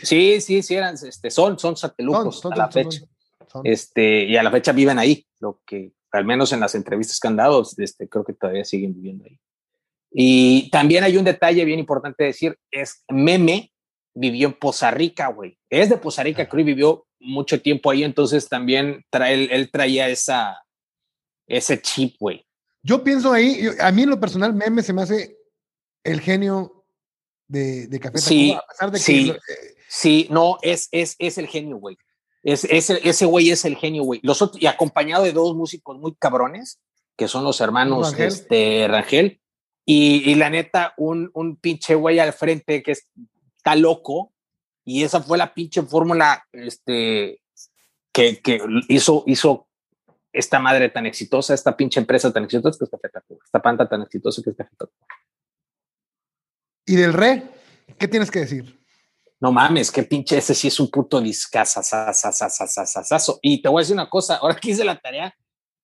Sí, 0.02 0.42
sí, 0.42 0.62
sí, 0.62 0.76
eran, 0.76 0.96
este, 0.96 1.30
son, 1.30 1.60
son 1.60 1.76
satelucos 1.76 2.46
a 2.46 2.56
la 2.56 2.72
fecha. 2.72 3.02
Este, 3.64 4.26
y 4.26 4.38
a 4.38 4.44
la 4.44 4.52
fecha 4.52 4.72
viven 4.72 5.00
ahí, 5.00 5.26
lo 5.40 5.62
que 5.66 5.94
al 6.12 6.26
menos 6.26 6.52
en 6.54 6.60
las 6.60 6.76
entrevistas 6.76 7.20
que 7.20 7.28
han 7.28 7.36
dado, 7.36 7.64
este, 7.78 8.08
creo 8.08 8.24
que 8.24 8.34
todavía 8.34 8.66
siguen 8.66 8.94
viviendo 8.94 9.26
ahí. 9.26 9.40
Y 10.12 10.70
también 10.72 11.04
hay 11.04 11.18
un 11.18 11.24
detalle 11.24 11.64
bien 11.66 11.80
importante 11.80 12.24
decir, 12.24 12.58
es 12.72 13.04
Meme 13.10 13.72
vivió 14.16 14.48
en 14.48 14.54
Poza 14.54 14.92
Rica, 14.92 15.28
güey. 15.28 15.58
Es 15.70 15.90
de 15.90 15.98
Poza 15.98 16.24
Rica, 16.24 16.50
creo, 16.50 16.62
y 16.62 16.66
vivió 16.66 17.06
mucho 17.20 17.62
tiempo 17.62 17.92
ahí, 17.92 18.04
entonces 18.04 18.50
también 18.50 19.04
trae, 19.10 19.46
él 19.54 19.70
traía 19.72 20.10
esa, 20.10 20.64
ese 21.48 21.82
chip, 21.82 22.16
güey. 22.20 22.46
Yo 22.82 23.04
pienso 23.04 23.34
ahí, 23.34 23.68
a 23.80 23.92
mí 23.92 24.04
en 24.04 24.10
lo 24.10 24.20
personal, 24.20 24.54
Meme 24.54 24.84
se 24.84 24.94
me 24.94 25.02
hace 25.02 25.38
el 26.04 26.22
genio 26.22 26.86
de, 27.48 27.88
de 27.88 28.00
Café 28.00 28.20
sí, 28.20 28.54
a 28.54 28.64
pesar 28.68 28.92
de 28.92 29.00
sí, 29.00 29.32
que. 29.32 29.40
sí, 29.90 30.28
no, 30.30 30.58
es, 30.62 30.88
es, 30.92 31.16
es 31.20 31.38
el 31.38 31.48
genio, 31.48 31.78
güey. 31.78 31.98
Es, 32.44 32.64
es, 32.64 32.90
ese 32.90 33.26
güey 33.26 33.50
es 33.50 33.66
el 33.66 33.76
genio, 33.76 34.04
güey. 34.04 34.22
Los 34.24 34.50
y 34.60 34.68
acompañado 34.68 35.24
de 35.24 35.34
dos 35.34 35.56
músicos 35.56 35.98
muy 35.98 36.16
cabrones, 36.16 36.80
que 37.18 37.28
son 37.28 37.44
los 37.44 37.60
hermanos 37.60 38.12
Rangel. 38.12 38.28
Este, 38.28 38.88
Rangel. 38.88 39.42
Y, 39.86 40.30
y, 40.30 40.36
la 40.36 40.50
neta, 40.50 40.94
un, 40.98 41.32
un 41.34 41.58
pinche 41.58 41.96
güey 41.96 42.20
al 42.20 42.32
frente 42.32 42.84
que 42.84 42.92
está 42.92 43.76
loco. 43.76 44.32
Y 44.86 45.04
esa 45.04 45.22
fue 45.22 45.38
la 45.38 45.54
pinche 45.54 45.82
fórmula 45.82 46.48
este, 46.52 47.42
que, 48.12 48.40
que 48.40 48.62
hizo, 48.88 49.24
hizo 49.28 49.69
esta 50.32 50.60
madre 50.60 50.90
tan 50.90 51.06
exitosa, 51.06 51.54
esta 51.54 51.76
pinche 51.76 52.00
empresa 52.00 52.32
tan 52.32 52.44
exitosa 52.44 52.78
que 52.78 52.86
es 52.86 52.92
Café 52.92 53.10
Tacuba, 53.10 53.40
esta 53.44 53.62
panta 53.62 53.90
tan 53.90 54.02
exitosa 54.04 54.42
que 54.44 54.52
es 54.52 54.56
Café 54.56 54.70
Tacuba. 54.78 54.98
¿Y 56.86 56.96
del 56.96 57.14
re? 57.14 57.44
¿Qué 57.98 58.08
tienes 58.08 58.30
que 58.32 58.40
decir? 58.40 58.80
No 59.40 59.52
mames, 59.52 59.92
qué 59.92 60.04
pinche 60.04 60.38
ese 60.38 60.54
sí 60.54 60.68
es 60.68 60.80
un 60.80 60.90
puto 60.90 61.20
discazazazazazazazazo. 61.22 63.40
Y 63.42 63.62
te 63.62 63.70
voy 63.70 63.80
a 63.80 63.84
decir 63.84 63.94
una 63.94 64.10
cosa, 64.10 64.36
ahora 64.38 64.56
que 64.56 64.72
hice 64.72 64.84
la 64.84 65.00
tarea, 65.00 65.34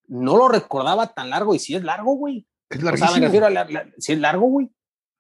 no 0.08 0.36
lo 0.38 0.48
recordaba 0.50 1.14
tan 1.14 1.30
largo 1.30 1.56
y 1.56 1.60
sí 1.60 1.76
es 1.76 1.84
largo, 1.84 2.16
güey. 2.16 2.48
Es 2.70 2.84
O 2.84 2.98
sea, 2.98 3.12
me 3.12 3.20
refiero 3.20 3.46
a 3.46 3.50
la, 3.50 3.64
la- 3.66 3.86
sí 3.98 4.14
es 4.14 4.20
largo, 4.20 4.48
güey. 4.48 4.70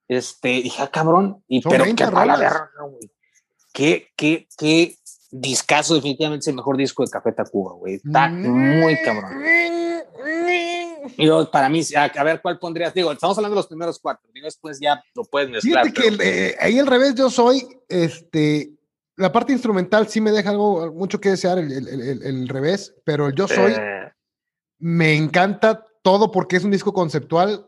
Este, 0.08 0.50
dije, 0.50 0.82
ah, 0.84 0.90
cabrón. 0.92 1.44
Y 1.48 1.62
Son 1.62 1.72
pero 1.72 1.84
20 1.86 2.04
qué 2.04 2.10
güey. 2.10 3.12
Qué, 3.74 4.08
qué, 4.16 4.48
qué 4.58 4.98
discazo, 5.42 5.96
definitivamente 5.96 6.44
es 6.44 6.48
el 6.48 6.56
mejor 6.56 6.78
disco 6.78 7.04
de 7.04 7.10
Café 7.12 7.32
Tacuba, 7.32 7.74
güey. 7.74 7.96
Está 7.96 8.28
Mm. 8.30 8.80
muy 8.82 8.96
cabrón. 9.04 9.32
Yo, 11.18 11.50
para 11.52 11.70
mí, 11.70 11.82
a, 11.96 12.04
a 12.06 12.24
ver 12.24 12.42
cuál 12.42 12.58
pondrías. 12.60 12.94
Digo, 12.94 13.12
estamos 13.12 13.38
hablando 13.38 13.56
de 13.56 13.60
los 13.60 13.68
primeros 13.68 14.00
cuatro. 14.00 14.28
Digo, 14.34 14.46
después 14.46 14.80
ya 14.80 15.04
lo 15.14 15.24
puedes 15.26 15.50
mezclar. 15.50 15.86
Fíjate 15.86 16.18
que 16.18 16.24
eh, 16.50 16.56
ahí 16.60 16.80
al 16.80 16.88
revés 16.88 17.16
yo 17.16 17.30
soy, 17.30 17.68
este, 17.90 18.72
la 19.16 19.32
parte 19.32 19.54
instrumental 19.54 20.08
sí 20.08 20.20
me 20.22 20.32
deja 20.32 20.50
algo, 20.52 20.92
mucho 20.94 21.20
que 21.20 21.30
desear 21.30 21.60
el, 21.60 21.72
el- 21.72 21.88
el- 21.88 22.24
el 22.24 22.48
revés, 22.48 22.96
pero 23.04 23.28
el 23.28 23.36
yo 23.36 23.48
soy, 23.48 23.74
Eh, 23.74 24.12
me 24.80 25.16
encanta 25.16 25.86
todo 26.02 26.32
porque 26.32 26.56
es 26.58 26.64
un 26.64 26.72
disco 26.72 26.94
conceptual 26.94 27.68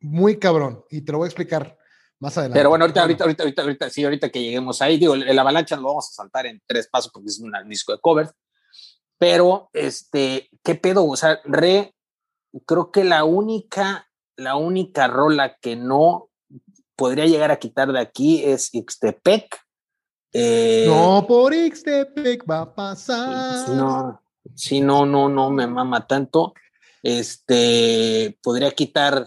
muy 0.00 0.38
cabrón 0.38 0.84
y 0.90 1.00
te 1.02 1.12
lo 1.12 1.18
voy 1.18 1.26
a 1.26 1.28
explicar 1.28 1.77
más 2.20 2.36
adelante. 2.36 2.58
Pero 2.58 2.68
bueno, 2.70 2.84
ahorita, 2.84 3.02
ahorita, 3.02 3.24
ahorita, 3.24 3.42
ahorita, 3.42 3.62
ahorita, 3.62 3.90
sí, 3.90 4.04
ahorita 4.04 4.28
que 4.30 4.42
lleguemos 4.42 4.82
ahí, 4.82 4.98
digo, 4.98 5.14
el, 5.14 5.28
el 5.28 5.38
avalancha 5.38 5.76
lo 5.76 5.88
vamos 5.88 6.08
a 6.08 6.12
saltar 6.12 6.46
en 6.46 6.60
tres 6.66 6.88
pasos 6.88 7.10
porque 7.12 7.28
es 7.28 7.38
un 7.38 7.52
disco 7.68 7.92
de 7.92 8.00
covers. 8.00 8.32
Pero, 9.18 9.70
este, 9.72 10.48
¿qué 10.62 10.74
pedo? 10.74 11.04
O 11.06 11.16
sea, 11.16 11.40
re, 11.44 11.94
creo 12.66 12.90
que 12.90 13.04
la 13.04 13.24
única, 13.24 14.08
la 14.36 14.56
única 14.56 15.08
rola 15.08 15.56
que 15.60 15.76
no 15.76 16.30
podría 16.96 17.26
llegar 17.26 17.50
a 17.50 17.58
quitar 17.58 17.92
de 17.92 18.00
aquí 18.00 18.44
es 18.44 18.74
Ixtepec. 18.74 19.58
Eh, 20.32 20.86
No 20.88 21.24
por 21.26 21.54
Ixtepec 21.54 22.44
va 22.48 22.60
a 22.60 22.74
pasar. 22.74 23.68
no, 23.70 24.22
sí, 24.54 24.80
no, 24.80 25.06
no, 25.06 25.28
no 25.28 25.50
me 25.50 25.66
mama 25.66 26.06
tanto. 26.06 26.54
Este, 27.02 28.38
podría 28.42 28.70
quitar. 28.72 29.26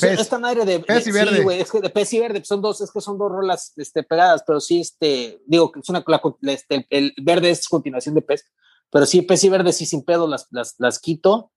Pues 0.00 0.12
Pez. 0.12 0.20
esta 0.20 0.38
madre 0.38 0.64
de. 0.64 0.80
Pez 0.80 1.04
de- 1.04 1.10
y 1.10 1.12
verde. 1.12 1.36
Sí, 1.38 1.42
güey, 1.42 1.60
es 1.60 1.70
que 1.70 1.80
de 1.80 1.90
pez 1.90 2.12
y 2.12 2.20
verde 2.20 2.40
pues, 2.40 2.48
son 2.48 2.60
dos, 2.62 2.80
es 2.80 2.90
que 2.90 3.00
son 3.00 3.18
dos 3.18 3.30
rolas 3.30 3.72
este, 3.76 4.02
pegadas, 4.02 4.42
pero 4.46 4.60
sí, 4.60 4.80
este, 4.80 5.40
digo 5.46 5.70
que 5.72 5.80
es 5.80 5.88
una. 5.88 6.04
la- 6.06 6.22
este, 6.52 6.86
el 6.90 7.14
verde 7.22 7.50
es 7.50 7.68
continuación 7.68 8.14
de 8.14 8.22
pez, 8.22 8.44
pero 8.90 9.06
sí, 9.06 9.22
pez 9.22 9.42
y 9.44 9.48
verde 9.48 9.72
sí 9.72 9.86
sin 9.86 10.04
pedo 10.04 10.26
las, 10.28 10.46
las, 10.50 10.74
las 10.78 10.98
quito. 10.98 11.52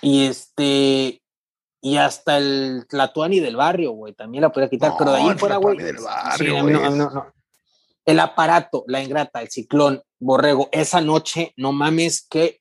Y 0.00 0.26
este. 0.26 1.22
Y 1.84 1.96
hasta 1.96 2.38
el 2.38 2.86
Tlatuani 2.88 3.40
del 3.40 3.56
barrio, 3.56 3.90
güey, 3.90 4.14
también 4.14 4.42
la 4.42 4.52
podría 4.52 4.70
quitar, 4.70 4.92
pero 4.96 5.10
de 5.12 5.18
ahí 5.18 5.34
fuera, 5.36 5.56
güey. 5.56 5.76
Sí, 6.38 6.44
no- 6.46 6.62
no- 6.90 7.10
no. 7.10 7.32
El 8.04 8.20
aparato, 8.20 8.84
la 8.86 9.02
ingrata, 9.02 9.42
el 9.42 9.48
ciclón, 9.48 10.02
borrego, 10.20 10.68
esa 10.72 11.00
noche, 11.00 11.52
no 11.56 11.72
mames, 11.72 12.26
qué 12.28 12.60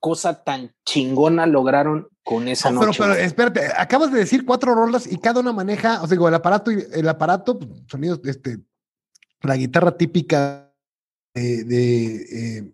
cosa 0.00 0.42
tan 0.44 0.74
chingona 0.84 1.46
lograron 1.46 2.08
con 2.26 2.48
esa 2.48 2.72
No, 2.72 2.80
pero, 2.80 2.86
noche. 2.88 3.02
pero 3.04 3.14
espérate, 3.14 3.60
acabas 3.76 4.10
de 4.10 4.18
decir 4.18 4.44
cuatro 4.44 4.74
rolas 4.74 5.06
y 5.06 5.16
cada 5.18 5.38
una 5.38 5.52
maneja, 5.52 6.02
o 6.02 6.08
sea, 6.08 6.16
digo, 6.16 6.26
el 6.26 6.34
aparato, 6.34 6.72
el 6.72 7.08
aparato, 7.08 7.56
pues, 7.56 7.70
sonidos, 7.86 8.20
este, 8.24 8.58
la 9.42 9.56
guitarra 9.56 9.96
típica 9.96 10.74
de, 11.34 11.62
de, 11.62 12.58
eh, 12.58 12.72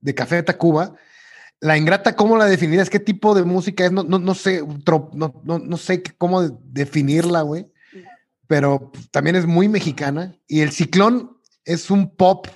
de 0.00 0.14
Café 0.16 0.42
Tacuba. 0.42 0.96
La 1.60 1.78
ingrata, 1.78 2.16
¿cómo 2.16 2.36
la 2.36 2.46
definirías? 2.46 2.90
¿Qué 2.90 2.98
tipo 2.98 3.36
de 3.36 3.44
música 3.44 3.84
es? 3.84 3.92
No, 3.92 4.02
no, 4.02 4.18
no 4.18 4.34
sé, 4.34 4.64
no, 4.66 5.40
no, 5.44 5.58
no 5.60 5.76
sé 5.76 6.02
cómo 6.18 6.42
definirla, 6.42 7.42
güey. 7.42 7.70
Pero 8.48 8.90
también 9.12 9.36
es 9.36 9.46
muy 9.46 9.68
mexicana. 9.68 10.34
Y 10.48 10.62
el 10.62 10.72
ciclón 10.72 11.36
es 11.64 11.88
un 11.88 12.16
pop 12.16 12.48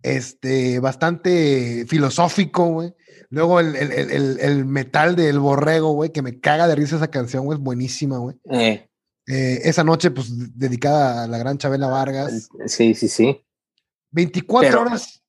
este, 0.00 0.78
bastante 0.78 1.86
filosófico, 1.88 2.66
güey. 2.66 2.94
Luego 3.30 3.60
el, 3.60 3.74
el- 3.76 3.92
el- 3.92 4.38
el- 4.40 4.64
metal 4.64 5.16
del 5.16 5.38
borrego, 5.38 5.92
güey, 5.92 6.10
que 6.12 6.22
me 6.22 6.38
caga 6.40 6.68
de 6.68 6.74
risa 6.76 6.96
esa 6.96 7.08
canción, 7.10 7.44
güey, 7.44 7.58
es 7.58 7.64
buenísima, 7.64 8.18
güey. 8.18 8.36
Eh, 8.50 8.88
Eh, 9.28 9.62
esa 9.64 9.82
noche, 9.82 10.12
pues, 10.12 10.28
dedicada 10.56 11.24
a 11.24 11.26
la 11.26 11.36
gran 11.38 11.58
Chabela 11.58 11.88
Vargas. 11.88 12.48
sí, 12.66 12.94
sí, 12.94 13.08
sí. 13.08 13.44
24 14.12 14.68
Pero- 14.70 14.82
horas, 14.82 15.20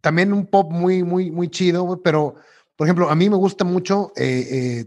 también 0.00 0.32
un 0.32 0.46
pop 0.46 0.72
muy, 0.72 1.02
muy, 1.02 1.30
muy 1.30 1.48
chido, 1.50 1.82
güey, 1.82 1.98
pero, 2.02 2.36
por 2.76 2.86
ejemplo, 2.86 3.10
a 3.10 3.14
mí 3.14 3.28
me 3.28 3.36
gusta 3.36 3.64
mucho 3.64 4.12
eh, 4.16 4.86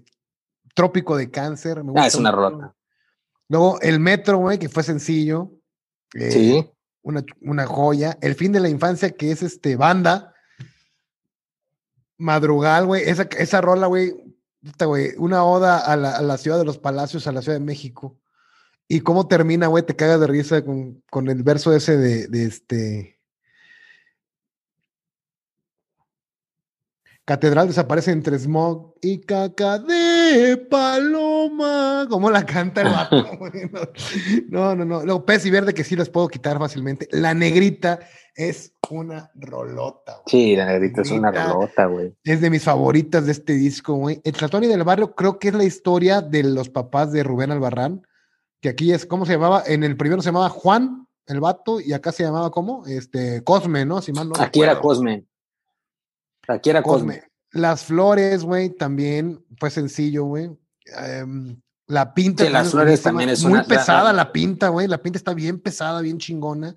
Trópico 0.74 1.16
de 1.16 1.30
Cáncer. 1.30 1.84
me 1.84 1.94
Ah, 1.96 2.08
es 2.08 2.16
una 2.16 2.32
rolota. 2.32 2.76
Luego 3.50 3.80
El 3.82 4.00
Metro, 4.00 4.40
güey, 4.40 4.58
que 4.58 4.70
fue 4.70 4.82
sencillo. 4.84 5.52
Sí. 6.16 6.68
una, 7.04 7.24
una 7.42 7.66
joya. 7.68 8.18
El 8.22 8.34
fin 8.36 8.52
de 8.52 8.60
la 8.62 8.70
infancia, 8.70 9.12
que 9.12 9.30
es 9.32 9.44
este 9.44 9.76
banda. 9.76 10.33
Madrugal, 12.18 12.86
güey. 12.86 13.04
Esa, 13.04 13.24
esa 13.38 13.62
rola, 13.62 13.88
güey. 13.88 14.14
Una 15.18 15.44
oda 15.44 15.80
a 15.80 15.96
la, 15.98 16.16
a 16.16 16.22
la 16.22 16.38
ciudad 16.38 16.58
de 16.58 16.66
los 16.66 16.78
palacios, 16.78 17.28
a 17.28 17.32
la 17.32 17.42
Ciudad 17.42 17.58
de 17.58 17.66
México. 17.66 18.18
Y 18.88 19.02
cómo 19.02 19.28
termina, 19.28 19.68
güey, 19.68 19.84
te 19.84 19.96
cagas 19.96 20.20
de 20.20 20.28
risa 20.28 20.64
con, 20.64 21.02
con 21.10 21.28
el 21.30 21.44
verso 21.44 21.74
ese 21.74 21.98
de, 21.98 22.28
de 22.28 22.46
este. 22.46 23.20
Catedral 27.26 27.68
desaparece 27.68 28.12
entre 28.12 28.38
smog 28.38 28.96
y 29.02 29.22
caca 29.22 29.80
de 29.80 30.58
paloma. 30.70 32.06
¿Cómo 32.10 32.30
la 32.30 32.46
canta 32.46 32.82
el 32.82 32.90
vato? 32.90 33.26
No, 34.50 34.76
no, 34.76 34.84
no. 34.84 35.04
Luego, 35.06 35.26
pez 35.26 35.46
y 35.46 35.50
verde 35.50 35.74
que 35.74 35.86
sí 35.86 35.96
las 35.96 36.10
puedo 36.10 36.28
quitar 36.28 36.60
fácilmente. 36.60 37.08
La 37.12 37.34
negrita 37.34 38.02
es 38.36 38.74
una 38.90 39.32
rolota. 39.36 40.14
güey. 40.14 40.24
Sí, 40.28 40.56
la 40.56 40.66
negrita 40.66 41.02
es 41.02 41.12
una 41.12 41.32
rolota, 41.32 41.86
güey. 41.86 42.16
Es 42.24 42.42
de 42.42 42.50
mis 42.50 42.64
favoritas 42.64 43.26
de 43.26 43.32
este 43.32 43.54
disco, 43.54 43.94
güey. 43.96 44.22
El 44.24 44.34
Tlatoni 44.34 44.68
del 44.68 44.84
Barrio 44.84 45.14
creo 45.16 45.38
que 45.40 45.50
es 45.50 45.54
la 45.54 45.64
historia 45.64 46.22
de 46.22 46.44
los 46.44 46.70
papás 46.70 47.12
de 47.12 47.24
Rubén 47.24 47.52
Albarrán, 47.52 48.06
que 48.62 48.70
aquí 48.70 48.92
es, 48.92 49.06
¿cómo 49.06 49.26
se 49.26 49.34
llamaba? 49.34 49.64
En 49.66 49.84
el 49.84 49.98
primero 49.98 50.22
se 50.22 50.28
llamaba 50.30 50.50
Juan, 50.50 51.08
el 51.28 51.40
vato, 51.40 51.80
y 51.80 51.94
acá 51.94 52.12
se 52.12 52.24
llamaba, 52.24 52.50
¿cómo? 52.52 52.86
Este, 52.88 53.44
Cosme, 53.44 53.86
¿no? 53.86 54.02
Si 54.02 54.12
mal 54.14 54.30
no 54.30 54.36
Aquí 54.40 54.62
era. 54.62 54.80
Cosme. 54.80 55.26
Aquí 56.48 56.70
era 56.70 56.82
Cosme. 56.84 57.16
Cosme. 57.20 57.30
Las 57.52 57.84
flores, 57.86 58.44
güey, 58.44 58.70
también 58.72 59.46
fue 59.60 59.70
sencillo, 59.70 60.26
güey. 60.26 60.50
Em, 60.98 61.62
la 61.88 62.14
pinta. 62.14 62.46
Sí, 62.46 62.52
Las 62.52 62.66
es 62.68 62.72
Flores 62.72 63.02
también 63.02 63.30
es 63.30 63.44
Muy 63.44 63.54
una- 63.54 63.64
pesada 63.66 64.06
la- 64.12 64.14
la 64.24 64.32
pinta, 64.32 64.70
güey. 64.70 64.88
La 64.88 64.98
pinta 65.02 65.18
está 65.18 65.34
bien 65.34 65.60
pesada, 65.60 66.02
bien 66.02 66.18
chingona. 66.18 66.76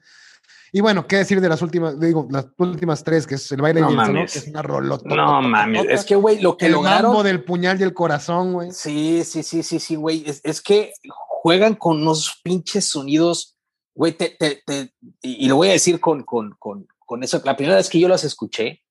Y 0.77 0.83
bueno, 0.83 1.07
¿qué 1.07 1.17
decir 1.17 1.41
de 1.41 1.49
las 1.49 1.63
últimas? 1.63 1.99
Digo, 1.99 2.29
las 2.31 2.49
últimas 2.59 3.03
tres, 3.03 3.27
que 3.27 3.37
es 3.37 3.51
el 3.51 3.63
baile 3.63 3.81
No 3.81 3.89
y 3.89 3.95
el 3.95 3.99
salón, 3.99 4.15
que 4.27 4.39
es 4.41 4.47
una 4.49 4.61
rolota. 4.61 5.09
No 5.15 5.41
mames, 5.41 5.87
es 5.89 6.05
que, 6.05 6.17
güey, 6.17 6.39
lo 6.43 6.59
que 6.59 6.67
el 6.67 6.73
lograron. 6.73 7.05
mambo 7.13 7.23
del 7.23 7.43
puñal 7.45 7.81
y 7.81 7.83
el 7.83 7.95
corazón, 7.95 8.53
güey. 8.53 8.73
Sí, 8.73 9.25
sí, 9.25 9.43
sí, 9.43 9.63
sí, 9.63 9.81
sí, 9.81 9.95
güey. 9.97 10.25
Es, 10.27 10.43
es 10.45 10.61
que 10.61 10.93
juegan 11.41 11.77
con 11.77 12.03
unos 12.03 12.41
pinches 12.45 12.91
sonidos, 12.91 13.57
güey, 13.95 14.13
te, 14.13 14.37
te, 14.39 14.63
te- 14.67 14.93
y, 15.23 15.47
y 15.47 15.49
lo 15.49 15.57
voy 15.57 15.69
a 15.71 15.73
decir 15.73 15.99
con, 15.99 16.25
con, 16.25 16.55
con, 16.59 16.87
con 16.99 17.23
eso. 17.23 17.41
La 17.47 17.57
primera 17.57 17.77
vez 17.79 17.89
que 17.89 17.99
yo 17.99 18.09
las 18.09 18.25
escuché, 18.25 18.83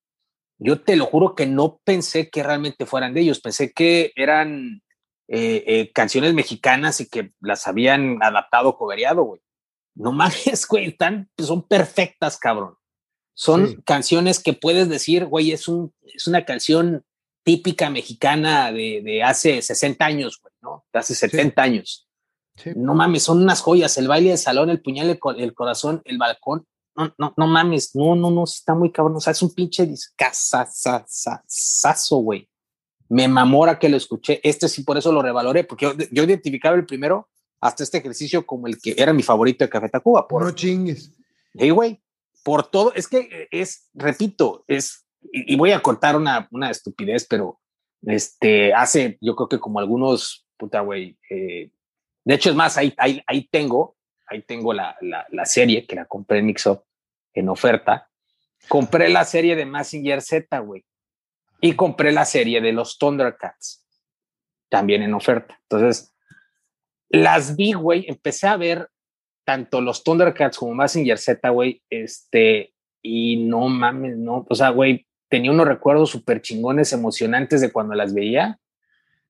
yo 0.58 0.82
te 0.82 0.96
lo 0.96 1.06
juro 1.06 1.36
que 1.36 1.46
no 1.46 1.80
pensé 1.84 2.32
que 2.32 2.42
realmente 2.42 2.88
fueran 2.88 3.14
de 3.14 3.22
ellos. 3.22 3.42
Pensé 3.42 3.74
que 3.74 4.12
eran 4.16 4.82
eh, 5.28 5.64
eh, 5.68 5.92
canciones 5.94 6.34
mexicanas 6.34 7.00
y 7.00 7.08
que 7.08 7.32
las 7.42 7.68
habían 7.68 8.24
adaptado, 8.24 8.76
cobereado, 8.76 9.22
güey. 9.22 9.42
No 9.96 10.12
mames, 10.12 10.68
güey, 10.70 10.88
están, 10.88 11.30
son 11.38 11.64
perfectas, 11.64 12.38
cabrón. 12.38 12.76
Son 13.34 13.68
Sí. 13.68 13.78
canciones 13.86 14.40
que 14.40 14.54
puedes 14.54 14.88
decir, 14.90 15.26
güey, 15.26 15.52
es, 15.52 15.68
un, 15.68 15.94
es 16.04 16.28
una 16.28 16.46
canción 16.46 17.04
típica 17.44 17.90
mexicana 17.90 18.72
de, 18.72 19.02
de 19.04 19.24
hace 19.24 19.62
60 19.62 20.06
años, 20.06 20.40
güey, 20.42 20.54
¿no? 20.62 20.86
De 20.94 21.00
hace 21.00 21.14
70 21.16 21.62
años. 21.62 22.08
Sí. 22.56 22.72
No 22.76 22.96
mames, 22.96 23.24
son 23.24 23.42
unas 23.44 23.62
joyas. 23.62 23.98
El 23.98 24.08
baile 24.08 24.30
del 24.30 24.38
salón, 24.38 24.70
el 24.70 24.82
puñal, 24.82 25.10
el, 25.10 25.20
co- 25.20 25.32
el 25.36 25.54
corazón, 25.54 26.02
el 26.06 26.18
balcón. 26.18 26.66
No, 26.96 27.14
no, 27.18 27.34
no 27.36 27.48
mames, 27.48 27.94
no, 27.94 28.16
no, 28.16 28.32
no, 28.32 28.46
está 28.46 28.74
muy 28.74 28.92
cabrón. 28.92 29.18
O 29.18 29.20
sea, 29.20 29.32
es 29.32 29.42
un 29.42 29.54
pinche 29.54 29.86
discazazazazo, 29.86 32.18
güey. 32.18 32.48
Me 33.10 33.28
mamora 33.28 33.78
que 33.78 33.90
lo 33.90 33.98
escuché. 33.98 34.40
Este 34.44 34.68
sí, 34.70 34.84
por 34.84 34.98
eso 34.98 35.12
lo 35.12 35.22
revaloré, 35.22 35.66
porque 35.66 35.86
yo, 35.86 35.94
yo 36.12 36.24
identificaba 36.24 36.76
el 36.76 36.86
primero 36.86 37.30
hasta 37.66 37.84
este 37.84 37.98
ejercicio 37.98 38.46
como 38.46 38.68
el 38.68 38.80
que 38.80 38.96
era 38.98 39.14
mi 39.14 39.24
favorito 39.24 39.64
de 39.66 39.70
Café 39.70 39.90
Tacuba. 39.90 40.28
Por, 40.28 40.44
No 40.44 40.52
chingues. 40.52 41.12
Sí, 41.58 41.70
güey, 41.70 42.02
por 42.44 42.70
todo, 42.70 42.94
es 42.94 43.08
que 43.08 43.48
es, 43.50 43.90
repito, 43.94 44.64
es, 44.68 45.08
y, 45.34 45.54
y 45.54 45.58
voy 45.58 45.72
a 45.72 45.82
contar 45.82 46.16
una, 46.16 46.48
una 46.52 46.70
estupidez, 46.70 47.26
pero 47.28 47.60
este, 48.06 48.74
hace, 48.74 49.18
yo 49.22 49.36
creo 49.36 49.50
que 49.50 49.60
como 49.60 49.80
algunos, 49.80 50.46
puta, 50.58 50.82
güey, 50.82 51.18
eh, 51.30 51.72
de 52.24 52.34
hecho 52.34 52.50
es 52.50 52.56
más, 52.56 52.78
ahí, 52.78 52.94
ahí, 52.98 53.24
ahí 53.26 53.48
tengo, 53.50 53.96
ahí 54.28 54.42
tengo 54.44 54.74
la, 54.74 54.96
la, 55.02 55.26
la 55.30 55.46
serie 55.46 55.88
que 55.88 55.96
la 55.96 56.06
compré 56.06 56.40
en 56.40 56.48
Mixup 56.48 56.84
en 57.34 57.50
oferta, 57.50 58.10
compré 58.68 59.10
la 59.10 59.26
serie 59.26 59.56
de 59.56 59.66
Massinger 59.66 60.22
Z, 60.22 60.60
güey, 60.60 60.86
y 61.62 61.74
compré 61.74 62.12
la 62.12 62.26
serie 62.26 62.62
de 62.62 62.74
los 62.74 62.98
Thundercats, 62.98 63.86
también 64.70 65.02
en 65.04 65.14
oferta. 65.14 65.58
Entonces, 65.64 66.15
las 67.10 67.56
vi, 67.56 67.74
güey, 67.74 68.06
empecé 68.08 68.48
a 68.48 68.58
ver 68.58 68.90
tanto 69.46 69.82
los 69.82 70.04
Thundercats 70.04 70.58
como 70.58 70.74
Massinger 70.74 71.18
Z, 71.18 71.50
güey, 71.50 71.82
este, 71.90 72.74
y 73.02 73.38
no 73.38 73.68
mames, 73.70 74.18
no, 74.18 74.46
o 74.50 74.56
sea, 74.56 74.70
güey, 74.70 75.06
tenía 75.30 75.52
unos 75.52 75.68
recuerdos 75.68 76.10
súper 76.10 76.42
chingones, 76.42 76.94
emocionantes 76.94 77.62
de 77.62 77.72
cuando 77.72 77.94
las 77.94 78.14
veía 78.14 78.60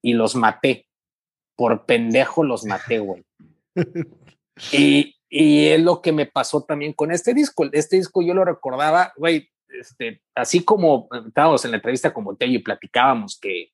y 0.02 0.14
los 0.14 0.36
maté. 0.36 0.88
Por 1.56 1.86
pendejo 1.86 2.44
los 2.44 2.66
maté, 2.66 3.00
güey. 3.00 3.24
y, 4.72 5.16
y 5.30 5.68
es 5.68 5.82
lo 5.82 6.02
que 6.02 6.12
me 6.12 6.26
pasó 6.26 6.64
también 6.64 6.94
con 6.94 7.12
este 7.12 7.34
disco. 7.34 7.66
Este 7.72 7.98
disco 7.98 8.22
yo 8.22 8.34
lo 8.34 8.46
recordaba, 8.46 9.14
güey, 9.18 9.50
este, 9.68 10.22
así 10.36 10.64
como 10.64 11.10
estábamos 11.28 11.66
en 11.66 11.72
la 11.72 11.78
entrevista 11.78 12.14
con 12.14 12.24
Botello 12.24 12.54
y 12.54 12.64
platicábamos 12.64 13.40
que, 13.40 13.72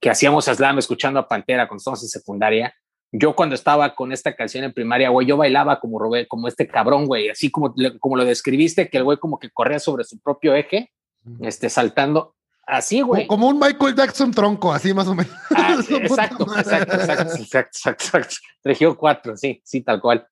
que 0.00 0.10
hacíamos 0.10 0.46
slam 0.46 0.78
escuchando 0.78 1.20
a 1.20 1.28
Pantera 1.28 1.68
cuando 1.68 1.78
estábamos 1.78 2.02
en 2.02 2.08
secundaria, 2.08 2.74
yo 3.12 3.34
cuando 3.34 3.54
estaba 3.54 3.94
con 3.94 4.12
esta 4.12 4.34
canción 4.34 4.64
en 4.64 4.72
primaria, 4.72 5.10
güey, 5.10 5.26
yo 5.26 5.36
bailaba 5.36 5.80
como 5.80 5.98
Robert, 5.98 6.28
como 6.28 6.48
este 6.48 6.66
cabrón, 6.66 7.06
güey, 7.06 7.28
así 7.28 7.50
como, 7.50 7.74
como 8.00 8.16
lo 8.16 8.24
describiste, 8.24 8.88
que 8.88 8.98
el 8.98 9.04
güey 9.04 9.18
como 9.18 9.38
que 9.38 9.50
corría 9.50 9.78
sobre 9.78 10.04
su 10.04 10.18
propio 10.18 10.54
eje, 10.54 10.92
este, 11.40 11.70
saltando, 11.70 12.34
así, 12.66 13.00
güey. 13.00 13.26
Como 13.26 13.48
un 13.48 13.58
Michael 13.58 13.94
Jackson 13.94 14.32
tronco, 14.32 14.72
así 14.72 14.92
más 14.92 15.08
o 15.08 15.14
menos. 15.14 15.32
Ah, 15.54 15.76
exacto, 15.90 16.46
exacto, 16.56 16.94
exacto, 16.96 17.36
exacto, 17.36 17.88
exacto, 17.90 18.34
Región 18.64 18.94
4, 18.94 19.36
sí, 19.36 19.60
sí, 19.64 19.82
tal 19.82 20.00
cual. 20.00 20.26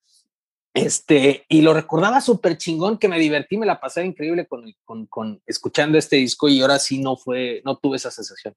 Este, 0.74 1.44
y 1.48 1.62
lo 1.62 1.72
recordaba 1.72 2.20
súper 2.20 2.58
chingón, 2.58 2.98
que 2.98 3.08
me 3.08 3.20
divertí, 3.20 3.56
me 3.56 3.66
la 3.66 3.80
pasé 3.80 4.04
increíble 4.04 4.46
con, 4.46 4.74
con, 4.84 5.06
con, 5.06 5.40
escuchando 5.46 5.96
este 5.96 6.16
disco 6.16 6.48
y 6.48 6.60
ahora 6.60 6.80
sí 6.80 6.98
no 6.98 7.16
fue, 7.16 7.62
no 7.64 7.76
tuve 7.76 7.96
esa 7.96 8.10
sensación. 8.10 8.54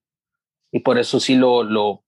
Y 0.71 0.79
por 0.79 0.97
eso 0.97 1.19
sí 1.19 1.35
lo, 1.35 1.63
lo 1.63 2.03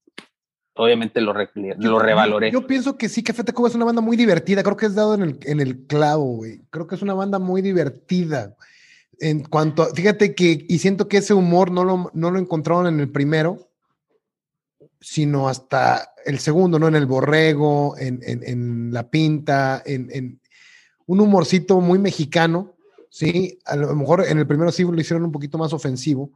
obviamente 0.80 1.20
lo, 1.20 1.34
lo 1.78 2.00
revaloré. 2.00 2.52
Yo, 2.52 2.65
pienso 2.65 2.96
que 2.96 3.10
sí, 3.10 3.22
Café 3.22 3.44
Tacuba 3.44 3.68
es 3.68 3.76
una 3.76 3.84
banda 3.84 4.02
muy 4.02 4.15
divertida. 4.15 4.63
Creo 4.63 4.78
que 4.78 4.86
es 4.86 4.96
dado 4.96 5.13
en 5.13 5.24
el, 5.24 5.39
en 5.44 5.60
el 5.60 5.86
clavo, 5.88 6.38
güey. 6.38 6.62
Creo 6.70 6.88
que 6.88 6.96
es 6.96 7.02
una 7.02 7.13
banda 7.13 7.38
muy 7.38 7.62
divertida. 7.62 8.56
En 9.20 9.44
cuanto, 9.44 9.86
fíjate 9.94 10.34
que, 10.34 10.65
y 10.70 10.80
siento 10.80 11.10
que 11.10 11.18
ese 11.18 11.34
humor 11.34 11.70
no 11.70 11.84
lo, 11.84 12.10
no 12.13 12.32
lo 12.32 12.39
encontraron 12.39 12.88
en 12.88 13.02
el 13.02 13.10
primero, 13.10 13.70
sino 15.02 15.50
hasta 15.50 16.13
el 16.26 16.39
segundo, 16.39 16.80
¿no? 16.80 16.88
En 16.88 16.96
el 16.96 17.06
borrego, 17.06 17.98
en, 17.98 18.22
en, 18.24 18.42
en 18.46 18.94
la 18.94 19.10
pinta, 19.10 19.84
en, 19.86 20.10
en, 20.13 20.39
un 21.08 21.20
humorcito 21.20 21.82
muy 21.82 22.00
mexicano, 22.00 22.76
¿sí? 23.10 23.60
A 23.65 23.76
lo 23.76 23.94
mejor 23.96 24.26
en 24.26 24.38
el 24.38 24.48
primero 24.48 24.72
sí 24.72 24.84
lo 24.84 24.94
hicieron 25.02 25.26
un 25.26 25.34
poquito 25.34 25.58
más 25.58 25.74
ofensivo, 25.74 26.32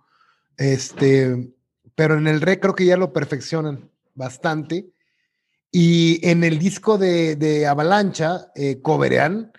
este, 0.57 1.53
pero 1.95 2.17
en 2.17 2.27
el 2.27 2.41
re 2.41 2.59
creo 2.59 2.75
que 2.75 2.85
ya 2.85 2.97
lo 2.97 3.13
perfeccionan 3.13 3.92
bastante. 4.13 4.89
Y 5.71 6.25
en 6.27 6.43
el 6.43 6.59
disco 6.59 6.97
de, 6.97 7.35
de 7.35 7.65
Avalancha, 7.65 8.51
eh, 8.55 8.79
coberean 8.81 9.51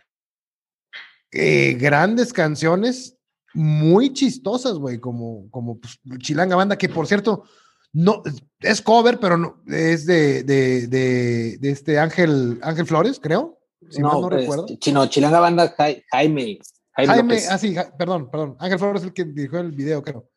eh, 1.33 1.75
grandes 1.75 2.33
canciones 2.33 3.17
muy 3.55 4.13
chistosas, 4.13 4.75
güey, 4.75 4.99
como, 5.01 5.51
como 5.51 5.79
pues, 5.79 5.99
Chilanga 6.19 6.57
Banda, 6.57 6.79
que 6.79 6.89
por 6.89 7.07
cierto, 7.07 7.45
no, 7.93 8.23
es 8.61 8.83
cover, 8.83 9.19
pero 9.19 9.37
no, 9.37 9.63
es 9.67 10.07
de, 10.07 10.43
de, 10.43 10.87
de, 10.89 11.59
de 11.59 11.71
este 11.71 11.99
Ángel, 11.99 12.59
Ángel 12.63 12.87
Flores, 12.87 13.19
creo. 13.21 13.59
Si 13.91 14.01
no, 14.01 14.21
no 14.21 14.29
pues, 14.29 14.43
recuerdo. 14.43 14.67
Chino, 14.79 15.07
Chilanga 15.07 15.41
Banda, 15.41 15.75
Jaime. 15.77 16.59
Jaime, 16.93 17.13
Jaime 17.13 17.39
ah, 17.51 17.59
sí, 17.59 17.75
perdón, 17.99 18.31
perdón. 18.31 18.57
Ángel 18.59 18.79
Flores 18.79 19.03
es 19.03 19.09
el 19.09 19.15
que 19.15 19.25
dirigió 19.25 19.61
el 19.61 19.73
video, 19.73 20.03
creo. 20.03 20.29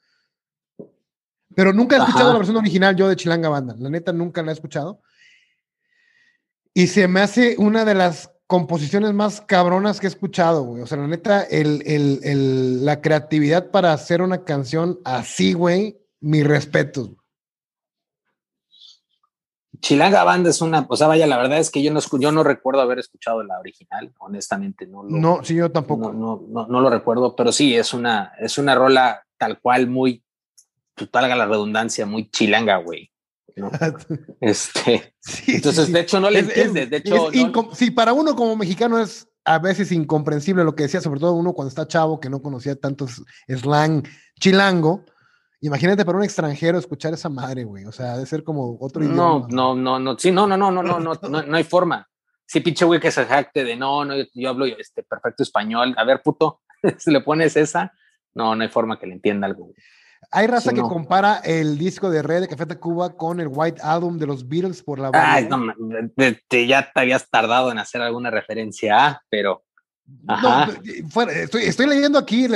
Pero 1.57 1.73
nunca 1.73 1.95
he 1.95 1.99
escuchado 1.99 2.33
la 2.33 2.37
versión 2.37 2.57
original 2.57 2.95
yo 2.95 3.09
de 3.09 3.15
Chilanga 3.15 3.49
Banda. 3.49 3.75
La 3.79 3.89
neta, 3.89 4.13
nunca 4.13 4.43
la 4.43 4.51
he 4.51 4.53
escuchado. 4.53 5.01
Y 6.71 6.85
se 6.85 7.07
me 7.07 7.21
hace 7.21 7.55
una 7.57 7.83
de 7.83 7.95
las 7.95 8.31
composiciones 8.45 9.11
más 9.15 9.41
cabronas 9.41 9.99
que 9.99 10.05
he 10.05 10.09
escuchado, 10.09 10.61
güey. 10.61 10.83
O 10.83 10.85
sea, 10.85 10.99
la 10.99 11.07
neta, 11.07 11.41
el, 11.41 11.81
el, 11.87 12.19
el, 12.21 12.85
la 12.85 13.01
creatividad 13.01 13.71
para 13.71 13.91
hacer 13.91 14.21
una 14.21 14.43
canción 14.43 14.99
así, 15.03 15.53
güey, 15.53 15.97
mi 16.19 16.43
respeto. 16.43 17.15
Chilanga 19.79 20.23
Banda 20.23 20.51
es 20.51 20.61
una, 20.61 20.85
o 20.87 20.95
sea, 20.95 21.07
vaya, 21.07 21.25
la 21.25 21.37
verdad 21.37 21.57
es 21.57 21.71
que 21.71 21.81
yo 21.81 21.91
no, 21.91 22.01
yo 22.19 22.31
no 22.31 22.43
recuerdo 22.43 22.81
haber 22.81 22.99
escuchado 22.99 23.41
la 23.41 23.59
original, 23.59 24.13
honestamente, 24.19 24.85
no. 24.85 25.01
no, 25.01 25.43
sí, 25.43 25.55
yo 25.55 25.71
tampoco. 25.71 26.13
No, 26.13 26.45
no, 26.47 26.67
no, 26.67 26.81
lo 26.81 26.89
recuerdo, 26.91 27.35
pero 27.35 27.51
sí, 27.51 27.75
es 27.75 27.95
una, 27.95 28.33
es 28.39 28.59
una 28.59 28.75
rola 28.75 29.23
tal 29.39 29.59
cual 29.59 29.87
muy 29.87 30.23
valga 31.11 31.35
la 31.35 31.45
redundancia, 31.45 32.05
muy 32.05 32.29
chilanga, 32.29 32.77
güey. 32.77 33.11
este, 34.41 35.15
entonces, 35.47 35.91
de 35.91 35.99
hecho, 36.01 36.19
no 36.19 36.29
le 36.29 36.39
entiendes. 36.39 36.89
De 36.89 36.97
hecho, 36.97 37.29
sí, 37.73 37.91
para 37.91 38.13
uno 38.13 38.35
como 38.35 38.55
mexicano 38.55 38.99
es 38.99 39.27
a 39.45 39.59
veces 39.59 39.91
incomprensible 39.91 40.63
lo 40.63 40.75
que 40.75 40.83
decía, 40.83 40.99
sobre 40.99 41.19
todo 41.19 41.33
uno 41.33 41.53
cuando 41.53 41.69
está 41.69 41.87
chavo, 41.87 42.19
que 42.19 42.29
no 42.29 42.41
conocía 42.41 42.75
tantos 42.75 43.23
slang 43.47 44.05
chilango. 44.39 45.05
Imagínate 45.61 46.05
para 46.05 46.17
un 46.17 46.23
extranjero 46.23 46.77
escuchar 46.77 47.13
esa 47.13 47.29
madre, 47.29 47.63
güey. 47.63 47.85
O 47.85 47.91
sea, 47.91 48.13
debe 48.13 48.25
ser 48.25 48.43
como 48.43 48.77
otro 48.79 49.03
idioma. 49.03 49.17
No, 49.17 49.47
no, 49.49 49.75
no, 49.75 49.99
no. 49.99 50.19
Sí, 50.19 50.31
no, 50.31 50.45
no, 50.45 50.57
no, 50.57 50.69
no, 50.69 50.83
no, 50.83 50.99
no, 50.99 51.13
no, 51.29 51.43
no 51.43 51.57
hay 51.57 51.63
forma. 51.63 52.07
Sí, 52.45 52.59
pinche 52.59 52.85
güey 52.85 52.99
que 52.99 53.11
se 53.11 53.25
jacte 53.25 53.63
de 53.63 53.75
no, 53.75 54.05
no, 54.05 54.15
yo, 54.33 54.49
hablo 54.49 54.65
este 54.65 55.03
perfecto 55.03 55.43
español. 55.43 55.95
A 55.97 56.03
ver, 56.03 56.21
puto, 56.21 56.61
si 56.97 57.09
le 57.09 57.21
pones 57.21 57.55
esa, 57.55 57.93
no, 58.35 58.55
no 58.55 58.63
hay 58.63 58.69
forma 58.69 58.99
que 58.99 59.07
le 59.07 59.13
entienda 59.13 59.47
algo. 59.47 59.71
Hay 60.31 60.47
raza 60.47 60.73
que 60.73 60.81
compara 60.81 61.37
el 61.37 61.77
disco 61.77 62.09
de 62.09 62.21
Red 62.21 62.41
de 62.41 62.47
Café 62.47 62.65
Tacuba 62.65 63.15
con 63.15 63.39
el 63.39 63.47
White 63.49 63.81
Album 63.81 64.17
de 64.17 64.27
los 64.27 64.47
Beatles 64.47 64.83
por 64.83 64.99
la 64.99 65.09
banda. 65.09 65.33
Ay, 65.33 65.47
no, 65.47 65.57
ya 66.67 66.91
te 66.91 66.99
habías 66.99 67.29
tardado 67.29 67.71
en 67.71 67.79
hacer 67.79 68.01
alguna 68.01 68.29
referencia 68.29 69.21
pero. 69.29 69.63
No, 70.23 70.65
estoy, 71.29 71.85
leyendo 71.85 72.17
aquí 72.17 72.47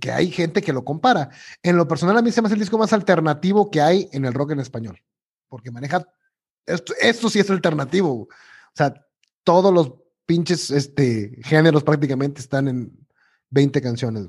que 0.00 0.10
hay 0.10 0.30
gente 0.32 0.60
que 0.60 0.72
lo 0.72 0.84
compara. 0.84 1.30
En 1.62 1.76
lo 1.76 1.86
personal, 1.86 2.18
a 2.18 2.22
mí 2.22 2.32
se 2.32 2.42
me 2.42 2.46
hace 2.46 2.54
el 2.54 2.60
disco 2.60 2.78
más 2.78 2.92
alternativo 2.92 3.70
que 3.70 3.80
hay 3.80 4.08
en 4.12 4.24
el 4.24 4.34
rock 4.34 4.52
en 4.52 4.60
español. 4.60 5.00
Porque 5.48 5.70
maneja. 5.70 6.04
Esto, 6.66 6.92
esto 7.00 7.30
sí 7.30 7.38
es 7.38 7.48
alternativo. 7.48 8.22
O 8.22 8.28
sea, 8.74 8.92
todos 9.44 9.72
los 9.72 9.92
pinches 10.26 10.72
este, 10.72 11.38
géneros 11.44 11.84
prácticamente 11.84 12.40
están 12.40 12.66
en 12.66 13.06
20 13.50 13.80
canciones. 13.80 14.26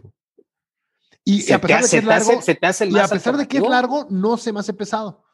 Y, 1.27 1.51
a 1.51 1.59
pesar 1.59 1.81
de 1.81 1.89
que 1.89 1.97
es 1.97 2.03
largo, 2.03 2.31
y 2.87 2.99
a 2.99 3.07
pesar 3.07 3.35
de 3.35 3.47
que 3.47 3.57
es 3.57 3.67
largo, 3.67 4.05
no 4.11 4.37
se 4.37 4.53
me 4.53 4.59
hace 4.59 4.73
pesado. 4.73 5.25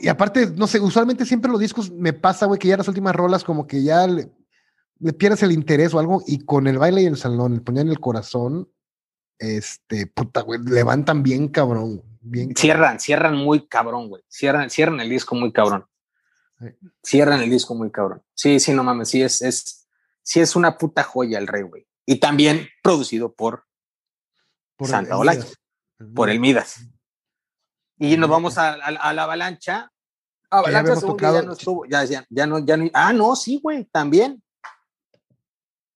y 0.00 0.06
aparte, 0.06 0.46
no 0.46 0.68
sé, 0.68 0.78
usualmente 0.78 1.26
siempre 1.26 1.50
los 1.50 1.58
discos 1.58 1.90
me 1.90 2.12
pasa, 2.12 2.46
güey, 2.46 2.60
que 2.60 2.68
ya 2.68 2.76
las 2.76 2.86
últimas 2.86 3.16
rolas 3.16 3.42
como 3.42 3.66
que 3.66 3.82
ya 3.82 4.06
le, 4.06 4.30
pierdes 5.18 5.42
el 5.42 5.50
interés 5.50 5.92
o 5.92 5.98
algo 5.98 6.22
y 6.24 6.44
con 6.44 6.68
el 6.68 6.78
baile 6.78 7.02
y 7.02 7.06
el 7.06 7.16
salón, 7.16 7.54
el 7.54 7.62
poner 7.62 7.82
en 7.82 7.90
el 7.90 7.98
corazón, 7.98 8.70
este, 9.40 10.06
puta, 10.06 10.42
güey, 10.42 10.60
levantan 10.62 11.24
bien 11.24 11.48
cabrón. 11.48 12.00
Bien 12.20 12.54
cierran, 12.54 13.00
cierran 13.00 13.36
muy 13.36 13.66
cabrón, 13.66 14.08
güey. 14.08 14.22
Cierran, 14.28 14.70
cierran 14.70 15.00
el 15.00 15.10
disco 15.10 15.34
muy 15.34 15.52
cabrón. 15.52 15.84
Cierran 17.02 17.42
el 17.42 17.50
disco 17.50 17.74
muy 17.74 17.90
cabrón. 17.90 18.22
Sí, 18.34 18.60
sí, 18.60 18.72
no 18.72 18.84
mames, 18.84 19.08
sí 19.08 19.20
es, 19.20 19.42
es, 19.42 19.88
sí 20.22 20.40
es 20.40 20.54
una 20.54 20.78
puta 20.78 21.02
joya 21.02 21.38
el 21.38 21.48
rey, 21.48 21.62
güey 21.62 21.88
y 22.06 22.16
también 22.16 22.68
producido 22.82 23.32
por, 23.32 23.64
Santa 24.80 25.16
Olaya, 25.16 25.44
por 26.14 26.30
el 26.30 26.40
Midas. 26.40 26.86
Y 27.98 28.16
nos 28.16 28.28
vamos 28.28 28.58
a, 28.58 28.76
la 28.90 29.22
avalancha. 29.22 29.90
Avalancha 30.50 30.94
ya, 31.20 31.42
no 31.42 31.52
estuvo, 31.52 31.86
ya, 31.86 32.04
ya, 32.04 32.46
no, 32.46 32.58
ya 32.58 32.76
no, 32.76 32.90
ah, 32.92 33.12
no, 33.12 33.34
sí, 33.36 33.60
güey, 33.62 33.84
también. 33.86 34.42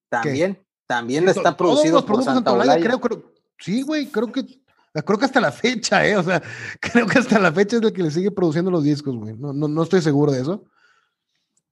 También, 0.08 0.64
también 0.86 1.28
está 1.28 1.56
producido 1.56 2.04
por 2.04 2.22
Santa 2.24 2.52
Olaya. 2.52 2.80
Creo, 2.80 3.00
creo, 3.00 3.32
sí, 3.58 3.82
güey, 3.82 4.06
creo 4.06 4.32
que 4.32 4.62
creo 5.04 5.18
que 5.18 5.24
hasta 5.24 5.40
la 5.40 5.52
fecha, 5.52 6.06
¿eh? 6.06 6.16
O 6.16 6.22
sea, 6.22 6.42
creo 6.80 7.06
que 7.06 7.18
hasta 7.18 7.38
la 7.38 7.52
fecha 7.52 7.76
es 7.76 7.82
el 7.82 7.92
que 7.92 8.02
le 8.02 8.10
sigue 8.10 8.30
produciendo 8.30 8.70
los 8.70 8.84
discos, 8.84 9.16
güey. 9.16 9.34
No, 9.36 9.52
no, 9.52 9.68
no 9.68 9.82
estoy 9.82 10.02
seguro 10.02 10.32
de 10.32 10.40
eso. 10.40 10.64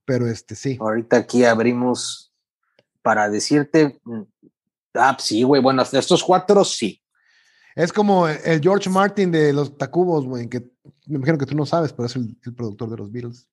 Pero 0.05 0.27
este 0.27 0.55
sí. 0.55 0.77
Ahorita 0.79 1.17
aquí 1.17 1.43
abrimos 1.43 2.33
para 3.07 3.29
decirte, 3.29 4.01
mm, 4.03 4.21
ah, 4.95 5.15
sí, 5.17 5.41
güey, 5.41 5.61
bueno, 5.61 5.81
de 5.89 5.97
estos 5.97 6.21
cuatro 6.21 6.65
sí. 6.65 7.01
Es 7.73 7.93
como 7.93 8.27
el 8.27 8.59
George 8.59 8.89
Martin 8.89 9.31
de 9.31 9.53
los 9.53 9.77
Tacubos, 9.77 10.25
güey, 10.25 10.49
que 10.49 10.59
me 11.05 11.15
imagino 11.15 11.37
que 11.37 11.45
tú 11.45 11.55
no 11.55 11.65
sabes, 11.65 11.93
pero 11.93 12.07
es 12.07 12.17
el, 12.17 12.35
productor 12.53 12.89
de 12.89 12.97
los 12.97 13.09
Beatles. 13.09 13.47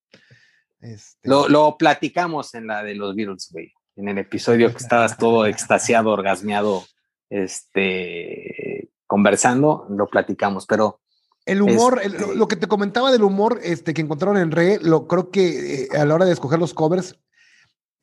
Este... 0.80 1.28
Lo, 1.28 1.48
lo, 1.48 1.78
platicamos 1.78 2.52
en 2.56 2.66
la 2.66 2.82
de 2.82 2.96
los 2.96 3.14
Beatles, 3.14 3.48
güey, 3.52 3.72
en 3.94 4.08
el 4.08 4.18
episodio 4.18 4.72
que 4.72 4.78
estabas 4.78 5.16
todo 5.16 5.46
extasiado, 5.46 6.10
orgasmeado, 6.10 6.84
este, 7.30 8.90
conversando, 9.06 9.86
lo 9.88 10.08
platicamos, 10.08 10.66
pero... 10.66 11.00
El 11.46 11.62
humor, 11.62 12.00
este 12.02 12.34
lo, 12.34 12.48
que 12.48 12.56
te 12.56 12.66
comentaba 12.66 13.12
del 13.12 13.22
humor 13.22 13.60
este, 13.62 13.94
que 13.94 14.02
encontraron 14.02 14.36
en 14.36 14.50
Re, 14.50 14.80
lo 14.82 15.06
creo 15.06 15.30
que 15.30 15.84
eh, 15.84 15.88
a 15.96 16.04
la 16.04 16.16
hora 16.16 16.24
de 16.24 16.32
escoger 16.32 16.58
los 16.58 16.74
covers, 16.74 17.20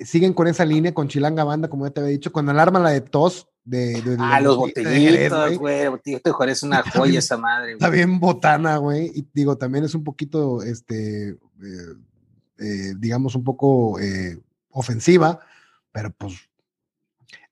siguen 0.05 0.33
con 0.33 0.47
esa 0.47 0.65
línea 0.65 0.93
con 0.93 1.07
Chilanga 1.07 1.43
Banda, 1.43 1.69
como 1.69 1.85
ya 1.85 1.91
te 1.93 1.99
había 2.01 2.11
dicho, 2.11 2.31
con 2.31 2.49
Alarma 2.49 2.79
la 2.79 2.91
de 2.91 3.01
Tos. 3.01 3.47
De, 3.63 4.01
de, 4.01 4.17
ah, 4.19 4.41
los 4.41 4.57
botellitos, 4.57 5.57
güey. 5.57 5.87
Botellito 5.87 6.35
de 6.45 6.51
es 6.51 6.63
una 6.63 6.81
joya 6.81 7.19
esa 7.19 7.37
madre, 7.37 7.65
güey. 7.65 7.73
Está 7.73 7.89
bien 7.89 8.19
botana, 8.19 8.77
güey. 8.77 9.11
Y 9.13 9.27
digo, 9.33 9.55
también 9.57 9.83
es 9.83 9.93
un 9.93 10.03
poquito, 10.03 10.63
este, 10.63 11.29
eh, 11.29 11.37
eh, 12.59 12.93
digamos, 12.97 13.35
un 13.35 13.43
poco 13.43 13.99
eh, 13.99 14.39
ofensiva, 14.71 15.39
pero 15.91 16.11
pues 16.11 16.33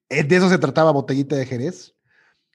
de 0.10 0.36
eso 0.36 0.50
se 0.50 0.58
trataba 0.58 0.92
Botellita 0.92 1.36
de 1.36 1.46
Jerez. 1.46 1.94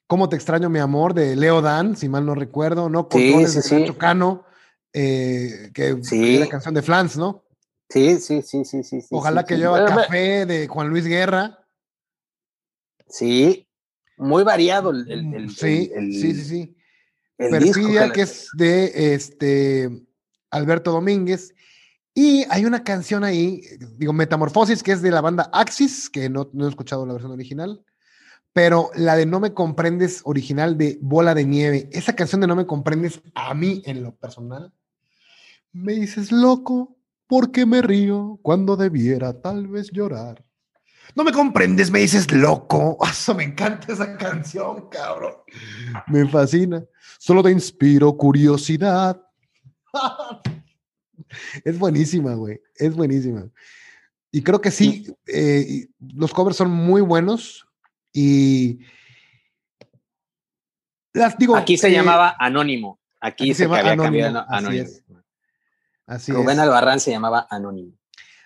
Cómo 0.07 0.29
te 0.29 0.37
extraño, 0.37 0.69
mi 0.69 0.81
amor, 0.81 1.15
de 1.15 1.35
Leo 1.37 1.63
Dan, 1.63 1.97
si 1.97 2.09
mal 2.09 2.27
no 2.27 2.35
recuerdo, 2.35 2.89
¿no? 2.89 3.09
Controles 3.09 3.53
sí, 3.53 3.63
sí, 3.63 3.75
de 3.75 3.81
Nacho 3.83 3.99
Cano, 3.99 4.45
eh, 4.93 5.71
que 5.73 5.91
es 5.91 6.41
la 6.41 6.49
canción 6.49 6.75
de 6.75 6.83
Flans, 6.83 7.17
¿no? 7.17 7.44
Sí, 7.89 8.19
sí, 8.19 8.43
sí, 8.43 8.65
sí, 8.65 8.83
sí. 8.83 9.07
Ojalá 9.11 9.45
que 9.45 9.57
lleva 9.57 9.85
café 9.85 10.47
de 10.47 10.67
Juan 10.67 10.89
Luis 10.89 11.07
Guerra. 11.07 11.67
Sí, 13.09 13.69
muy 14.17 14.43
variado 14.43 14.91
el, 14.91 15.09
el, 15.11 15.51
sí, 15.51 15.91
sí, 15.95 16.35
sí, 16.35 16.45
sí. 16.45 16.77
Perfidia, 17.37 18.11
que 18.11 18.23
es 18.23 18.49
de 18.57 19.15
este 19.15 19.91
Alberto 20.51 20.93
Domínguez. 20.93 21.55
Y 22.15 22.45
hay 22.49 22.65
una 22.65 22.85
canción 22.85 23.25
ahí, 23.25 23.63
digo, 23.97 24.13
Metamorfosis, 24.13 24.85
que 24.85 24.93
es 24.93 25.03
de 25.03 25.11
la 25.11 25.21
banda 25.21 25.51
Axis, 25.53 26.09
que 26.09 26.31
no, 26.31 26.49
no 26.53 26.67
he 26.67 26.69
escuchado 26.69 27.05
la 27.05 27.13
versión 27.13 27.33
original, 27.33 27.85
pero 28.53 28.91
la 28.95 29.17
de 29.17 29.27
No 29.27 29.41
me 29.41 29.53
comprendes 29.53 30.21
original 30.25 30.79
de 30.79 30.97
Bola 31.03 31.35
de 31.35 31.45
Nieve, 31.45 31.89
esa 31.93 32.15
canción 32.15 32.41
de 32.41 32.47
No 32.47 32.55
me 32.55 32.67
comprendes, 32.67 33.21
a 33.35 33.53
mí 33.53 33.83
en 33.85 34.05
lo 34.05 34.15
personal, 34.15 34.73
me 35.73 35.95
dices 35.95 36.31
loco, 36.31 36.97
porque 37.27 37.67
me 37.67 37.83
río 37.83 38.39
cuando 38.43 38.77
debiera 38.77 39.41
tal 39.41 39.69
vez 39.69 39.91
llorar. 39.91 40.45
No 41.15 41.23
me 41.23 41.33
comprendes, 41.33 41.91
me 41.91 42.01
dices 42.01 42.31
loco. 42.33 42.99
Eso 43.11 43.35
me 43.35 43.45
encanta 43.45 43.93
esa 43.93 44.17
canción, 44.17 44.89
cabrón. 44.89 45.35
Me 46.09 46.27
fascina. 46.29 46.85
Solo 47.19 47.43
te 47.43 47.51
inspiro 47.51 48.17
curiosidad. 48.17 49.21
es 51.65 51.79
buenísima, 51.79 52.35
güey. 52.35 52.61
Es 52.77 52.95
buenísima. 52.95 53.49
Y 54.33 54.43
creo 54.43 54.61
que 54.61 54.73
sí, 54.73 55.07
eh, 55.27 55.87
los 56.15 56.33
covers 56.33 56.57
son 56.57 56.71
muy 56.71 57.01
buenos 57.03 57.65
y 58.13 58.81
las 61.13 61.39
digo. 61.39 61.57
Aquí 61.57 61.77
se 61.77 61.89
eh, 61.89 61.93
llamaba 61.93 62.35
Anónimo. 62.39 62.99
Aquí, 63.21 63.55
se, 63.55 63.65
había 63.65 63.97
cambiado 63.97 64.45
Anónimo. 64.49 64.89
Así 66.07 66.33
Rubén 66.33 66.61
Albarrán 66.61 67.01
se 67.01 67.11
llamaba 67.11 67.47
Anónimo. 67.51 67.93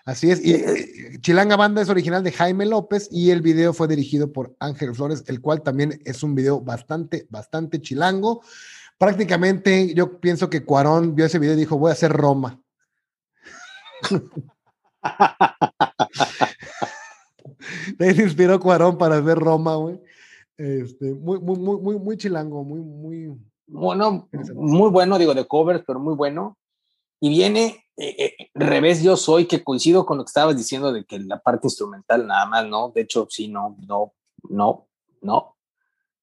Así 0.05 0.31
es. 0.31 0.42
Y 0.42 0.55
eh, 0.55 1.18
Chilanga 1.21 1.57
Banda 1.57 1.83
es 1.83 1.90
original 1.90 2.25
de 2.25 2.33
Jaime 2.33 2.64
López 2.64 3.09
y 3.11 3.31
el 3.31 3.42
video 3.42 3.75
fue 3.75 3.88
dirigido 3.88 4.33
por 4.33 4.57
Ángel 4.59 4.94
Flores, 4.94 5.25
el 5.27 5.42
cual 5.42 5.62
también 5.62 6.01
es 6.05 6.23
un 6.23 6.35
video 6.35 6.61
bastante, 6.61 7.27
bastante 7.29 7.83
chilango. 7.83 8.42
Prácticamente 8.97 9.92
yo 9.94 10.18
pienso 10.18 10.49
que 10.49 10.64
Cuarón 10.64 11.14
vio 11.14 11.27
ese 11.27 11.38
video 11.38 11.53
y 11.55 11.59
dijo, 11.59 11.77
voy 11.77 11.90
a 11.90 11.92
hacer 11.92 12.11
Roma. 12.11 12.59
Le 17.99 18.12
inspiró 18.12 18.59
Cuarón 18.61 18.97
para 18.97 19.18
hacer 19.18 19.38
Roma, 19.38 19.77
güey. 19.77 20.01
Este, 20.57 21.12
muy, 21.12 21.38
muy, 21.38 21.59
muy, 21.59 21.99
muy, 21.99 22.16
chilango, 22.16 22.64
muy, 22.64 22.81
muy. 22.81 23.38
Bueno, 23.66 24.27
muy 24.55 24.88
bueno, 24.90 25.18
digo, 25.18 25.35
de 25.35 25.47
covers, 25.47 25.85
pero 25.87 26.01
muy 26.01 26.14
bueno. 26.14 26.57
Y 27.20 27.31
viene 27.31 27.85
eh, 28.00 28.37
eh, 28.38 28.50
revés 28.54 29.02
yo 29.02 29.16
soy, 29.16 29.46
que 29.46 29.64
coincido 29.64 30.07
con 30.07 30.18
lo 30.18 30.24
que 30.24 30.28
estabas 30.28 30.57
diciendo 30.57 30.92
de 30.92 31.04
que 31.04 31.18
la 31.18 31.40
parte 31.40 31.66
instrumental 31.66 32.26
nada 32.28 32.46
más, 32.46 32.64
¿no? 32.66 32.90
De 32.94 33.00
hecho, 33.00 33.26
sí, 33.28 33.48
no, 33.48 33.76
no, 33.88 34.14
no, 34.48 34.88
no. 35.20 35.57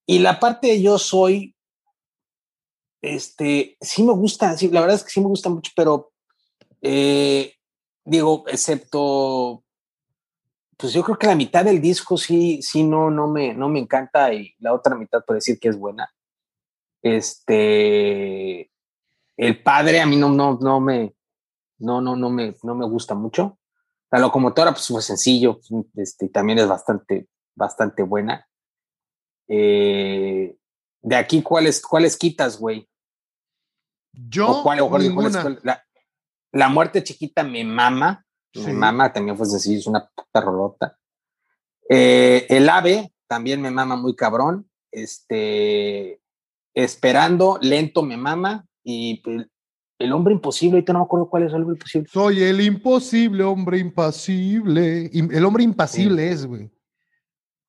Y 0.05 0.19
la 0.19 0.39
parte 0.39 0.67
de 0.67 0.81
yo 0.81 0.97
soy, 0.97 1.53
este, 3.01 3.75
sí 3.81 4.03
me 4.03 4.13
gusta, 4.13 4.55
sí, 4.57 4.69
la 4.69 4.79
verdad 4.79 4.95
es 4.95 5.03
que 5.03 5.09
sí 5.09 5.19
me 5.19 5.27
gusta 5.27 5.49
mucho, 5.49 5.71
pero 5.75 6.13
eh, 6.81 7.53
digo, 8.05 8.45
excepto, 8.47 9.65
pues 10.77 10.93
yo 10.93 11.03
creo 11.03 11.17
que 11.17 11.27
la 11.27 11.35
mitad 11.35 11.65
del 11.65 11.81
disco 11.81 12.17
sí, 12.17 12.61
sí, 12.61 12.83
no, 12.83 13.11
no 13.11 13.27
me, 13.27 13.53
no 13.53 13.67
me 13.67 13.79
encanta 13.79 14.33
y 14.33 14.55
la 14.59 14.73
otra 14.73 14.95
mitad 14.95 15.25
puede 15.25 15.39
decir 15.39 15.59
que 15.59 15.67
es 15.67 15.77
buena. 15.77 16.09
Este, 17.01 18.71
el 19.37 19.61
padre 19.61 20.01
a 20.01 20.05
mí 20.05 20.15
no, 20.15 20.29
no, 20.29 20.57
no 20.61 20.79
me, 20.79 21.15
no, 21.79 22.01
no, 22.01 22.15
no 22.15 22.29
me, 22.29 22.55
no 22.63 22.75
me 22.75 22.85
gusta 22.85 23.15
mucho. 23.15 23.59
La 24.11 24.19
locomotora, 24.19 24.71
pues 24.71 24.87
fue 24.87 25.01
sencillo, 25.01 25.59
este, 25.95 26.29
también 26.29 26.59
es 26.59 26.67
bastante, 26.67 27.27
bastante 27.55 28.03
buena. 28.03 28.47
Eh, 29.47 30.55
de 31.01 31.15
aquí, 31.15 31.41
¿cuáles, 31.41 31.81
cuáles 31.81 32.17
quitas, 32.17 32.59
güey? 32.59 32.87
Yo, 34.13 34.63
la, 36.51 36.69
muerte 36.69 37.03
chiquita 37.03 37.43
me 37.43 37.65
mama, 37.65 38.25
me 38.53 38.71
mama, 38.71 39.11
también 39.11 39.35
fue 39.35 39.45
sencillo, 39.45 39.79
es 39.79 39.87
una 39.87 40.09
puta 40.15 40.39
rolota. 40.39 40.97
Eh, 41.89 42.47
el 42.49 42.69
ave 42.69 43.13
también 43.27 43.61
me 43.61 43.71
mama 43.71 43.97
muy 43.97 44.15
cabrón. 44.15 44.69
Este, 44.91 46.21
esperando, 46.73 47.59
lento 47.61 48.01
me 48.01 48.15
mama. 48.15 48.65
Y 48.87 49.19
el 49.97 50.13
hombre 50.13 50.35
imposible, 50.35 50.77
ahorita 50.77 50.93
no 50.93 50.99
me 50.99 51.05
acuerdo 51.05 51.27
cuál 51.27 51.43
es 51.43 51.49
el 51.49 51.61
hombre 51.61 51.73
imposible. 51.73 52.07
Soy 52.11 52.43
el 52.43 52.61
imposible 52.61 53.43
hombre 53.43 53.79
impasible. 53.79 55.09
El 55.11 55.43
hombre 55.43 55.63
impasible 55.63 56.31
es, 56.31 56.45
güey. 56.45 56.69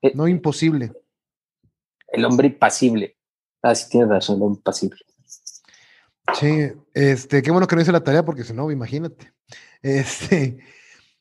Eh, 0.02 0.12
no 0.14 0.29
imposible. 0.29 0.92
El 2.09 2.24
hombre 2.26 2.48
impasible. 2.48 3.16
Ah, 3.62 3.74
sí, 3.74 3.88
tienes 3.88 4.11
razón, 4.11 4.37
el 4.37 4.42
hombre 4.42 4.59
impasible. 4.59 5.00
Sí, 6.35 6.72
este, 6.92 7.42
qué 7.42 7.50
bueno 7.50 7.66
que 7.66 7.76
no 7.76 7.83
hice 7.83 7.92
la 7.92 8.05
tarea 8.05 8.24
porque 8.24 8.44
si 8.44 8.52
no, 8.52 8.70
imagínate. 8.70 9.33
Este, 9.81 10.59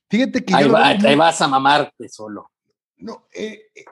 fíjate 0.09 0.43
que. 0.43 0.53
Ahí, 0.53 0.69
ahí 1.05 1.15
vas 1.15 1.41
a 1.41 1.47
mamarte 1.47 2.09
solo. 2.09 2.51
No, 2.97 3.27
eh, 3.33 3.67
eh, 3.73 3.85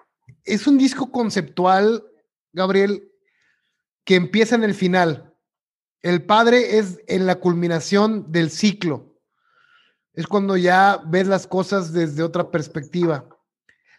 es 0.43 0.67
un 0.67 0.77
disco 0.77 1.11
conceptual, 1.11 2.03
Gabriel, 2.51 3.09
que 4.03 4.15
empieza 4.15 4.55
en 4.55 4.63
el 4.63 4.73
final. 4.73 5.32
El 6.03 6.25
padre 6.25 6.77
es 6.77 6.99
en 7.07 7.25
la 7.25 7.39
culminación 7.39 8.31
del 8.31 8.51
ciclo. 8.51 9.17
Es 10.13 10.27
cuando 10.27 10.57
ya 10.57 11.01
ves 11.07 11.27
las 11.27 11.47
cosas 11.47 11.93
desde 11.93 12.21
otra 12.21 12.51
perspectiva. 12.51 13.27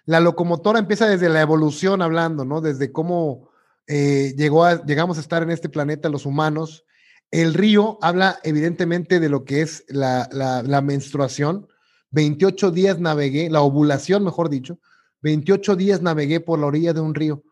La 0.05 0.21
locomotora 0.21 0.79
empieza 0.79 1.09
desde 1.09 1.31
la 1.31 1.41
evolución 1.41 2.03
hablando, 2.03 2.45
¿no? 2.45 2.61
Desde 2.61 2.93
cómo 2.93 3.49
eh, 3.87 4.35
llegó 4.37 4.71
llegamos 4.85 5.17
a 5.17 5.23
estar 5.23 5.43
en 5.43 5.51
este 5.51 5.71
planeta 5.71 6.11
los 6.11 6.27
humanos. 6.27 6.85
El 7.31 7.55
río 7.55 7.99
habla 8.03 8.39
evidentemente 8.45 9.19
de 9.19 9.31
lo 9.31 9.45
que 9.45 9.63
es 9.63 9.85
la, 9.89 10.29
la 10.31 10.81
menstruación. 10.83 11.67
28 12.11 12.71
días 12.71 13.01
navegué, 13.01 13.49
la 13.49 13.63
ovulación, 13.63 14.23
mejor 14.23 14.51
dicho. 14.51 14.79
28 15.23 15.75
días 15.75 16.03
navegué 16.03 16.41
por 16.41 16.59
la 16.59 16.67
orilla 16.67 16.93
de 16.93 17.01
un 17.01 17.15
río, 17.15 17.43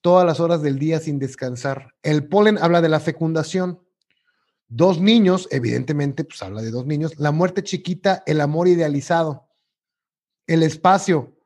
todas 0.00 0.24
las 0.24 0.38
horas 0.38 0.62
del 0.62 0.78
día 0.78 1.00
sin 1.00 1.18
descansar. 1.18 1.92
El 2.04 2.28
polen 2.28 2.56
habla 2.56 2.80
de 2.80 2.88
la 2.88 3.00
fecundación. 3.00 3.80
Dos 4.68 5.00
niños, 5.00 5.48
evidentemente, 5.50 6.24
pues 6.24 6.42
habla 6.42 6.60
de 6.60 6.70
dos 6.70 6.86
niños. 6.86 7.18
La 7.18 7.30
muerte 7.30 7.62
chiquita, 7.62 8.22
el 8.26 8.40
amor 8.40 8.68
idealizado, 8.68 9.48
el 10.46 10.62
espacio. 10.62 11.36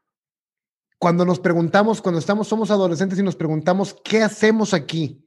Cuando 0.99 1.25
nos 1.25 1.41
preguntamos, 1.41 2.01
cuando 2.01 2.19
estamos, 2.19 2.49
somos 2.49 2.71
adolescentes 2.71 3.19
y 3.19 3.23
nos 3.23 3.37
preguntamos, 3.37 3.97
¿qué 4.05 4.23
hacemos 4.23 4.73
aquí? 4.75 5.27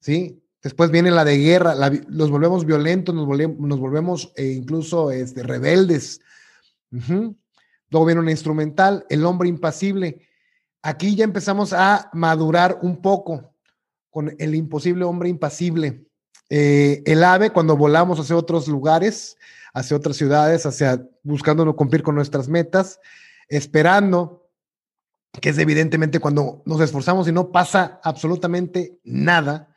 ¿Sí? 0.00 0.42
Después 0.62 0.90
viene 0.90 1.10
la 1.10 1.24
de 1.24 1.38
guerra, 1.38 1.74
los 2.08 2.30
volvemos 2.30 2.64
violentos, 2.64 3.14
nos 3.14 3.26
volvemos, 3.26 3.58
nos 3.58 3.78
volvemos 3.78 4.32
eh, 4.36 4.48
incluso 4.48 5.10
este, 5.10 5.42
rebeldes. 5.42 6.20
Luego 6.90 8.06
viene 8.06 8.20
una 8.20 8.30
instrumental, 8.30 9.06
el 9.08 9.24
hombre 9.24 9.48
impasible. 9.48 10.26
Aquí 10.82 11.14
ya 11.14 11.24
empezamos 11.24 11.72
a 11.72 12.10
madurar 12.14 12.78
un 12.82 13.00
poco 13.00 13.54
con 14.10 14.34
el 14.38 14.54
imposible 14.54 15.04
hombre 15.04 15.28
impasible. 15.28 16.05
Eh, 16.48 17.02
el 17.06 17.24
ave, 17.24 17.50
cuando 17.50 17.76
volamos 17.76 18.20
hacia 18.20 18.36
otros 18.36 18.68
lugares, 18.68 19.36
hacia 19.74 19.96
otras 19.96 20.16
ciudades, 20.16 20.64
hacia 20.66 21.06
buscando 21.22 21.74
cumplir 21.76 22.02
con 22.02 22.14
nuestras 22.14 22.48
metas, 22.48 23.00
esperando, 23.48 24.48
que 25.40 25.50
es 25.50 25.58
evidentemente 25.58 26.20
cuando 26.20 26.62
nos 26.64 26.80
esforzamos 26.80 27.28
y 27.28 27.32
no 27.32 27.50
pasa 27.50 28.00
absolutamente 28.02 28.98
nada. 29.04 29.68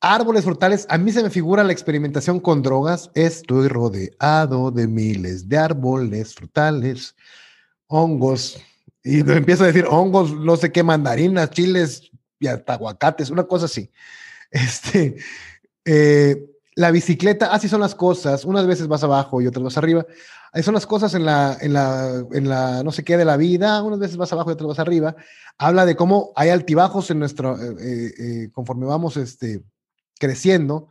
Árboles 0.00 0.44
frutales, 0.44 0.86
a 0.88 0.96
mí 0.96 1.10
se 1.10 1.22
me 1.22 1.30
figura 1.30 1.64
la 1.64 1.72
experimentación 1.72 2.38
con 2.38 2.62
drogas. 2.62 3.10
Estoy 3.14 3.66
rodeado 3.68 4.70
de 4.70 4.86
miles 4.86 5.48
de 5.48 5.58
árboles 5.58 6.34
frutales, 6.34 7.16
hongos, 7.88 8.62
y 9.02 9.20
empiezo 9.20 9.64
a 9.64 9.68
decir 9.68 9.86
hongos, 9.88 10.32
no 10.32 10.56
sé 10.56 10.70
qué, 10.70 10.82
mandarinas, 10.82 11.50
chiles 11.50 12.10
y 12.38 12.46
hasta 12.46 12.74
aguacates, 12.74 13.30
una 13.30 13.44
cosa 13.44 13.66
así. 13.66 13.90
Este, 14.50 15.16
eh, 15.90 16.50
la 16.74 16.90
bicicleta, 16.90 17.50
así 17.50 17.66
son 17.66 17.80
las 17.80 17.94
cosas. 17.94 18.44
Unas 18.44 18.66
veces 18.66 18.88
vas 18.88 19.02
abajo 19.02 19.40
y 19.40 19.46
otras 19.46 19.64
vas 19.64 19.78
arriba. 19.78 20.04
Así 20.52 20.62
son 20.62 20.74
las 20.74 20.86
cosas 20.86 21.14
en 21.14 21.24
la, 21.24 21.56
en 21.60 21.72
la, 21.72 22.24
en 22.30 22.48
la 22.48 22.82
no 22.82 22.92
sé 22.92 23.04
qué 23.04 23.16
de 23.16 23.24
la 23.24 23.38
vida. 23.38 23.82
Unas 23.82 23.98
veces 23.98 24.18
vas 24.18 24.30
abajo 24.32 24.50
y 24.50 24.52
otras 24.52 24.68
vas 24.68 24.78
arriba. 24.78 25.16
Habla 25.56 25.86
de 25.86 25.96
cómo 25.96 26.30
hay 26.36 26.50
altibajos 26.50 27.10
en 27.10 27.20
nuestro, 27.20 27.58
eh, 27.58 28.12
eh, 28.18 28.50
conforme 28.52 28.84
vamos 28.84 29.16
este, 29.16 29.62
creciendo. 30.18 30.90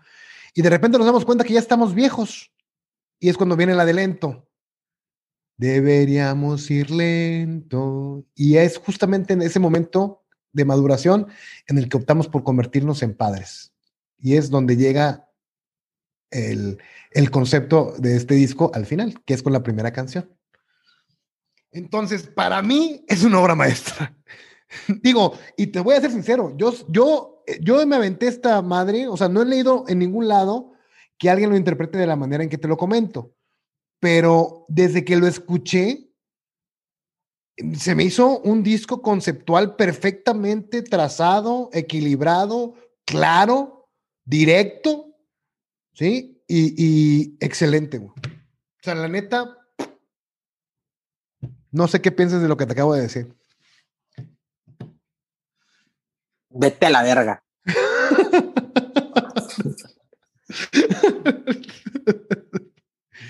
Y 0.55 0.63
de 0.63 0.69
repente 0.71 0.97
nos 0.97 1.05
damos 1.05 1.25
cuenta 1.25 1.43
que 1.43 1.53
ya 1.53 1.59
estamos 1.59 1.93
viejos. 1.93 2.51
Y 3.19 3.29
es 3.29 3.37
cuando 3.37 3.55
viene 3.55 3.75
la 3.75 3.85
de 3.85 3.93
lento. 3.93 4.47
Deberíamos 5.57 6.71
ir 6.71 6.89
lento. 6.89 8.25
Y 8.33 8.57
es 8.57 8.79
justamente 8.79 9.33
en 9.33 9.43
ese 9.43 9.59
momento 9.59 10.23
de 10.53 10.65
maduración 10.65 11.27
en 11.67 11.77
el 11.77 11.87
que 11.87 11.97
optamos 11.97 12.27
por 12.27 12.43
convertirnos 12.43 13.03
en 13.03 13.15
padres. 13.15 13.76
Y 14.20 14.36
es 14.36 14.49
donde 14.49 14.76
llega 14.76 15.30
el, 16.32 16.80
el 17.11 17.32
concepto 17.32 17.93
de 17.97 18.15
este 18.15 18.36
disco 18.36 18.72
al 18.74 18.86
final, 18.86 19.22
que 19.26 19.34
es 19.34 19.43
con 19.43 19.53
la 19.53 19.63
primera 19.63 19.91
canción. 19.91 20.30
Entonces, 21.72 22.28
para 22.28 22.61
mí 22.61 23.03
es 23.07 23.24
una 23.24 23.39
obra 23.39 23.55
maestra. 23.55 24.15
Digo, 25.01 25.34
y 25.55 25.68
te 25.68 25.80
voy 25.80 25.95
a 25.95 26.01
ser 26.01 26.11
sincero, 26.11 26.53
yo, 26.57 26.74
yo, 26.89 27.43
yo 27.61 27.86
me 27.86 27.95
aventé 27.95 28.28
esta 28.28 28.61
madre, 28.61 29.07
o 29.07 29.18
sea, 29.18 29.30
no 29.30 29.41
he 29.41 29.45
leído 29.45 29.86
en 29.88 29.99
ningún 29.99 30.28
lado 30.28 30.74
que 31.18 31.30
alguien 31.30 31.49
lo 31.49 31.57
interprete 31.57 31.97
de 31.97 32.07
la 32.07 32.15
manera 32.15 32.43
en 32.43 32.49
que 32.49 32.57
te 32.57 32.68
lo 32.68 32.78
comento, 32.78 33.34
pero 33.99 34.65
desde 34.68 35.03
que 35.03 35.15
lo 35.15 35.28
escuché, 35.28 36.11
se 37.76 37.95
me 37.95 38.03
hizo 38.03 38.39
un 38.39 38.61
disco 38.61 39.01
conceptual 39.01 39.76
perfectamente 39.76 40.84
trazado, 40.84 41.70
equilibrado, 41.74 42.76
claro, 43.03 43.76
directo, 44.28 45.15
¿sí? 45.93 46.43
Y, 46.47 46.73
y 46.78 47.38
excelente, 47.39 47.97
O 47.97 48.13
sea, 48.82 48.95
la 48.95 49.07
neta, 49.07 49.57
no 51.71 51.88
sé 51.88 52.01
qué 52.01 52.11
piensas 52.11 52.41
de 52.41 52.47
lo 52.47 52.57
que 52.57 52.65
te 52.65 52.73
acabo 52.73 52.93
de 52.93 53.01
decir. 53.01 53.34
Vete 56.49 56.86
a 56.86 56.89
la 56.89 57.03
verga. 57.03 57.43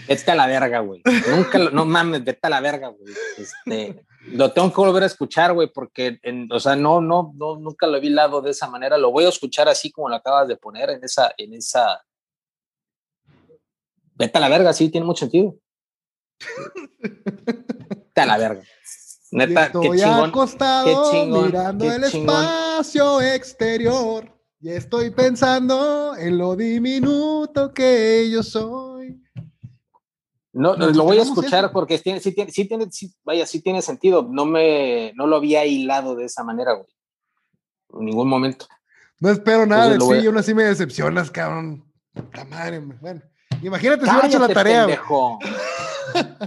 vete 0.07 0.31
a 0.31 0.35
la 0.35 0.47
verga, 0.47 0.79
güey. 0.79 1.01
Nunca, 1.29 1.57
no 1.71 1.85
mames, 1.85 2.23
vete 2.23 2.39
a 2.47 2.49
la 2.49 2.61
verga, 2.61 2.89
güey. 2.89 3.13
Este, 3.37 4.05
lo 4.31 4.51
tengo 4.51 4.69
que 4.69 4.81
volver 4.81 5.03
a 5.03 5.07
escuchar, 5.07 5.53
güey, 5.53 5.71
porque, 5.71 6.19
o 6.51 6.59
sea, 6.59 6.75
no, 6.75 7.01
no, 7.01 7.33
no, 7.35 7.57
nunca 7.57 7.87
lo 7.87 7.99
vi 7.99 8.09
lado 8.09 8.41
de 8.41 8.51
esa 8.51 8.67
manera. 8.67 8.97
Lo 8.97 9.11
voy 9.11 9.25
a 9.25 9.29
escuchar 9.29 9.67
así 9.67 9.91
como 9.91 10.09
lo 10.09 10.15
acabas 10.15 10.47
de 10.47 10.57
poner 10.57 10.89
en 10.89 11.03
esa, 11.03 11.31
en 11.37 11.53
esa. 11.53 12.03
Vete 14.15 14.37
a 14.37 14.41
la 14.41 14.49
verga, 14.49 14.73
sí, 14.73 14.89
tiene 14.89 15.05
mucho 15.05 15.25
sentido. 15.25 15.55
Vete 16.99 18.21
a 18.21 18.25
la 18.25 18.37
verga. 18.37 18.63
Neta, 19.31 19.65
estoy 19.65 19.89
qué 19.89 19.97
chingón, 19.97 20.29
acostado 20.29 21.25
mirando 21.43 21.91
el 21.91 22.03
espacio 22.05 23.21
exterior 23.21 24.33
y 24.59 24.69
estoy 24.69 25.11
pensando 25.11 26.15
en 26.17 26.37
lo 26.37 26.55
diminuto 26.55 27.73
que 27.73 28.29
yo 28.31 28.41
soy. 28.41 29.21
No, 30.57 30.75
lo 30.75 31.03
voy 31.03 31.19
a 31.19 31.21
escuchar 31.21 31.71
porque 31.71 31.99
tiene, 31.99 32.19
sí, 32.19 32.31
tiene, 32.33 32.51
sí 32.51 32.67
tiene, 32.67 32.87
vaya, 33.23 33.45
sí 33.45 33.61
tiene 33.61 33.81
sentido. 33.83 34.27
No 34.27 34.45
me, 34.45 35.13
no 35.15 35.27
lo 35.27 35.35
había 35.35 35.65
hilado 35.65 36.15
de 36.15 36.25
esa 36.25 36.43
manera, 36.43 36.73
güey. 36.73 36.87
En 37.93 38.05
ningún 38.05 38.27
momento. 38.27 38.65
No 39.19 39.29
espero 39.29 39.65
nada 39.67 39.89
de 39.89 39.99
ti, 39.99 40.23
y 40.23 40.25
aún 40.25 40.37
así 40.37 40.55
me 40.55 40.63
decepcionas, 40.63 41.29
cabrón. 41.29 41.85
La 42.33 42.43
madre, 42.45 42.79
bueno. 42.79 43.21
Imagínate 43.61 44.05
si 44.05 44.11
hubiera 44.11 44.27
hecho 44.27 44.39
la 44.39 44.53
tarea. 44.53 44.87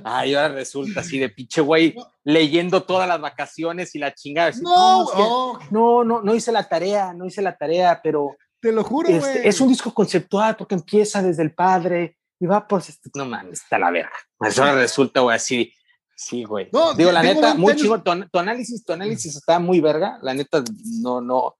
Ay, 0.04 0.34
ahora 0.34 0.54
resulta 0.54 1.00
así 1.00 1.18
de 1.18 1.28
pinche 1.28 1.60
güey 1.60 1.94
leyendo 2.24 2.82
todas 2.82 3.08
las 3.08 3.20
vacaciones 3.20 3.94
y 3.94 4.00
la 4.00 4.12
chingada. 4.12 4.50
No, 4.60 5.58
no, 5.70 6.04
no, 6.04 6.22
no, 6.22 6.34
hice 6.34 6.50
la 6.50 6.68
tarea, 6.68 7.12
no 7.12 7.26
hice 7.26 7.42
la 7.42 7.56
tarea, 7.56 8.00
pero. 8.02 8.36
Te 8.60 8.72
lo 8.72 8.82
juro, 8.82 9.08
este, 9.08 9.48
Es 9.48 9.60
un 9.60 9.68
disco 9.68 9.94
conceptual 9.94 10.56
porque 10.56 10.74
empieza 10.74 11.22
desde 11.22 11.42
el 11.42 11.54
padre 11.54 12.18
y 12.40 12.46
va 12.46 12.66
pues, 12.66 12.88
este, 12.88 13.10
no 13.14 13.26
mames, 13.26 13.62
está 13.62 13.78
la 13.78 13.90
verga. 13.90 14.16
Eso 14.40 14.64
resulta, 14.74 15.20
güey, 15.20 15.36
así. 15.36 15.72
Sí, 16.16 16.44
güey. 16.44 16.70
Digo, 16.96 17.12
la 17.12 17.22
neta, 17.22 17.54
muy 17.54 17.76
chido. 17.76 18.02
Tu, 18.02 18.38
análisis, 18.38 18.84
tu 18.84 18.92
análisis 18.92 19.36
está 19.36 19.58
muy 19.58 19.80
verga. 19.80 20.18
La 20.22 20.34
neta, 20.34 20.64
no, 21.00 21.20
no, 21.20 21.56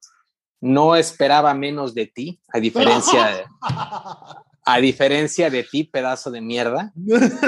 no 0.61 0.97
esperaba 0.97 1.53
menos 1.55 1.95
de 1.95 2.07
ti, 2.07 2.41
a 2.49 2.59
diferencia 2.61 3.27
de, 3.27 3.45
a 4.65 4.81
diferencia 4.81 5.51
de 5.51 5.65
ti, 5.65 5.85
pedazo 5.85 6.31
de 6.31 6.41
mierda. 6.41 6.93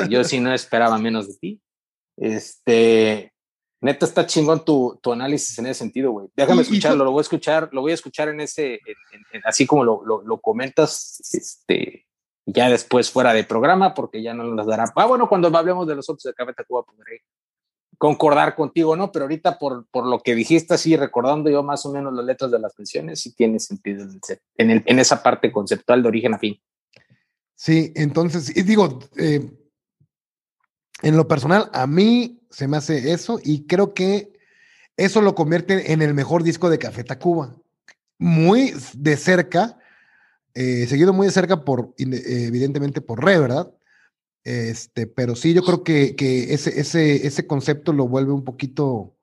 Yo 0.09 0.25
sí 0.25 0.39
no 0.39 0.53
esperaba 0.53 0.99
menos 0.99 1.29
de 1.29 1.35
ti. 1.35 1.63
Este, 2.19 3.33
neta 3.81 4.05
está 4.05 4.27
chingón 4.27 4.63
tu, 4.63 4.99
tu 5.03 5.13
análisis 5.13 5.59
en 5.59 5.67
ese 5.67 5.81
sentido, 5.81 6.13
güey. 6.13 6.29
Déjame 6.37 6.63
escucharlo, 6.63 7.05
lo 7.05 7.13
voy 7.13 7.21
a 7.21 7.23
escuchar, 7.23 7.71
lo 7.73 7.81
voy 7.81 7.93
a 7.93 7.95
escuchar 7.95 8.29
en 8.29 8.41
ese, 8.41 8.81
así 9.45 9.67
como 9.67 9.85
lo, 9.85 10.05
lo, 10.05 10.23
lo 10.23 10.41
comentas, 10.41 11.21
este, 11.33 12.07
ya 12.47 12.69
después 12.69 13.11
fuera 13.11 13.33
de 13.33 13.45
programa, 13.45 13.95
porque 13.95 14.23
ya 14.23 14.35
no 14.35 14.45
nos 14.45 14.67
dará. 14.67 14.93
Ah, 14.97 15.07
bueno, 15.07 15.29
cuando 15.29 15.49
hablemos 15.57 15.87
de 15.87 15.95
los 15.95 16.09
otros 16.09 16.25
de 16.25 16.35
Café 16.35 16.53
Tacuba 16.53 16.83
podré 16.83 17.23
concordar 17.99 18.57
contigo, 18.57 18.97
¿no? 18.97 19.13
Pero 19.13 19.27
ahorita 19.27 19.59
por, 19.59 19.87
por 19.87 20.07
lo 20.07 20.19
que 20.21 20.35
dijiste 20.35 20.75
así, 20.75 20.97
recordando 20.97 21.51
yo 21.51 21.63
más 21.63 21.87
o 21.87 21.93
menos 21.93 22.13
las 22.13 22.25
letras 22.25 22.51
de 22.51 22.59
las 22.59 22.75
canciones, 22.75 23.21
sí 23.21 23.33
tiene 23.35 23.61
sentido 23.61 24.07
en, 24.57 24.71
el, 24.71 24.83
en 24.87 24.99
esa 24.99 25.23
parte 25.23 25.53
conceptual 25.53 26.03
de 26.03 26.09
origen 26.09 26.35
a 26.35 26.39
fin. 26.39 26.61
Sí, 27.55 27.93
entonces, 27.95 28.57
y 28.57 28.63
digo, 28.63 28.99
eh, 29.17 29.49
en 31.03 31.17
lo 31.17 31.29
personal, 31.29 31.71
a 31.73 31.87
mí 31.87 32.41
se 32.51 32.67
me 32.67 32.77
hace 32.77 33.13
eso 33.13 33.39
y 33.43 33.67
creo 33.67 33.95
que 33.95 34.33
eso 34.97 35.21
lo 35.21 35.35
convierte 35.35 35.93
en 35.93 36.03
el 36.03 36.13
mejor 36.13 36.43
disco 36.43 36.71
de 36.71 36.79
Café 36.79 37.05
Tacuba. 37.05 37.55
Muy 38.19 38.75
de 38.95 39.17
cerca, 39.17 39.79
eh, 40.55 40.87
seguido 40.87 41.13
muy 41.13 41.27
de 41.27 41.33
cerca 41.33 41.65
por, 41.65 41.95
evidentemente, 41.97 43.01
por 43.01 43.25
Re, 43.25 43.39
¿verdad? 43.39 43.73
Este, 44.45 45.07
pero 45.07 45.37
sí, 45.37 45.55
yo 45.55 45.63
creo 45.63 45.85
que, 45.85 46.17
que 46.17 46.53
ese, 46.53 46.81
ese, 46.81 47.27
ese 47.27 47.47
concepto 47.47 47.93
lo 47.93 48.09
vuelve 48.09 48.33
un 48.33 48.45
poquito 48.45 49.15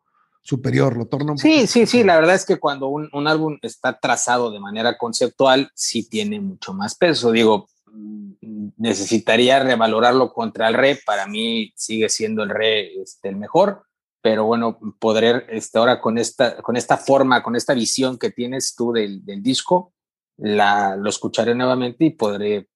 superior, 0.42 0.96
lo 0.96 1.08
torna 1.08 1.34
un 1.34 1.38
Sí, 1.38 1.68
sí, 1.68 1.86
sí, 1.86 2.04
la 2.04 2.16
verdad 2.16 2.36
es 2.36 2.46
que 2.46 2.58
cuando 2.58 2.88
un, 2.88 3.10
un, 3.12 3.28
álbum 3.28 3.60
está 3.62 4.00
trazado 4.00 4.50
de 4.50 4.60
manera 4.60 4.98
conceptual, 4.98 5.70
sí 5.76 6.08
tiene 6.08 6.40
mucho 6.40 6.74
más 6.74 6.96
peso. 6.96 7.32
Digo, 7.32 7.68
mm, 7.92 8.70
necesitaría 8.78 9.60
revalorarlo 9.60 10.34
contra 10.34 10.70
el 10.70 10.74
re, 10.74 11.00
para 11.06 11.28
mí 11.28 11.74
sigue 11.76 12.08
siendo 12.10 12.44
el 12.44 12.50
re 12.50 12.94
este, 13.02 13.30
el 13.30 13.36
mejor, 13.36 13.84
pero 14.22 14.46
bueno, 14.46 14.80
poder 15.00 15.46
este, 15.50 15.78
ahora 15.78 16.00
con 16.00 16.18
esta, 16.18 16.62
con 16.62 16.78
esta 16.78 16.98
forma, 16.98 17.44
con 17.44 17.56
esta 17.56 17.74
visión 17.74 18.18
que 18.18 18.32
tienes 18.32 18.74
tú 18.76 18.94
del, 18.94 19.24
del 19.26 19.44
disco, 19.44 19.94
la, 20.40 20.96
lo 20.96 21.10
escucharé 21.10 21.54
nuevamente 21.56 22.06
y 22.06 22.12
podré 22.12 22.70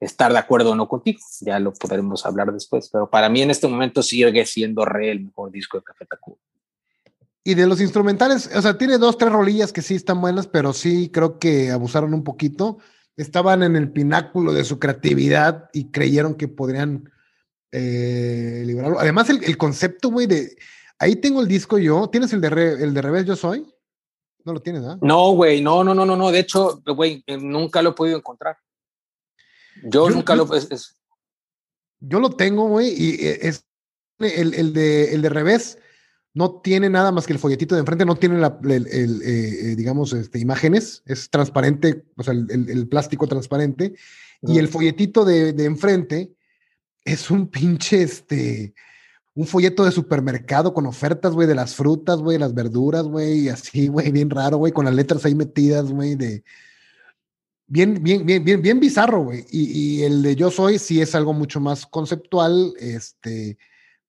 estar 0.00 0.32
de 0.32 0.38
acuerdo 0.38 0.72
o 0.72 0.74
no 0.74 0.88
contigo. 0.88 1.20
Ya 1.40 1.58
lo 1.58 1.72
podremos 1.72 2.24
hablar 2.26 2.52
después, 2.52 2.88
pero 2.92 3.08
para 3.08 3.28
mí 3.28 3.42
en 3.42 3.50
este 3.50 3.68
momento 3.68 4.02
sigue 4.02 4.44
siendo 4.46 4.84
re 4.84 5.10
el 5.10 5.24
mejor 5.24 5.50
disco 5.50 5.78
de 5.78 5.84
Café 5.84 6.06
Tacuba. 6.06 6.38
Y 7.44 7.54
de 7.54 7.66
los 7.66 7.80
instrumentales, 7.80 8.50
o 8.54 8.60
sea, 8.60 8.76
tiene 8.76 8.98
dos, 8.98 9.18
tres 9.18 9.30
rolillas 9.30 9.72
que 9.72 9.80
sí 9.80 9.94
están 9.94 10.20
buenas, 10.20 10.48
pero 10.48 10.72
sí 10.72 11.10
creo 11.10 11.38
que 11.38 11.70
abusaron 11.70 12.12
un 12.12 12.24
poquito. 12.24 12.78
Estaban 13.16 13.62
en 13.62 13.76
el 13.76 13.92
pináculo 13.92 14.52
de 14.52 14.64
su 14.64 14.80
creatividad 14.80 15.70
y 15.72 15.90
creyeron 15.92 16.34
que 16.34 16.48
podrían 16.48 17.08
eh, 17.70 18.64
liberarlo. 18.66 18.98
Además, 18.98 19.30
el, 19.30 19.56
concepto, 19.56 20.10
güey, 20.10 20.26
de 20.26 20.56
ahí 20.98 21.16
tengo 21.16 21.40
el 21.40 21.46
disco 21.46 21.78
yo. 21.78 22.10
¿Tienes 22.10 22.32
el 22.32 22.40
de, 22.40 22.48
el 22.82 22.92
de 22.92 23.02
revés 23.02 23.24
Yo 23.24 23.36
Soy? 23.36 23.64
No 24.46 24.52
lo 24.52 24.60
tienes, 24.60 24.84
¿ah? 24.84 24.96
No, 25.02 25.32
güey, 25.32 25.60
no, 25.60 25.82
no, 25.82 25.92
no, 25.92 26.06
no, 26.06 26.16
no. 26.16 26.30
De 26.30 26.38
hecho, 26.38 26.80
güey, 26.86 27.24
eh, 27.26 27.36
nunca 27.36 27.82
lo 27.82 27.90
he 27.90 27.94
podido 27.94 28.16
encontrar. 28.16 28.56
Yo, 29.82 30.08
nunca 30.08 30.36
lo. 30.36 30.54
Es, 30.54 30.96
Yo 31.98 32.20
lo 32.20 32.30
tengo, 32.30 32.68
güey, 32.68 32.94
y 32.96 33.26
eh, 33.26 33.40
es 33.42 33.66
el, 34.20 34.54
el, 34.54 34.72
de, 34.72 35.12
el 35.14 35.20
de 35.20 35.28
revés 35.28 35.78
no 36.32 36.60
tiene 36.60 36.88
nada 36.88 37.10
más 37.10 37.26
que 37.26 37.32
el 37.32 37.40
folletito 37.40 37.74
de 37.74 37.80
enfrente, 37.80 38.04
no 38.04 38.14
tiene 38.14 38.38
la, 38.38 38.56
el, 38.62 38.86
el, 38.86 39.22
eh, 39.24 39.74
digamos, 39.74 40.12
este, 40.12 40.38
imágenes, 40.38 41.02
es 41.06 41.28
transparente, 41.28 42.04
o 42.16 42.22
sea, 42.22 42.34
el, 42.34 42.86
plástico 42.88 43.26
transparente, 43.26 43.94
y 44.42 44.58
el 44.58 44.68
folletito 44.68 45.24
de, 45.24 45.54
de, 45.54 45.64
enfrente 45.64 46.30
es 47.04 47.30
un 47.30 47.48
pinche, 47.48 48.02
este, 48.02 48.74
un 49.36 49.46
folleto 49.46 49.84
de 49.84 49.92
supermercado 49.92 50.74
con 50.74 50.86
ofertas, 50.86 51.32
güey, 51.32 51.46
de 51.46 51.54
las 51.54 51.76
frutas, 51.76 52.18
güey, 52.18 52.38
las 52.38 52.52
verduras, 52.52 53.04
güey, 53.04 53.48
así, 53.48 53.86
güey, 53.88 54.10
bien 54.10 54.28
raro, 54.28 54.56
güey, 54.56 54.72
con 54.72 54.86
las 54.86 54.94
letras 54.94 55.24
ahí 55.24 55.36
metidas, 55.36 55.92
güey, 55.92 56.16
de... 56.16 56.42
Bien, 57.68 58.02
bien, 58.02 58.24
bien, 58.24 58.44
bien, 58.44 58.62
bien 58.62 58.78
bizarro, 58.78 59.24
güey. 59.24 59.44
Y, 59.50 59.98
y 59.98 60.02
el 60.04 60.22
de 60.22 60.36
Yo 60.36 60.52
Soy 60.52 60.78
sí 60.78 61.00
es 61.00 61.16
algo 61.16 61.32
mucho 61.32 61.60
más 61.60 61.84
conceptual, 61.84 62.74
este 62.78 63.58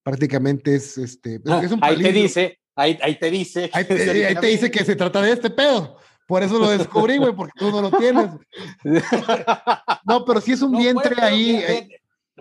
prácticamente 0.08 0.74
es 0.74 0.98
este. 0.98 1.42
Ah, 1.46 1.62
ahí 1.82 2.02
te 2.02 2.14
dice, 2.14 2.60
ahí, 2.78 2.98
ahí 3.02 3.20
te 3.20 3.30
dice. 3.30 3.70
Ahí 3.74 3.84
te, 3.84 4.48
dice 4.48 4.72
que 4.72 4.86
se 4.86 4.96
trata 4.96 5.22
de 5.22 5.34
este 5.34 5.50
pedo. 5.50 5.98
Por 6.26 6.44
eso 6.44 6.58
lo 6.58 6.70
descubrí, 6.70 7.18
güey, 7.18 7.34
porque 7.34 7.52
tú 7.58 7.72
no 7.72 7.82
lo 7.82 7.92
tienes. 7.92 8.30
no, 10.06 10.24
pero 10.24 10.40
sí 10.40 10.54
es 10.54 10.62
un 10.62 10.78
vientre 10.78 11.22
ahí. 11.22 11.58
Eh. 11.58 11.90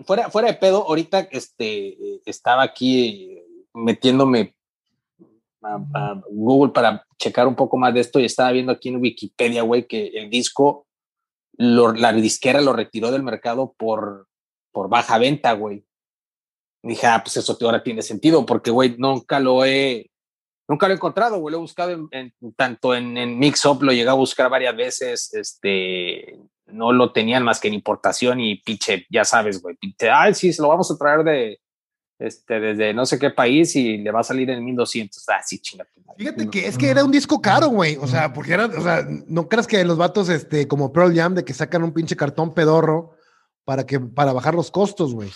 Fuera, 0.05 0.29
fuera 0.29 0.49
de 0.49 0.55
pedo, 0.55 0.85
ahorita 0.87 1.27
este, 1.31 2.21
estaba 2.25 2.63
aquí 2.63 3.41
metiéndome 3.73 4.55
a, 5.61 6.21
Google 6.29 6.71
para 6.71 7.05
checar 7.17 7.47
un 7.47 7.55
poco 7.55 7.77
más 7.77 7.93
de 7.93 8.01
esto 8.01 8.19
y 8.19 8.25
estaba 8.25 8.51
viendo 8.51 8.71
aquí 8.71 8.89
en 8.89 9.01
Wikipedia, 9.01 9.63
güey, 9.63 9.87
que 9.87 10.07
el 10.07 10.29
disco, 10.29 10.85
la 11.57 12.13
disquera 12.13 12.61
lo 12.61 12.73
retiró 12.73 13.11
del 13.11 13.23
mercado 13.23 13.73
por, 13.77 14.27
por 14.71 14.89
baja 14.89 15.17
venta, 15.17 15.53
güey 15.53 15.83
dije, 16.83 17.05
ah, 17.07 17.21
pues 17.21 17.35
eso 17.35 17.57
ahora 17.61 17.83
tiene 17.83 18.01
sentido, 18.01 18.45
porque, 18.45 18.71
güey, 18.71 18.95
nunca 18.97 19.39
lo 19.39 19.65
he, 19.65 20.09
Nunca 20.69 20.87
lo 20.87 20.93
he 20.93 20.95
encontrado, 20.97 21.39
güey. 21.39 21.51
Lo 21.53 21.59
he 21.59 21.61
buscado 21.61 22.09
en, 22.11 22.33
tanto 22.57 22.93
en, 22.93 23.17
en 23.17 23.39
Mixup, 23.39 23.83
lo 23.83 23.93
llegué 23.93 24.09
a 24.09 24.13
buscar 24.13 24.49
varias 24.49 24.75
veces. 24.75 25.33
Este, 25.33 26.37
no 26.67 26.91
lo 26.91 27.11
tenían 27.11 27.43
más 27.43 27.59
que 27.59 27.67
en 27.67 27.73
importación 27.73 28.39
y 28.39 28.55
pinche, 28.55 29.05
ya 29.09 29.25
sabes, 29.25 29.61
güey. 29.61 29.75
Pinche, 29.75 30.09
ay, 30.09 30.33
sí, 30.33 30.51
se 30.53 30.61
lo 30.61 30.69
vamos 30.69 30.91
a 30.91 30.97
traer 30.97 31.23
de, 31.23 31.59
este, 32.19 32.59
desde 32.59 32.93
no 32.93 33.05
sé 33.05 33.19
qué 33.19 33.29
país 33.29 33.75
y 33.75 33.97
le 33.97 34.11
va 34.11 34.21
a 34.21 34.23
salir 34.23 34.49
en 34.49 34.63
1200. 34.63 35.23
Ah, 35.29 35.41
sí, 35.45 35.59
chingate. 35.59 35.91
Fíjate 36.17 36.49
que 36.49 36.67
es 36.67 36.77
que 36.77 36.89
era 36.89 37.03
un 37.03 37.11
disco 37.11 37.39
caro, 37.41 37.67
güey. 37.67 37.95
O 37.97 38.07
sea, 38.07 38.33
porque 38.33 38.53
era, 38.53 38.65
o 38.65 38.81
sea, 38.81 39.05
no 39.27 39.47
creas 39.47 39.67
que 39.67 39.83
los 39.85 39.97
vatos, 39.97 40.29
este, 40.29 40.67
como 40.67 40.91
Pearl 40.91 41.15
Jam, 41.15 41.35
de 41.35 41.45
que 41.45 41.53
sacan 41.53 41.83
un 41.83 41.93
pinche 41.93 42.15
cartón 42.15 42.53
pedorro 42.53 43.11
para 43.63 43.85
que, 43.85 43.99
para 43.99 44.33
bajar 44.33 44.55
los 44.55 44.71
costos, 44.71 45.13
güey. 45.13 45.29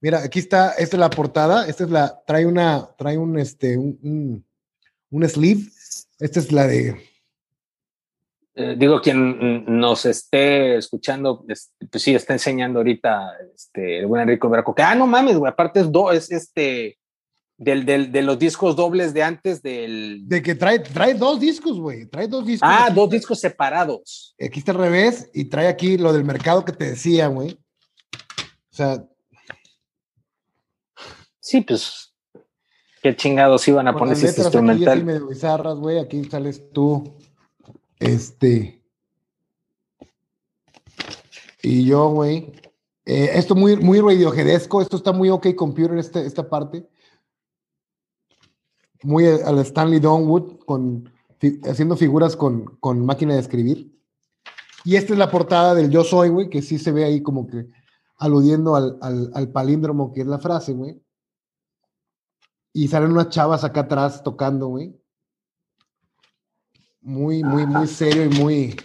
Mira, 0.00 0.18
aquí 0.18 0.38
está, 0.38 0.72
esta 0.72 0.96
es 0.96 1.00
la 1.00 1.10
portada, 1.10 1.66
esta 1.66 1.84
es 1.84 1.90
la, 1.90 2.22
trae 2.26 2.46
una, 2.46 2.88
trae 2.98 3.16
un, 3.16 3.38
este, 3.38 3.76
un, 3.78 4.44
un, 5.10 5.28
sleeve. 5.28 5.62
Esta 6.20 6.40
es 6.40 6.52
la 6.52 6.66
de. 6.66 7.02
Eh, 8.60 8.74
digo, 8.76 9.00
quien 9.00 9.64
nos 9.68 10.04
esté 10.04 10.78
escuchando, 10.78 11.44
pues 11.46 11.70
sí, 11.92 12.12
está 12.12 12.32
enseñando 12.32 12.80
ahorita 12.80 13.30
este, 13.54 14.00
el 14.00 14.06
buen 14.08 14.22
Enrico 14.22 14.48
Braco, 14.48 14.74
que, 14.74 14.82
ah, 14.82 14.96
no 14.96 15.06
mames, 15.06 15.36
güey, 15.36 15.48
aparte 15.48 15.78
es, 15.78 15.92
do, 15.92 16.10
es 16.10 16.28
este, 16.32 16.98
del, 17.56 17.84
del, 17.84 18.10
de 18.10 18.22
los 18.22 18.36
discos 18.36 18.74
dobles 18.74 19.14
de 19.14 19.22
antes 19.22 19.62
del... 19.62 20.22
De 20.26 20.42
que 20.42 20.56
trae, 20.56 20.80
trae 20.80 21.14
dos 21.14 21.38
discos, 21.38 21.78
güey, 21.78 22.06
trae 22.06 22.26
dos 22.26 22.44
discos. 22.44 22.68
Ah, 22.68 22.90
dos 22.92 23.08
discos 23.10 23.38
separados. 23.38 24.34
Aquí 24.44 24.58
está 24.58 24.72
al 24.72 24.78
revés 24.78 25.30
y 25.32 25.44
trae 25.44 25.68
aquí 25.68 25.96
lo 25.96 26.12
del 26.12 26.24
mercado 26.24 26.64
que 26.64 26.72
te 26.72 26.90
decía, 26.90 27.28
güey. 27.28 27.52
O 27.52 28.74
sea... 28.74 29.04
Sí, 31.38 31.60
pues 31.60 32.12
qué 33.02 33.14
chingados 33.14 33.68
iban 33.68 33.86
a 33.86 33.94
poner 33.94 34.14
este 34.14 34.40
instrumental. 34.40 35.06
Aquí 36.02 36.24
sales 36.24 36.72
tú. 36.72 37.16
Este. 38.00 38.82
Y 41.62 41.84
yo, 41.84 42.10
güey. 42.10 42.52
Eh, 43.04 43.30
esto 43.34 43.54
muy, 43.54 43.76
muy 43.76 44.00
radiojedesco. 44.00 44.82
Esto 44.82 44.96
está 44.96 45.12
muy 45.12 45.30
ok 45.30 45.54
computer, 45.56 45.98
este, 45.98 46.26
esta 46.26 46.48
parte. 46.48 46.88
Muy 49.02 49.26
al 49.26 49.58
Stanley 49.60 50.00
Donwood, 50.00 50.58
con, 50.64 51.10
haciendo 51.64 51.96
figuras 51.96 52.36
con, 52.36 52.76
con 52.80 53.04
máquina 53.06 53.34
de 53.34 53.40
escribir. 53.40 53.96
Y 54.84 54.96
esta 54.96 55.12
es 55.12 55.18
la 55.18 55.30
portada 55.30 55.74
del 55.74 55.90
Yo 55.90 56.04
Soy, 56.04 56.28
güey, 56.28 56.50
que 56.50 56.62
sí 56.62 56.78
se 56.78 56.92
ve 56.92 57.04
ahí 57.04 57.22
como 57.22 57.46
que 57.46 57.66
aludiendo 58.18 58.74
al, 58.74 58.98
al, 59.00 59.30
al 59.34 59.52
palíndromo 59.52 60.12
que 60.12 60.22
es 60.22 60.26
la 60.26 60.38
frase, 60.38 60.72
güey. 60.72 61.00
Y 62.72 62.88
salen 62.88 63.12
unas 63.12 63.28
chavas 63.30 63.64
acá 63.64 63.80
atrás 63.80 64.22
tocando, 64.22 64.68
güey. 64.68 64.97
Muy, 67.08 67.42
muy, 67.42 67.64
muy 67.64 67.86
serio 67.86 68.26
y 68.26 68.28
muy. 68.28 68.76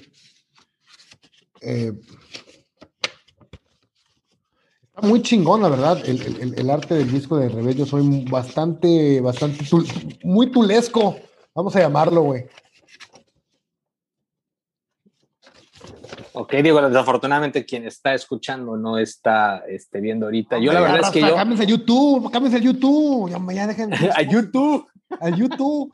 Eh, 1.60 1.92
está 4.88 5.06
muy 5.06 5.22
chingón, 5.22 5.62
la 5.62 5.68
verdad, 5.68 6.02
el, 6.08 6.70
arte 6.70 6.96
del 6.96 7.12
disco 7.12 7.36
de. 7.36 7.76
Yo 7.76 7.86
soy 7.86 8.24
bastante, 8.24 9.20
bastante, 9.20 9.66
muy 10.24 10.50
tulesco, 10.50 11.18
vamos 11.54 11.76
a 11.76 11.82
llamarlo, 11.82 12.22
güey. 12.22 12.46
Ok, 16.32 16.54
digo, 16.64 16.82
desafortunadamente 16.82 17.66
quien 17.66 17.86
está 17.86 18.14
escuchando 18.14 18.78
no 18.78 18.98
está 18.98 19.66
este, 19.68 20.00
viendo 20.00 20.28
ahorita. 20.28 20.60
Yo 20.60 20.72
la 20.72 20.80
verdad 20.80 21.02
es 21.02 21.10
que 21.10 21.20
yo... 21.20 21.36
Cámbiense 21.36 21.66
a 21.66 21.68
YouTube, 21.68 22.32
cámbiense 22.32 22.58
a 22.58 22.62
YouTube, 22.62 23.30
ya, 23.30 23.54
ya 23.54 23.68
dejen... 23.68 23.94
a 24.16 24.22
YouTube. 24.22 24.88
A 25.20 25.30
YouTube. 25.30 25.92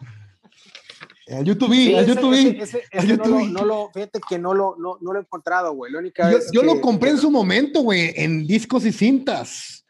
A 1.32 1.42
YouTube, 1.42 1.74
sí, 1.74 1.94
YouTube. 2.08 2.34
Ese, 2.34 3.08
YouTube. 3.08 3.50
No, 3.52 3.66
lo, 3.66 3.90
fíjate 3.94 4.20
que 4.28 4.40
no 4.40 4.54
lo, 4.54 4.76
no, 4.78 4.98
lo 5.00 5.16
he 5.18 5.22
encontrado, 5.22 5.74
güey. 5.74 5.92
yo, 5.94 6.40
yo 6.52 6.64
lo 6.64 6.82
compré 6.82 7.12
en 7.12 7.18
su 7.18 7.30
momento, 7.30 7.82
güey, 7.82 8.14
en 8.16 8.48
discos 8.48 8.86
y 8.86 8.92
cintas. 8.92 9.86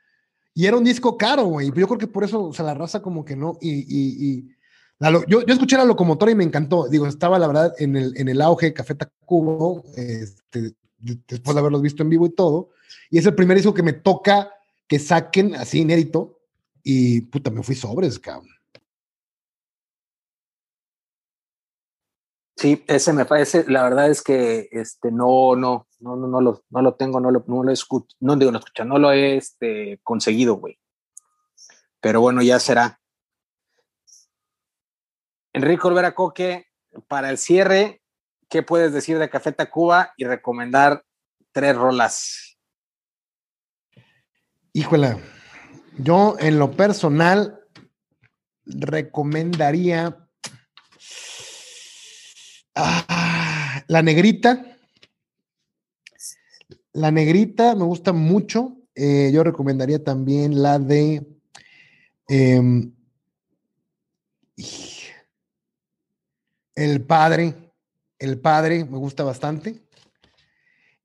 Y 0.53 0.65
era 0.65 0.75
un 0.75 0.83
disco 0.83 1.17
caro, 1.17 1.45
güey. 1.45 1.67
Yo 1.67 1.87
creo 1.87 1.97
que 1.97 2.07
por 2.07 2.23
eso, 2.23 2.45
o 2.45 2.53
sea, 2.53 2.65
la 2.65 2.73
raza 2.73 3.01
como 3.01 3.23
que 3.23 3.35
no. 3.35 3.57
Y, 3.61 3.69
y, 3.69 4.29
y 4.29 4.55
yo, 4.99 5.23
yo, 5.45 5.53
escuché 5.53 5.77
la 5.77 5.85
locomotora 5.85 6.31
y 6.31 6.35
me 6.35 6.43
encantó. 6.43 6.89
Digo, 6.89 7.07
estaba 7.07 7.39
la 7.39 7.47
verdad 7.47 7.73
en 7.77 7.95
el, 7.95 8.17
en 8.17 8.27
el 8.27 8.41
auge 8.41 8.73
Café 8.73 8.95
Tacubo, 8.95 9.85
este, 9.95 10.73
después 10.97 11.55
de 11.55 11.59
haberlos 11.59 11.81
visto 11.81 12.03
en 12.03 12.09
vivo 12.09 12.25
y 12.25 12.31
todo. 12.31 12.71
Y 13.09 13.17
es 13.17 13.25
el 13.25 13.35
primer 13.35 13.55
disco 13.55 13.73
que 13.73 13.83
me 13.83 13.93
toca 13.93 14.51
que 14.87 14.99
saquen 14.99 15.55
así 15.55 15.79
inédito. 15.79 16.41
Y 16.83 17.21
puta, 17.21 17.51
me 17.51 17.63
fui 17.63 17.75
sobres, 17.75 18.19
cabrón. 18.19 18.58
Sí, 22.59 22.83
ese 22.89 23.13
me 23.13 23.23
parece, 23.23 23.63
la 23.69 23.83
verdad 23.83 24.09
es 24.09 24.21
que 24.21 24.67
este 24.73 25.13
no, 25.13 25.55
no, 25.55 25.87
no, 26.01 26.17
no, 26.17 26.27
no 26.27 26.41
lo, 26.41 26.65
no 26.69 26.81
lo 26.81 26.93
tengo, 26.95 27.21
no 27.21 27.31
lo, 27.31 27.45
no 27.47 27.63
lo 27.63 27.71
escucho, 27.71 28.17
no 28.19 28.35
digo 28.35 28.51
no 28.51 28.59
escucha, 28.59 28.83
no 28.83 28.99
lo 28.99 29.13
he 29.13 29.37
este, 29.37 30.01
conseguido, 30.03 30.55
güey. 30.55 30.77
Pero 32.01 32.19
bueno, 32.19 32.41
ya 32.41 32.59
será. 32.59 32.99
Enrique 35.53 35.87
Olvera 35.87 36.13
Coque, 36.13 36.65
para 37.07 37.29
el 37.29 37.37
cierre, 37.37 38.01
¿qué 38.49 38.61
puedes 38.61 38.91
decir 38.91 39.19
de 39.19 39.29
Café 39.29 39.53
Tacuba 39.53 40.11
y 40.17 40.25
recomendar 40.25 41.05
tres 41.53 41.77
rolas? 41.77 42.57
Híjole, 44.73 45.15
yo 45.97 46.35
en 46.39 46.59
lo 46.59 46.71
personal 46.71 47.61
recomendaría 48.65 50.28
ah, 52.79 53.83
La 53.87 54.01
Negrita. 54.01 54.65
La 56.93 57.11
Negrita 57.11 57.75
me 57.75 57.83
gusta 57.83 58.13
mucho. 58.13 58.77
Eh, 58.95 59.31
yo 59.33 59.43
recomendaría 59.43 60.03
también 60.03 60.61
la 60.61 60.79
de... 60.79 61.25
Em, 62.27 62.91
el 66.75 67.01
padre, 67.01 67.55
el 68.19 68.39
padre 68.39 68.85
me 68.85 68.97
gusta 68.97 69.23
bastante. 69.23 69.81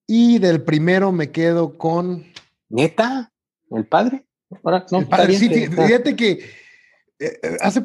Y 0.06 0.38
del 0.38 0.62
primero 0.62 1.12
me 1.12 1.30
quedo 1.30 1.78
con. 1.78 2.24
¿Neta? 2.68 3.32
¿El 3.70 3.86
padre? 3.86 4.26
Ahora, 4.62 4.84
no, 4.90 4.98
el 4.98 5.08
padre, 5.08 5.36
sí, 5.38 5.48
fíjate 5.48 6.14
que 6.14 6.44
eh, 7.18 7.40
hace, 7.60 7.82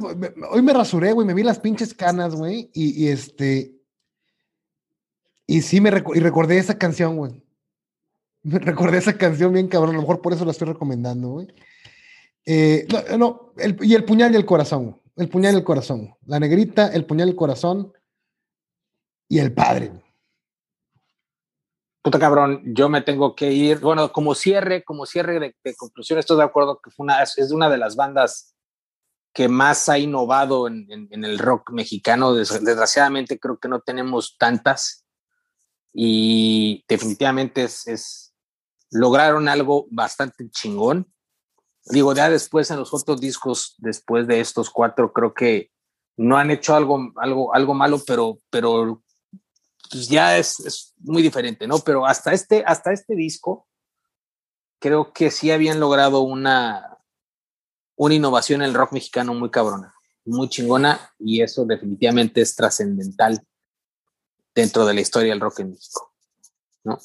hoy 0.52 0.62
me 0.62 0.74
rasuré, 0.74 1.14
güey, 1.14 1.26
me 1.26 1.34
vi 1.34 1.44
las 1.44 1.60
pinches 1.60 1.94
canas, 1.94 2.36
güey, 2.36 2.70
y, 2.74 3.08
este. 3.08 3.79
Y 5.50 5.64
sí, 5.64 5.82
me 5.82 5.90
y 5.90 6.20
recordé 6.20 6.60
esa 6.60 6.78
canción, 6.78 7.18
güey. 7.18 7.44
Me 8.44 8.60
recordé 8.60 9.00
esa 9.00 9.18
canción 9.18 9.52
bien 9.52 9.68
cabrón, 9.68 9.90
a 9.90 9.94
lo 9.94 10.02
mejor 10.02 10.22
por 10.22 10.32
eso 10.32 10.46
la 10.46 10.52
estoy 10.52 10.68
recomendando, 10.68 11.30
güey. 11.30 11.48
Eh, 12.46 12.86
no, 13.10 13.18
no 13.18 13.54
y 13.82 13.96
el 13.96 14.06
puñal 14.06 14.32
y 14.32 14.36
el 14.36 14.46
corazón. 14.46 15.02
El 15.16 15.28
puñal 15.28 15.56
del 15.56 15.64
corazón. 15.64 16.16
La 16.28 16.40
negrita, 16.40 16.94
el 16.94 17.04
puñal 17.04 17.30
del 17.30 17.36
corazón 17.36 17.92
y 19.28 19.40
el 19.40 19.52
padre. 19.52 19.92
Puta 22.04 22.20
cabrón, 22.20 22.62
yo 22.64 22.88
me 22.88 23.02
tengo 23.02 23.36
que 23.36 23.52
ir. 23.52 23.80
Bueno, 23.80 24.12
como 24.12 24.36
cierre, 24.36 24.84
como 24.84 25.08
cierre 25.08 25.40
de, 25.40 25.76
conclusión, 25.76 26.20
estoy 26.20 26.38
de 26.38 26.44
acuerdo 26.44 26.80
que 26.80 26.92
fue 26.92 27.06
una, 27.06 27.24
es 27.24 27.52
una 27.52 27.72
de 27.72 27.78
las 27.80 27.96
bandas 27.96 28.54
que 29.34 29.48
más 29.48 29.90
ha 29.90 29.98
innovado 29.98 30.68
en, 30.68 31.08
el 31.12 31.40
rock 31.40 31.72
mexicano. 31.72 32.36
Desgraciadamente 32.36 33.40
creo 33.40 33.58
que 33.58 33.68
no 33.68 33.82
tenemos 33.82 34.38
tantas 34.38 35.08
y 35.94 36.84
definitivamente 36.88 37.64
es 37.64 38.34
lograron 38.92 39.48
algo 39.48 39.88
bastante 39.92 40.50
chingón 40.50 41.12
digo, 41.90 42.14
ya 42.14 42.30
después 42.30 42.70
en 42.72 42.78
los 42.78 42.94
otros 42.94 43.20
discos, 43.20 43.76
después 43.80 44.28
de 44.28 44.40
estos 44.40 44.70
cuatro, 44.70 45.12
creo 45.12 45.34
que 45.34 45.72
no 46.18 46.38
han 46.38 46.52
hecho 46.52 46.76
algo, 46.76 47.12
algo, 47.18 47.54
algo 47.54 47.74
malo, 47.74 48.02
pero, 48.06 48.38
pero 48.50 49.04
pues 49.90 50.08
ya 50.08 50.38
es, 50.38 50.60
es, 50.60 50.94
muy 51.00 51.22
diferente, 51.22 51.68
¿no? 51.68 51.80
Pero 51.80 52.06
hasta 52.06 52.34
este, 52.34 52.64
hasta 52.66 52.92
este 52.92 53.16
disco, 53.16 53.68
creo 54.80 55.14
que 55.14 55.32
sí 55.32 55.52
habían 55.52 55.80
logrado 55.80 56.22
una, 56.22 57.00
una 57.96 58.14
innovación 58.14 58.62
en 58.62 58.70
el 58.70 58.76
rock 58.76 58.92
mexicano 58.92 59.34
muy 59.34 59.50
cabrona, 59.50 59.94
muy 60.26 60.50
chingona, 60.50 61.12
y 61.18 61.42
eso 61.42 61.66
definitivamente 61.66 62.42
es 62.42 62.56
trascendental 62.56 63.42
dentro 64.54 64.86
de 64.86 64.94
la 64.94 65.02
historia 65.02 65.32
del 65.32 65.40
rock 65.40 65.60
en 65.60 65.72
México, 65.72 66.12
¿no? 66.84 66.98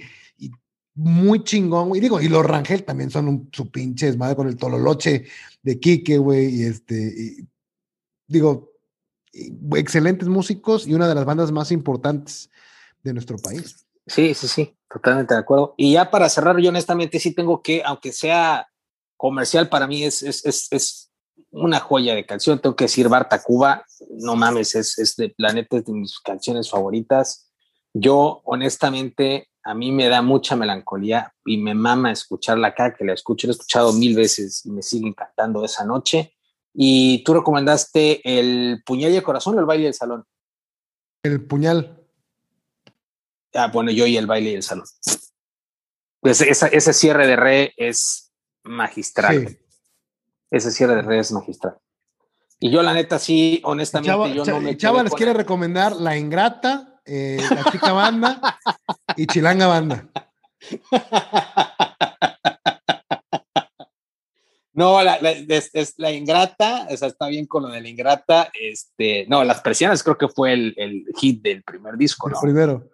muy 0.94 1.42
chingón, 1.42 1.88
güey. 1.88 2.00
Digo, 2.00 2.20
y 2.20 2.28
los 2.28 2.44
Rangel 2.46 2.84
también 2.84 3.10
son 3.10 3.28
un, 3.28 3.48
su 3.52 3.70
pinche 3.70 4.06
desmadre 4.06 4.36
con 4.36 4.48
el 4.48 4.56
Tololoche 4.56 5.24
de 5.62 5.80
Quique, 5.80 6.18
güey. 6.18 6.62
Y 6.62 6.62
este, 6.64 7.46
digo, 8.26 8.72
excelentes 9.76 10.28
músicos 10.28 10.86
y 10.86 10.94
una 10.94 11.08
de 11.08 11.14
las 11.14 11.24
bandas 11.24 11.52
más 11.52 11.72
importantes 11.72 12.50
de 13.02 13.12
nuestro 13.12 13.36
país. 13.38 13.86
Sí, 14.06 14.34
sí, 14.34 14.48
sí, 14.48 14.76
totalmente 14.88 15.34
de 15.34 15.40
acuerdo. 15.40 15.74
Y 15.76 15.94
ya 15.94 16.10
para 16.10 16.28
cerrar, 16.28 16.58
yo 16.58 16.68
honestamente 16.68 17.18
sí 17.18 17.34
tengo 17.34 17.62
que, 17.62 17.82
aunque 17.84 18.12
sea 18.12 18.68
comercial, 19.16 19.68
para 19.68 19.86
mí 19.86 20.04
es, 20.04 20.22
es, 20.22 20.44
es, 20.44 20.68
es 20.70 21.10
una 21.50 21.80
joya 21.80 22.14
de 22.14 22.26
canción. 22.26 22.60
Tengo 22.60 22.76
que 22.76 22.84
decir 22.84 23.08
Barta 23.08 23.42
Cuba, 23.42 23.84
no 24.10 24.36
mames, 24.36 24.74
es, 24.74 24.98
es 24.98 25.16
de 25.16 25.30
Planeta, 25.30 25.80
de 25.80 25.92
mis 25.92 26.18
canciones 26.20 26.70
favoritas. 26.70 27.50
Yo, 27.92 28.42
honestamente, 28.44 29.48
a 29.62 29.74
mí 29.74 29.92
me 29.92 30.08
da 30.08 30.20
mucha 30.20 30.56
melancolía 30.56 31.32
y 31.46 31.56
me 31.56 31.74
mama 31.74 32.12
escucharla 32.12 32.68
acá, 32.68 32.94
que 32.94 33.04
la 33.04 33.14
escucho, 33.14 33.46
la 33.46 33.52
he 33.52 33.56
escuchado 33.56 33.92
mil 33.92 34.14
veces 34.14 34.66
y 34.66 34.70
me 34.70 34.82
sigue 34.82 35.08
encantando 35.08 35.64
esa 35.64 35.84
noche. 35.84 36.34
Y 36.74 37.22
tú 37.24 37.34
recomendaste 37.34 38.20
el 38.24 38.82
puñal 38.84 39.12
y 39.12 39.16
el 39.16 39.22
corazón 39.22 39.56
o 39.56 39.60
el 39.60 39.66
baile 39.66 39.84
del 39.84 39.94
salón. 39.94 40.24
El 41.22 41.46
puñal. 41.46 42.04
Ah, 43.54 43.68
bueno, 43.72 43.90
yo 43.92 44.06
y 44.06 44.16
el 44.16 44.26
baile 44.26 44.50
y 44.50 44.54
el 44.54 44.62
salón. 44.62 44.86
Pues 46.20 46.40
ese 46.40 46.92
cierre 46.92 47.26
de 47.26 47.36
re 47.36 47.72
es 47.76 48.32
magistral. 48.64 49.56
Ese 50.50 50.70
cierre 50.72 50.96
de 50.96 51.02
re 51.02 51.20
es 51.20 51.30
magistral. 51.32 51.78
Y 52.58 52.70
yo, 52.70 52.82
la 52.82 52.94
neta, 52.94 53.18
sí, 53.18 53.60
honestamente, 53.64 54.34
yo 54.34 54.44
no 54.44 54.60
me. 54.60 54.76
Chava 54.76 55.02
les 55.02 55.14
quiere 55.14 55.32
recomendar 55.32 55.94
La 55.94 56.16
Ingrata 56.16 56.94
eh, 57.06 57.38
la 57.50 57.70
chica 57.70 57.92
banda 57.92 58.58
y 59.16 59.26
chilanga 59.26 59.66
banda. 59.66 60.08
No, 64.74 65.02
la, 65.04 65.14
es, 65.14 65.94
la 65.98 66.10
ingrata, 66.10 66.88
o 66.90 66.96
sea, 66.96 67.06
está 67.06 67.28
bien 67.28 67.46
con 67.46 67.62
lo 67.62 67.68
de 67.68 67.80
la 67.80 67.88
ingrata. 67.88 68.50
Este, 68.60 69.24
no, 69.28 69.44
las 69.44 69.60
presiones 69.60 70.02
creo 70.02 70.18
que 70.18 70.28
fue 70.28 70.52
el, 70.52 70.74
el 70.76 71.04
hit 71.16 71.42
del 71.42 71.62
primer 71.62 71.96
disco, 71.96 72.28
¿no? 72.28 72.36
El 72.36 72.42
primero. 72.42 72.90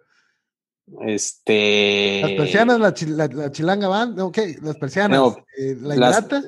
Este. 1.01 2.19
Las 2.21 2.31
persianas, 2.31 2.79
la, 2.79 3.27
la, 3.27 3.51
chilanga 3.51 3.87
banda, 3.87 4.25
ok, 4.25 4.37
las 4.61 4.77
persianas. 4.77 5.37
Eh, 5.57 5.75
la 5.81 5.95
ingrata. 5.95 6.43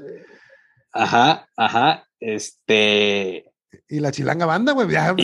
ajá, 0.92 1.50
ajá. 1.58 2.08
Este. 2.20 3.52
Y 3.90 4.00
la 4.00 4.12
chilanga 4.12 4.46
banda, 4.46 4.74
güey, 4.74 4.90
ya 4.92 5.16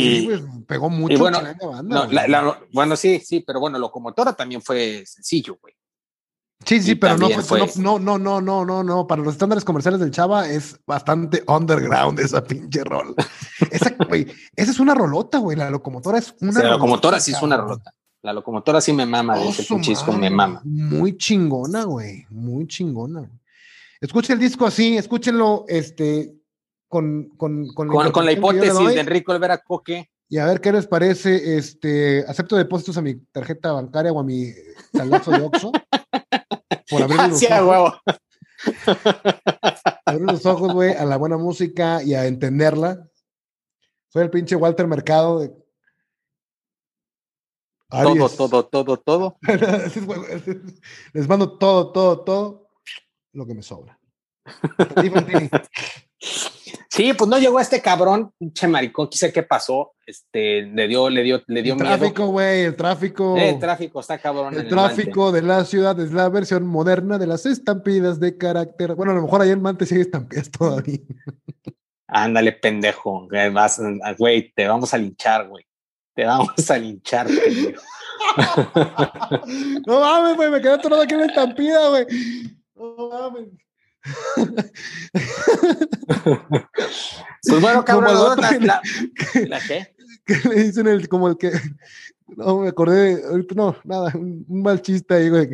pegó 0.67 0.89
mucho 0.89 1.19
bueno, 1.19 1.37
chilanga 1.37 1.67
banda. 1.67 2.07
No, 2.27 2.57
bueno, 2.73 2.95
sí, 2.95 3.19
sí, 3.19 3.43
pero 3.45 3.59
bueno, 3.59 3.77
locomotora 3.77 4.33
también 4.33 4.61
fue 4.61 5.03
sencillo, 5.05 5.59
güey. 5.61 5.75
Sí, 6.65 6.81
sí, 6.81 6.95
pero 6.95 7.17
no, 7.17 7.29
no, 7.77 7.99
no, 7.99 8.19
no, 8.19 8.41
no, 8.41 8.65
no, 8.65 8.83
no, 8.83 9.07
para 9.07 9.21
los 9.21 9.33
estándares 9.33 9.63
comerciales 9.63 9.99
del 9.99 10.11
Chava 10.11 10.47
es 10.47 10.77
bastante 10.85 11.43
underground 11.47 12.19
esa 12.19 12.43
pinche 12.43 12.83
rol. 12.83 13.15
esa, 13.71 13.95
güey, 14.07 14.27
esa 14.55 14.71
es 14.71 14.79
una 14.79 14.93
rolota, 14.93 15.37
güey, 15.37 15.57
la 15.57 15.69
locomotora 15.69 16.17
es 16.17 16.35
una 16.41 16.61
La 16.61 16.71
locomotora 16.71 17.19
sí 17.19 17.31
es 17.31 17.41
una 17.41 17.57
rolota. 17.57 17.93
La 18.21 18.33
locomotora 18.33 18.81
sí 18.81 18.91
me 18.91 19.05
mama 19.05 19.37
de 19.37 19.47
ese 19.47 19.63
pinche 19.63 19.91
disco, 19.91 20.11
me 20.11 20.29
mama. 20.29 20.61
Muy 20.65 21.17
chingona, 21.17 21.85
güey, 21.85 22.25
muy 22.29 22.67
chingona. 22.67 23.31
Escuchen 24.01 24.33
el 24.33 24.39
disco 24.39 24.65
así, 24.65 24.97
escúchenlo, 24.97 25.63
este, 25.69 26.35
con, 26.89 27.29
con, 27.37 27.67
con, 27.73 27.87
la, 27.87 28.31
hipótesis 28.31 28.87
de 28.95 28.99
Enrico 28.99 29.31
Olvera 29.31 29.59
Coque. 29.59 30.09
Y 30.27 30.37
a 30.37 30.45
ver 30.45 30.59
qué 30.59 30.71
les 30.71 30.87
parece. 30.87 31.57
Este, 31.57 32.23
acepto 32.27 32.55
depósitos 32.55 32.97
a 32.97 33.01
mi 33.01 33.15
tarjeta 33.15 33.71
bancaria 33.71 34.11
o 34.11 34.19
a 34.19 34.23
mi 34.23 34.51
talazo 34.91 35.31
de 35.31 35.41
Oxxo. 35.41 35.71
por 36.89 37.03
abrir 37.03 37.19
los 37.29 37.43
ojos. 37.43 38.01
abrir 40.05 40.31
los 40.31 40.45
ojos, 40.45 40.73
güey, 40.73 40.93
a 40.93 41.05
la 41.05 41.17
buena 41.17 41.37
música 41.37 42.03
y 42.03 42.13
a 42.13 42.25
entenderla. 42.25 43.07
Soy 44.09 44.23
el 44.23 44.29
pinche 44.29 44.55
Walter 44.55 44.87
Mercado 44.87 45.39
de 45.39 45.53
Todo, 47.89 48.29
todo, 48.29 48.65
todo, 48.65 48.97
todo. 48.97 49.37
Les 51.13 51.27
mando 51.27 51.57
todo, 51.57 51.91
todo, 51.91 52.23
todo 52.23 52.69
lo 53.33 53.45
que 53.45 53.53
me 53.53 53.61
sobra. 53.61 53.99
Sí, 56.89 57.13
pues 57.13 57.29
no 57.29 57.37
llegó 57.37 57.59
este 57.59 57.81
cabrón, 57.81 58.33
pinche 58.37 58.67
maricón, 58.67 59.07
quise 59.07 59.31
qué 59.31 59.43
pasó, 59.43 59.93
este, 60.09 60.63
le 60.63 60.87
dio, 60.87 61.09
le 61.09 61.21
dio, 61.21 61.43
le 61.45 61.61
dio 61.61 61.73
el 61.73 61.79
tráfico, 61.79 62.27
güey, 62.27 62.63
el 62.63 62.75
tráfico. 62.75 63.37
El 63.37 63.59
tráfico 63.59 63.99
está 63.99 64.17
cabrón. 64.17 64.55
El 64.55 64.67
tráfico 64.67 65.31
de 65.31 65.43
la 65.43 65.63
ciudad 65.65 65.99
es 65.99 66.11
la 66.11 66.27
versión 66.29 66.65
moderna 66.65 67.19
de 67.19 67.27
las 67.27 67.45
estampidas 67.45 68.19
de 68.19 68.35
carácter. 68.35 68.95
Bueno, 68.95 69.11
a 69.11 69.15
lo 69.15 69.21
mejor 69.21 69.41
ahí 69.41 69.51
en 69.51 69.61
Mante 69.61 69.85
sigue 69.85 70.01
estampidas 70.01 70.49
todavía. 70.57 70.99
Ándale, 72.07 72.53
pendejo, 72.53 73.27
güey, 74.17 74.51
te 74.55 74.67
vamos 74.67 74.93
a 74.93 74.97
linchar, 74.97 75.47
güey. 75.47 75.63
Te 76.15 76.25
vamos 76.25 76.71
a 76.71 76.77
linchar, 76.79 77.27
pendejo. 77.27 77.83
no 79.85 79.99
mames, 79.99 80.35
güey, 80.35 80.49
me 80.49 80.59
quedé 80.59 80.79
todo 80.79 80.99
aquí 81.01 81.13
en 81.13 81.19
la 81.19 81.27
estampida, 81.27 81.89
güey. 81.89 82.05
No 82.75 83.09
mames 83.09 83.49
pues 87.47 87.61
bueno, 87.61 87.83
cabrón, 87.83 88.39
la, 89.47 89.59
qué? 89.67 89.95
Que 90.29 90.47
le 90.47 90.63
dicen 90.63 90.85
el, 90.85 91.09
como 91.09 91.27
el 91.27 91.37
que, 91.37 91.51
no 92.27 92.59
me 92.59 92.67
acordé, 92.67 93.19
no, 93.55 93.75
nada, 93.83 94.11
un, 94.13 94.45
mal 94.47 94.79
chiste 94.79 95.15
ahí, 95.15 95.29
güey, 95.29 95.49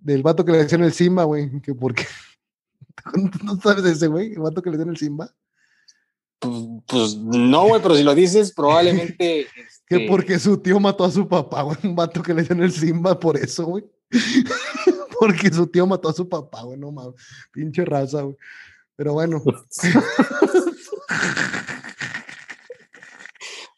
del 0.00 0.22
vato 0.22 0.44
que 0.44 0.50
le 0.50 0.58
decían 0.58 0.82
el 0.82 0.92
Simba, 0.92 1.22
güey, 1.22 1.60
que 1.60 1.74
porque, 1.74 2.04
¿no 3.44 3.56
sabes 3.60 3.84
ese, 3.84 4.08
güey, 4.08 4.32
el 4.32 4.40
vato 4.40 4.60
que 4.62 4.70
le 4.70 4.78
decían 4.78 4.90
el 4.90 4.98
Simba? 4.98 5.32
Pues, 6.40 6.54
pues 6.86 7.16
no, 7.16 7.68
güey, 7.68 7.80
pero 7.80 7.94
si 7.94 8.02
lo 8.02 8.14
dices, 8.14 8.52
probablemente... 8.52 9.46
Que 9.88 9.96
este 9.96 10.06
porque 10.06 10.38
su 10.38 10.58
tío 10.58 10.78
mató 10.78 11.02
a 11.02 11.10
su 11.10 11.26
papá, 11.26 11.62
güey, 11.62 11.78
un 11.82 11.96
vato 11.96 12.22
que 12.22 12.34
le 12.34 12.42
decían 12.42 12.62
el 12.62 12.72
Simba 12.72 13.18
por 13.18 13.38
eso, 13.38 13.64
güey. 13.64 13.86
porque 15.18 15.50
su 15.50 15.66
tío 15.66 15.86
mató 15.86 16.10
a 16.10 16.12
su 16.12 16.28
papá, 16.28 16.60
güey, 16.60 16.78
no 16.78 16.92
mames. 16.92 17.14
Pinche 17.50 17.86
raza, 17.86 18.20
güey. 18.20 18.36
Pero 18.96 19.14
bueno. 19.14 19.42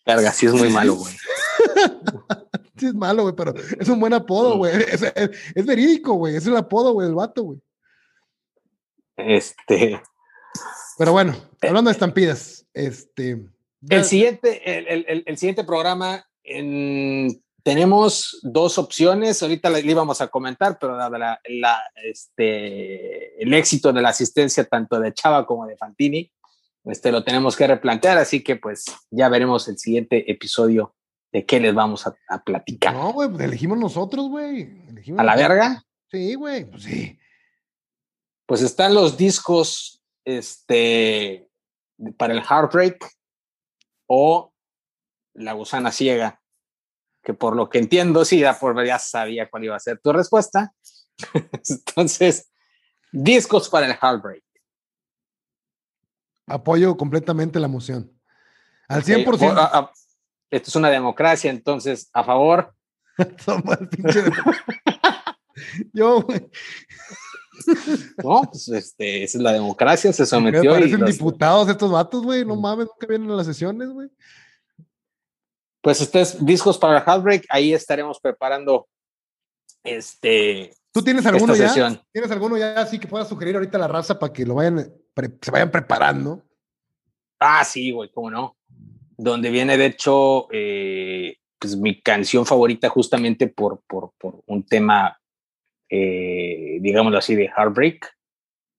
Carga, 0.04 0.32
sí 0.32 0.46
es 0.46 0.52
muy 0.52 0.70
malo, 0.70 0.94
güey. 0.94 1.14
sí 2.76 2.86
es 2.86 2.94
malo, 2.94 3.22
güey, 3.22 3.34
pero 3.34 3.54
es 3.78 3.88
un 3.88 4.00
buen 4.00 4.14
apodo, 4.14 4.56
güey. 4.56 4.74
Es, 4.74 5.02
es, 5.02 5.66
verídico, 5.66 6.14
güey. 6.14 6.36
Es 6.36 6.46
el 6.46 6.56
apodo, 6.56 6.92
güey, 6.92 7.06
del 7.06 7.14
vato, 7.14 7.42
güey. 7.42 7.60
Este. 9.16 10.00
Pero 10.98 11.12
bueno, 11.12 11.34
hablando 11.62 11.90
de 11.90 11.92
estampidas, 11.92 12.66
este. 12.72 13.42
El 13.88 14.04
siguiente, 14.04 14.60
el, 15.26 15.38
siguiente 15.38 15.64
programa 15.64 16.26
tenemos 17.62 18.38
dos 18.42 18.78
opciones. 18.78 19.42
Ahorita 19.42 19.70
le, 19.70 19.80
íbamos 19.80 20.20
a 20.20 20.28
comentar, 20.28 20.78
pero 20.78 20.96
la, 20.96 21.40
este, 22.04 23.42
el 23.42 23.54
éxito 23.54 23.92
de 23.92 24.02
la 24.02 24.10
asistencia 24.10 24.64
tanto 24.64 24.98
de 25.00 25.14
Chava 25.14 25.46
como 25.46 25.66
de 25.66 25.76
Fantini, 25.76 26.30
este, 26.84 27.12
lo 27.12 27.24
tenemos 27.24 27.56
que 27.56 27.66
replantear. 27.66 28.18
Así 28.18 28.42
que 28.42 28.56
pues 28.56 28.84
ya 29.10 29.28
veremos 29.28 29.68
el 29.68 29.78
siguiente 29.78 30.30
episodio 30.30 30.94
de 31.32 31.46
qué 31.46 31.60
les 31.60 31.74
vamos 31.74 32.06
a, 32.06 32.42
platicar. 32.44 32.94
No, 32.94 33.12
güey, 33.12 33.28
pues, 33.28 33.42
elegimos 33.42 33.78
nosotros, 33.78 34.28
güey. 34.28 34.82
¿A 35.16 35.22
la 35.22 35.36
verga? 35.36 35.84
Sí, 36.10 36.34
güey, 36.34 36.64
pues 36.64 36.82
sí. 36.82 37.18
Pues 38.46 38.62
están 38.62 38.94
los 38.94 39.16
discos 39.16 40.02
este, 40.24 41.48
para 42.16 42.34
el 42.34 42.42
Heartbreak 42.42 43.08
o 44.08 44.52
La 45.34 45.52
Gusana 45.52 45.92
Ciega, 45.92 46.42
que 47.22 47.32
por 47.32 47.54
lo 47.54 47.68
que 47.70 47.78
entiendo, 47.78 48.24
sí, 48.24 48.40
ya, 48.40 48.58
por, 48.58 48.84
ya 48.84 48.98
sabía 48.98 49.48
cuál 49.48 49.64
iba 49.64 49.76
a 49.76 49.80
ser 49.80 50.00
tu 50.00 50.12
respuesta. 50.12 50.74
Entonces, 51.68 52.50
discos 53.12 53.68
para 53.68 53.86
el 53.86 53.92
Heartbreak. 53.92 54.42
Apoyo 56.50 56.96
completamente 56.96 57.60
la 57.60 57.68
moción. 57.68 58.10
Al 58.88 59.04
100%. 59.04 59.90
esto 60.50 60.68
es 60.68 60.76
una 60.76 60.90
democracia, 60.90 61.50
entonces, 61.50 62.10
a 62.12 62.24
favor. 62.24 62.74
Yo, 65.92 66.26
No, 68.22 68.42
pues 68.50 68.68
este, 68.68 69.24
esa 69.24 69.38
es 69.38 69.42
la 69.42 69.52
democracia, 69.52 70.12
se 70.12 70.26
sometió. 70.26 70.62
Me 70.62 70.70
parecen 70.70 71.04
diputados 71.04 71.68
estos 71.68 71.90
vatos, 71.90 72.22
güey. 72.22 72.44
No 72.44 72.56
mames, 72.56 72.86
nunca 72.86 73.06
vienen 73.06 73.30
a 73.30 73.36
las 73.36 73.46
sesiones, 73.46 73.90
güey. 73.90 74.08
Pues 75.82 76.00
estés 76.00 76.44
discos 76.44 76.78
para 76.78 76.98
el 76.98 77.04
Heartbreak, 77.04 77.46
ahí 77.48 77.72
estaremos 77.72 78.20
preparando 78.20 78.88
este. 79.82 80.74
¿Tú 80.92 81.02
tienes 81.02 81.24
alguno 81.26 81.54
ya? 81.54 81.72
¿Tienes 82.12 82.30
alguno 82.30 82.56
ya 82.56 82.80
así 82.80 82.98
que 82.98 83.06
puedas 83.06 83.28
sugerir 83.28 83.54
ahorita 83.54 83.78
a 83.78 83.80
la 83.82 83.88
raza 83.88 84.18
para 84.18 84.32
que 84.32 84.44
lo 84.44 84.56
vayan, 84.56 84.92
se 85.40 85.50
vayan 85.50 85.70
preparando? 85.70 86.42
Ah, 87.38 87.64
sí, 87.64 87.92
güey, 87.92 88.10
cómo 88.10 88.30
no. 88.30 88.56
Donde 89.16 89.50
viene, 89.50 89.76
de 89.76 89.86
hecho, 89.86 90.48
eh, 90.50 91.36
pues 91.58 91.76
mi 91.76 92.00
canción 92.00 92.44
favorita 92.44 92.88
justamente 92.88 93.46
por, 93.46 93.82
por, 93.86 94.12
por 94.18 94.42
un 94.46 94.64
tema 94.64 95.20
eh, 95.90 96.78
digámoslo 96.80 97.18
así, 97.18 97.34
de 97.34 97.48
Heartbreak, 97.48 98.16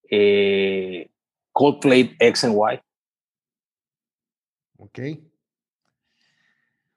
eh, 0.09 1.09
Coldplay 1.51 2.15
X 2.17 2.45
and 2.45 2.55
Y. 2.55 2.81
Ok. 4.77 4.99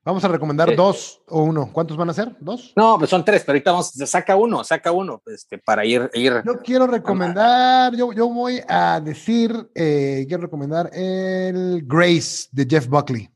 Vamos 0.05 0.23
a 0.25 0.29
recomendar 0.29 0.71
eh, 0.71 0.77
dos 0.77 1.23
o 1.29 1.43
uno. 1.43 1.71
¿Cuántos 1.73 1.97
van 1.97 2.11
a 2.11 2.15
ser? 2.15 2.37
¿Dos? 2.41 2.73
No, 2.77 2.99
pues 2.99 3.09
son 3.09 3.25
tres, 3.25 3.43
pero 3.43 3.55
ahorita 3.55 3.73
vamos, 3.73 3.93
saca 3.93 4.37
uno, 4.37 4.63
saca 4.63 4.93
uno, 4.93 5.23
este, 5.27 5.59
para 5.59 5.85
ir, 5.85 6.11
ir. 6.13 6.43
Yo 6.45 6.61
quiero 6.61 6.87
recomendar, 6.87 7.97
yo, 7.97 8.13
yo 8.13 8.29
voy 8.29 8.61
a 8.69 9.01
decir, 9.01 9.71
quiero 9.75 10.43
recomendar 10.43 10.91
el 10.93 11.83
Grace 11.87 12.49
de 12.53 12.67
Jeff 12.69 12.87
Buckley. 12.87 13.31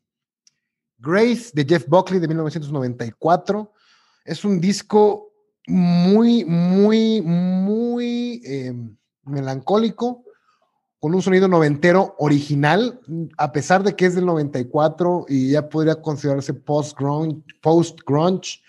Grace 0.99 1.51
de 1.55 1.65
Jeff 1.65 1.87
Buckley 1.89 2.21
de 2.21 2.29
1994. 2.29 3.73
Es 4.25 4.45
un 4.45 4.61
disco 4.61 5.33
muy, 5.69 6.45
muy, 6.45 7.23
muy 7.23 8.43
eh, 8.45 8.75
melancólico, 9.25 10.25
con 11.01 11.15
un 11.15 11.23
sonido 11.23 11.47
noventero 11.47 12.17
original, 12.19 13.01
a 13.37 13.53
pesar 13.53 13.83
de 13.83 13.95
que 13.95 14.07
es 14.07 14.15
del 14.15 14.27
94 14.27 15.27
y 15.29 15.53
ya 15.53 15.69
podría 15.69 15.97
considerarse 15.97 16.55
post-grunge. 16.55 17.43
Post 17.61 18.01
-grunge. 18.05 18.61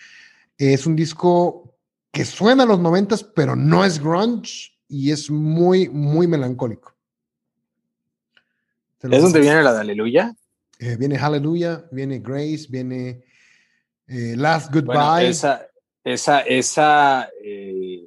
es 0.58 0.86
un 0.86 0.96
disco 0.96 1.76
que 2.12 2.26
suena 2.26 2.64
a 2.64 2.66
los 2.66 2.80
noventas, 2.80 3.24
pero 3.24 3.56
no 3.56 3.84
es 3.84 4.00
grunge 4.00 4.74
y 4.88 5.12
es 5.12 5.30
muy, 5.32 5.90
muy 5.90 6.28
melancólico. 6.28 6.94
¿Es 9.02 9.22
donde 9.22 9.40
viene 9.40 9.64
la 9.64 9.74
de 9.74 9.82
Aleluya? 9.82 10.36
Eh, 10.78 10.98
viene 10.98 11.18
Hallelujah, 11.18 11.86
viene 11.92 12.20
Grace, 12.20 12.68
viene 12.70 13.24
eh, 14.08 14.36
Last 14.36 14.74
Goodbye. 14.74 15.30
Esa, 16.04 16.40
esa 16.42 17.30
eh, 17.44 18.04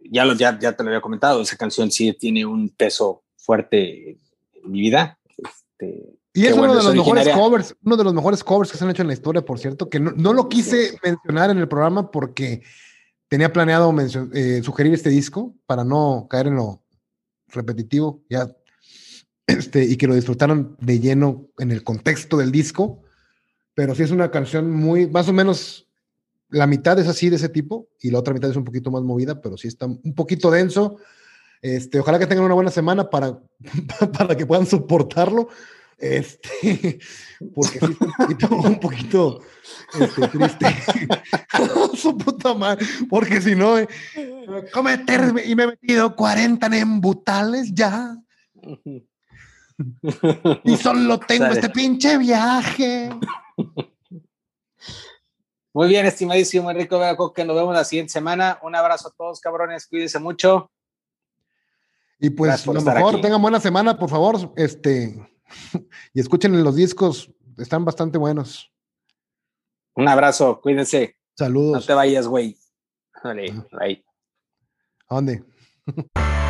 ya, 0.00 0.24
lo, 0.24 0.34
ya, 0.34 0.58
ya 0.58 0.72
te 0.76 0.82
lo 0.82 0.90
había 0.90 1.00
comentado, 1.00 1.40
esa 1.40 1.56
canción 1.56 1.90
sí 1.90 2.12
tiene 2.12 2.44
un 2.44 2.68
peso 2.70 3.22
fuerte 3.48 4.10
en 4.10 4.70
mi 4.70 4.82
vida. 4.82 5.18
Este, 5.38 6.18
y 6.34 6.44
es 6.44 6.52
uno 6.52 6.74
de 6.74 6.82
los 6.82 6.94
mejores 6.94 7.28
covers, 7.30 7.74
uno 7.82 7.96
de 7.96 8.04
los 8.04 8.12
mejores 8.12 8.44
covers 8.44 8.70
que 8.70 8.76
se 8.76 8.84
han 8.84 8.90
hecho 8.90 9.00
en 9.00 9.08
la 9.08 9.14
historia, 9.14 9.42
por 9.42 9.58
cierto, 9.58 9.88
que 9.88 9.98
no, 9.98 10.34
lo 10.34 10.50
quise 10.50 10.98
mencionar 11.02 11.48
en 11.48 11.56
el 11.56 11.66
programa 11.66 12.10
porque 12.10 12.62
tenía 13.26 13.50
planeado 13.50 13.90
eh, 14.34 14.60
sugerir 14.62 14.92
este 14.92 15.08
disco 15.08 15.54
para 15.64 15.82
no 15.82 16.26
caer 16.28 16.48
en 16.48 16.56
lo 16.56 16.82
repetitivo, 17.48 18.22
ya, 18.28 18.54
este, 19.46 19.82
y 19.82 19.96
que 19.96 20.06
lo 20.06 20.14
disfrutaran 20.14 20.76
de 20.78 21.00
lleno 21.00 21.48
en 21.56 21.70
el 21.70 21.82
contexto 21.82 22.36
del 22.36 22.52
disco. 22.52 23.02
Pero 23.72 23.94
sí 23.94 24.02
es 24.02 24.10
una 24.10 24.30
canción 24.30 24.70
muy, 24.70 25.06
más 25.06 25.26
o 25.26 25.32
menos 25.32 25.88
la 26.50 26.66
mitad 26.66 26.98
es 26.98 27.08
así 27.08 27.30
de 27.30 27.36
ese 27.36 27.48
tipo 27.48 27.88
y 27.98 28.10
la 28.10 28.18
otra 28.18 28.34
mitad 28.34 28.50
es 28.50 28.56
un 28.56 28.64
poquito 28.64 28.90
más 28.90 29.02
movida, 29.02 29.40
pero 29.40 29.56
sí 29.56 29.68
está 29.68 29.86
un 29.86 30.14
poquito 30.14 30.50
denso. 30.50 30.98
Este, 31.62 32.00
ojalá 32.00 32.18
que 32.18 32.26
tengan 32.26 32.44
una 32.44 32.54
buena 32.54 32.70
semana 32.70 33.08
para, 33.08 33.38
para 34.18 34.36
que 34.36 34.46
puedan 34.46 34.66
soportarlo. 34.66 35.48
Este, 35.98 37.00
porque 37.54 37.80
sí 37.80 37.96
un 38.50 38.78
poquito, 38.78 39.40
este, 39.98 40.28
triste. 40.28 40.66
Su 41.94 42.16
puta 42.16 42.54
madre. 42.54 42.86
Porque 43.10 43.40
si 43.40 43.56
no, 43.56 43.78
eh, 43.78 43.88
cometerme 44.72 45.44
y 45.44 45.56
me 45.56 45.64
he 45.64 45.66
metido 45.68 46.14
40 46.14 46.66
embutales 46.78 47.74
ya. 47.74 48.16
y 50.64 50.76
solo 50.76 51.18
tengo 51.18 51.46
este 51.46 51.68
pinche 51.70 52.16
viaje. 52.18 53.10
Muy 55.74 55.88
bien, 55.88 56.06
estimadísimo 56.06 56.70
Enrico 56.70 56.98
Vega 56.98 57.16
que 57.34 57.44
nos 57.44 57.56
vemos 57.56 57.74
la 57.74 57.84
siguiente 57.84 58.12
semana. 58.12 58.58
Un 58.62 58.74
abrazo 58.74 59.08
a 59.08 59.12
todos, 59.16 59.40
cabrones, 59.40 59.86
cuídense 59.86 60.18
mucho. 60.18 60.70
Y 62.20 62.30
pues 62.30 62.66
lo 62.66 62.80
mejor, 62.80 63.20
tengan 63.20 63.40
buena 63.40 63.60
semana, 63.60 63.96
por 63.96 64.10
favor, 64.10 64.52
este, 64.56 65.16
y 66.14 66.20
escuchen 66.20 66.62
los 66.64 66.74
discos, 66.74 67.32
están 67.56 67.84
bastante 67.84 68.18
buenos. 68.18 68.72
Un 69.94 70.08
abrazo, 70.08 70.60
cuídense. 70.60 71.16
Saludos. 71.36 71.80
No 71.80 71.86
te 71.86 71.94
vayas, 71.94 72.26
güey. 72.26 72.56
Vale, 73.22 73.52
¿A 75.08 75.14
dónde? 75.14 75.44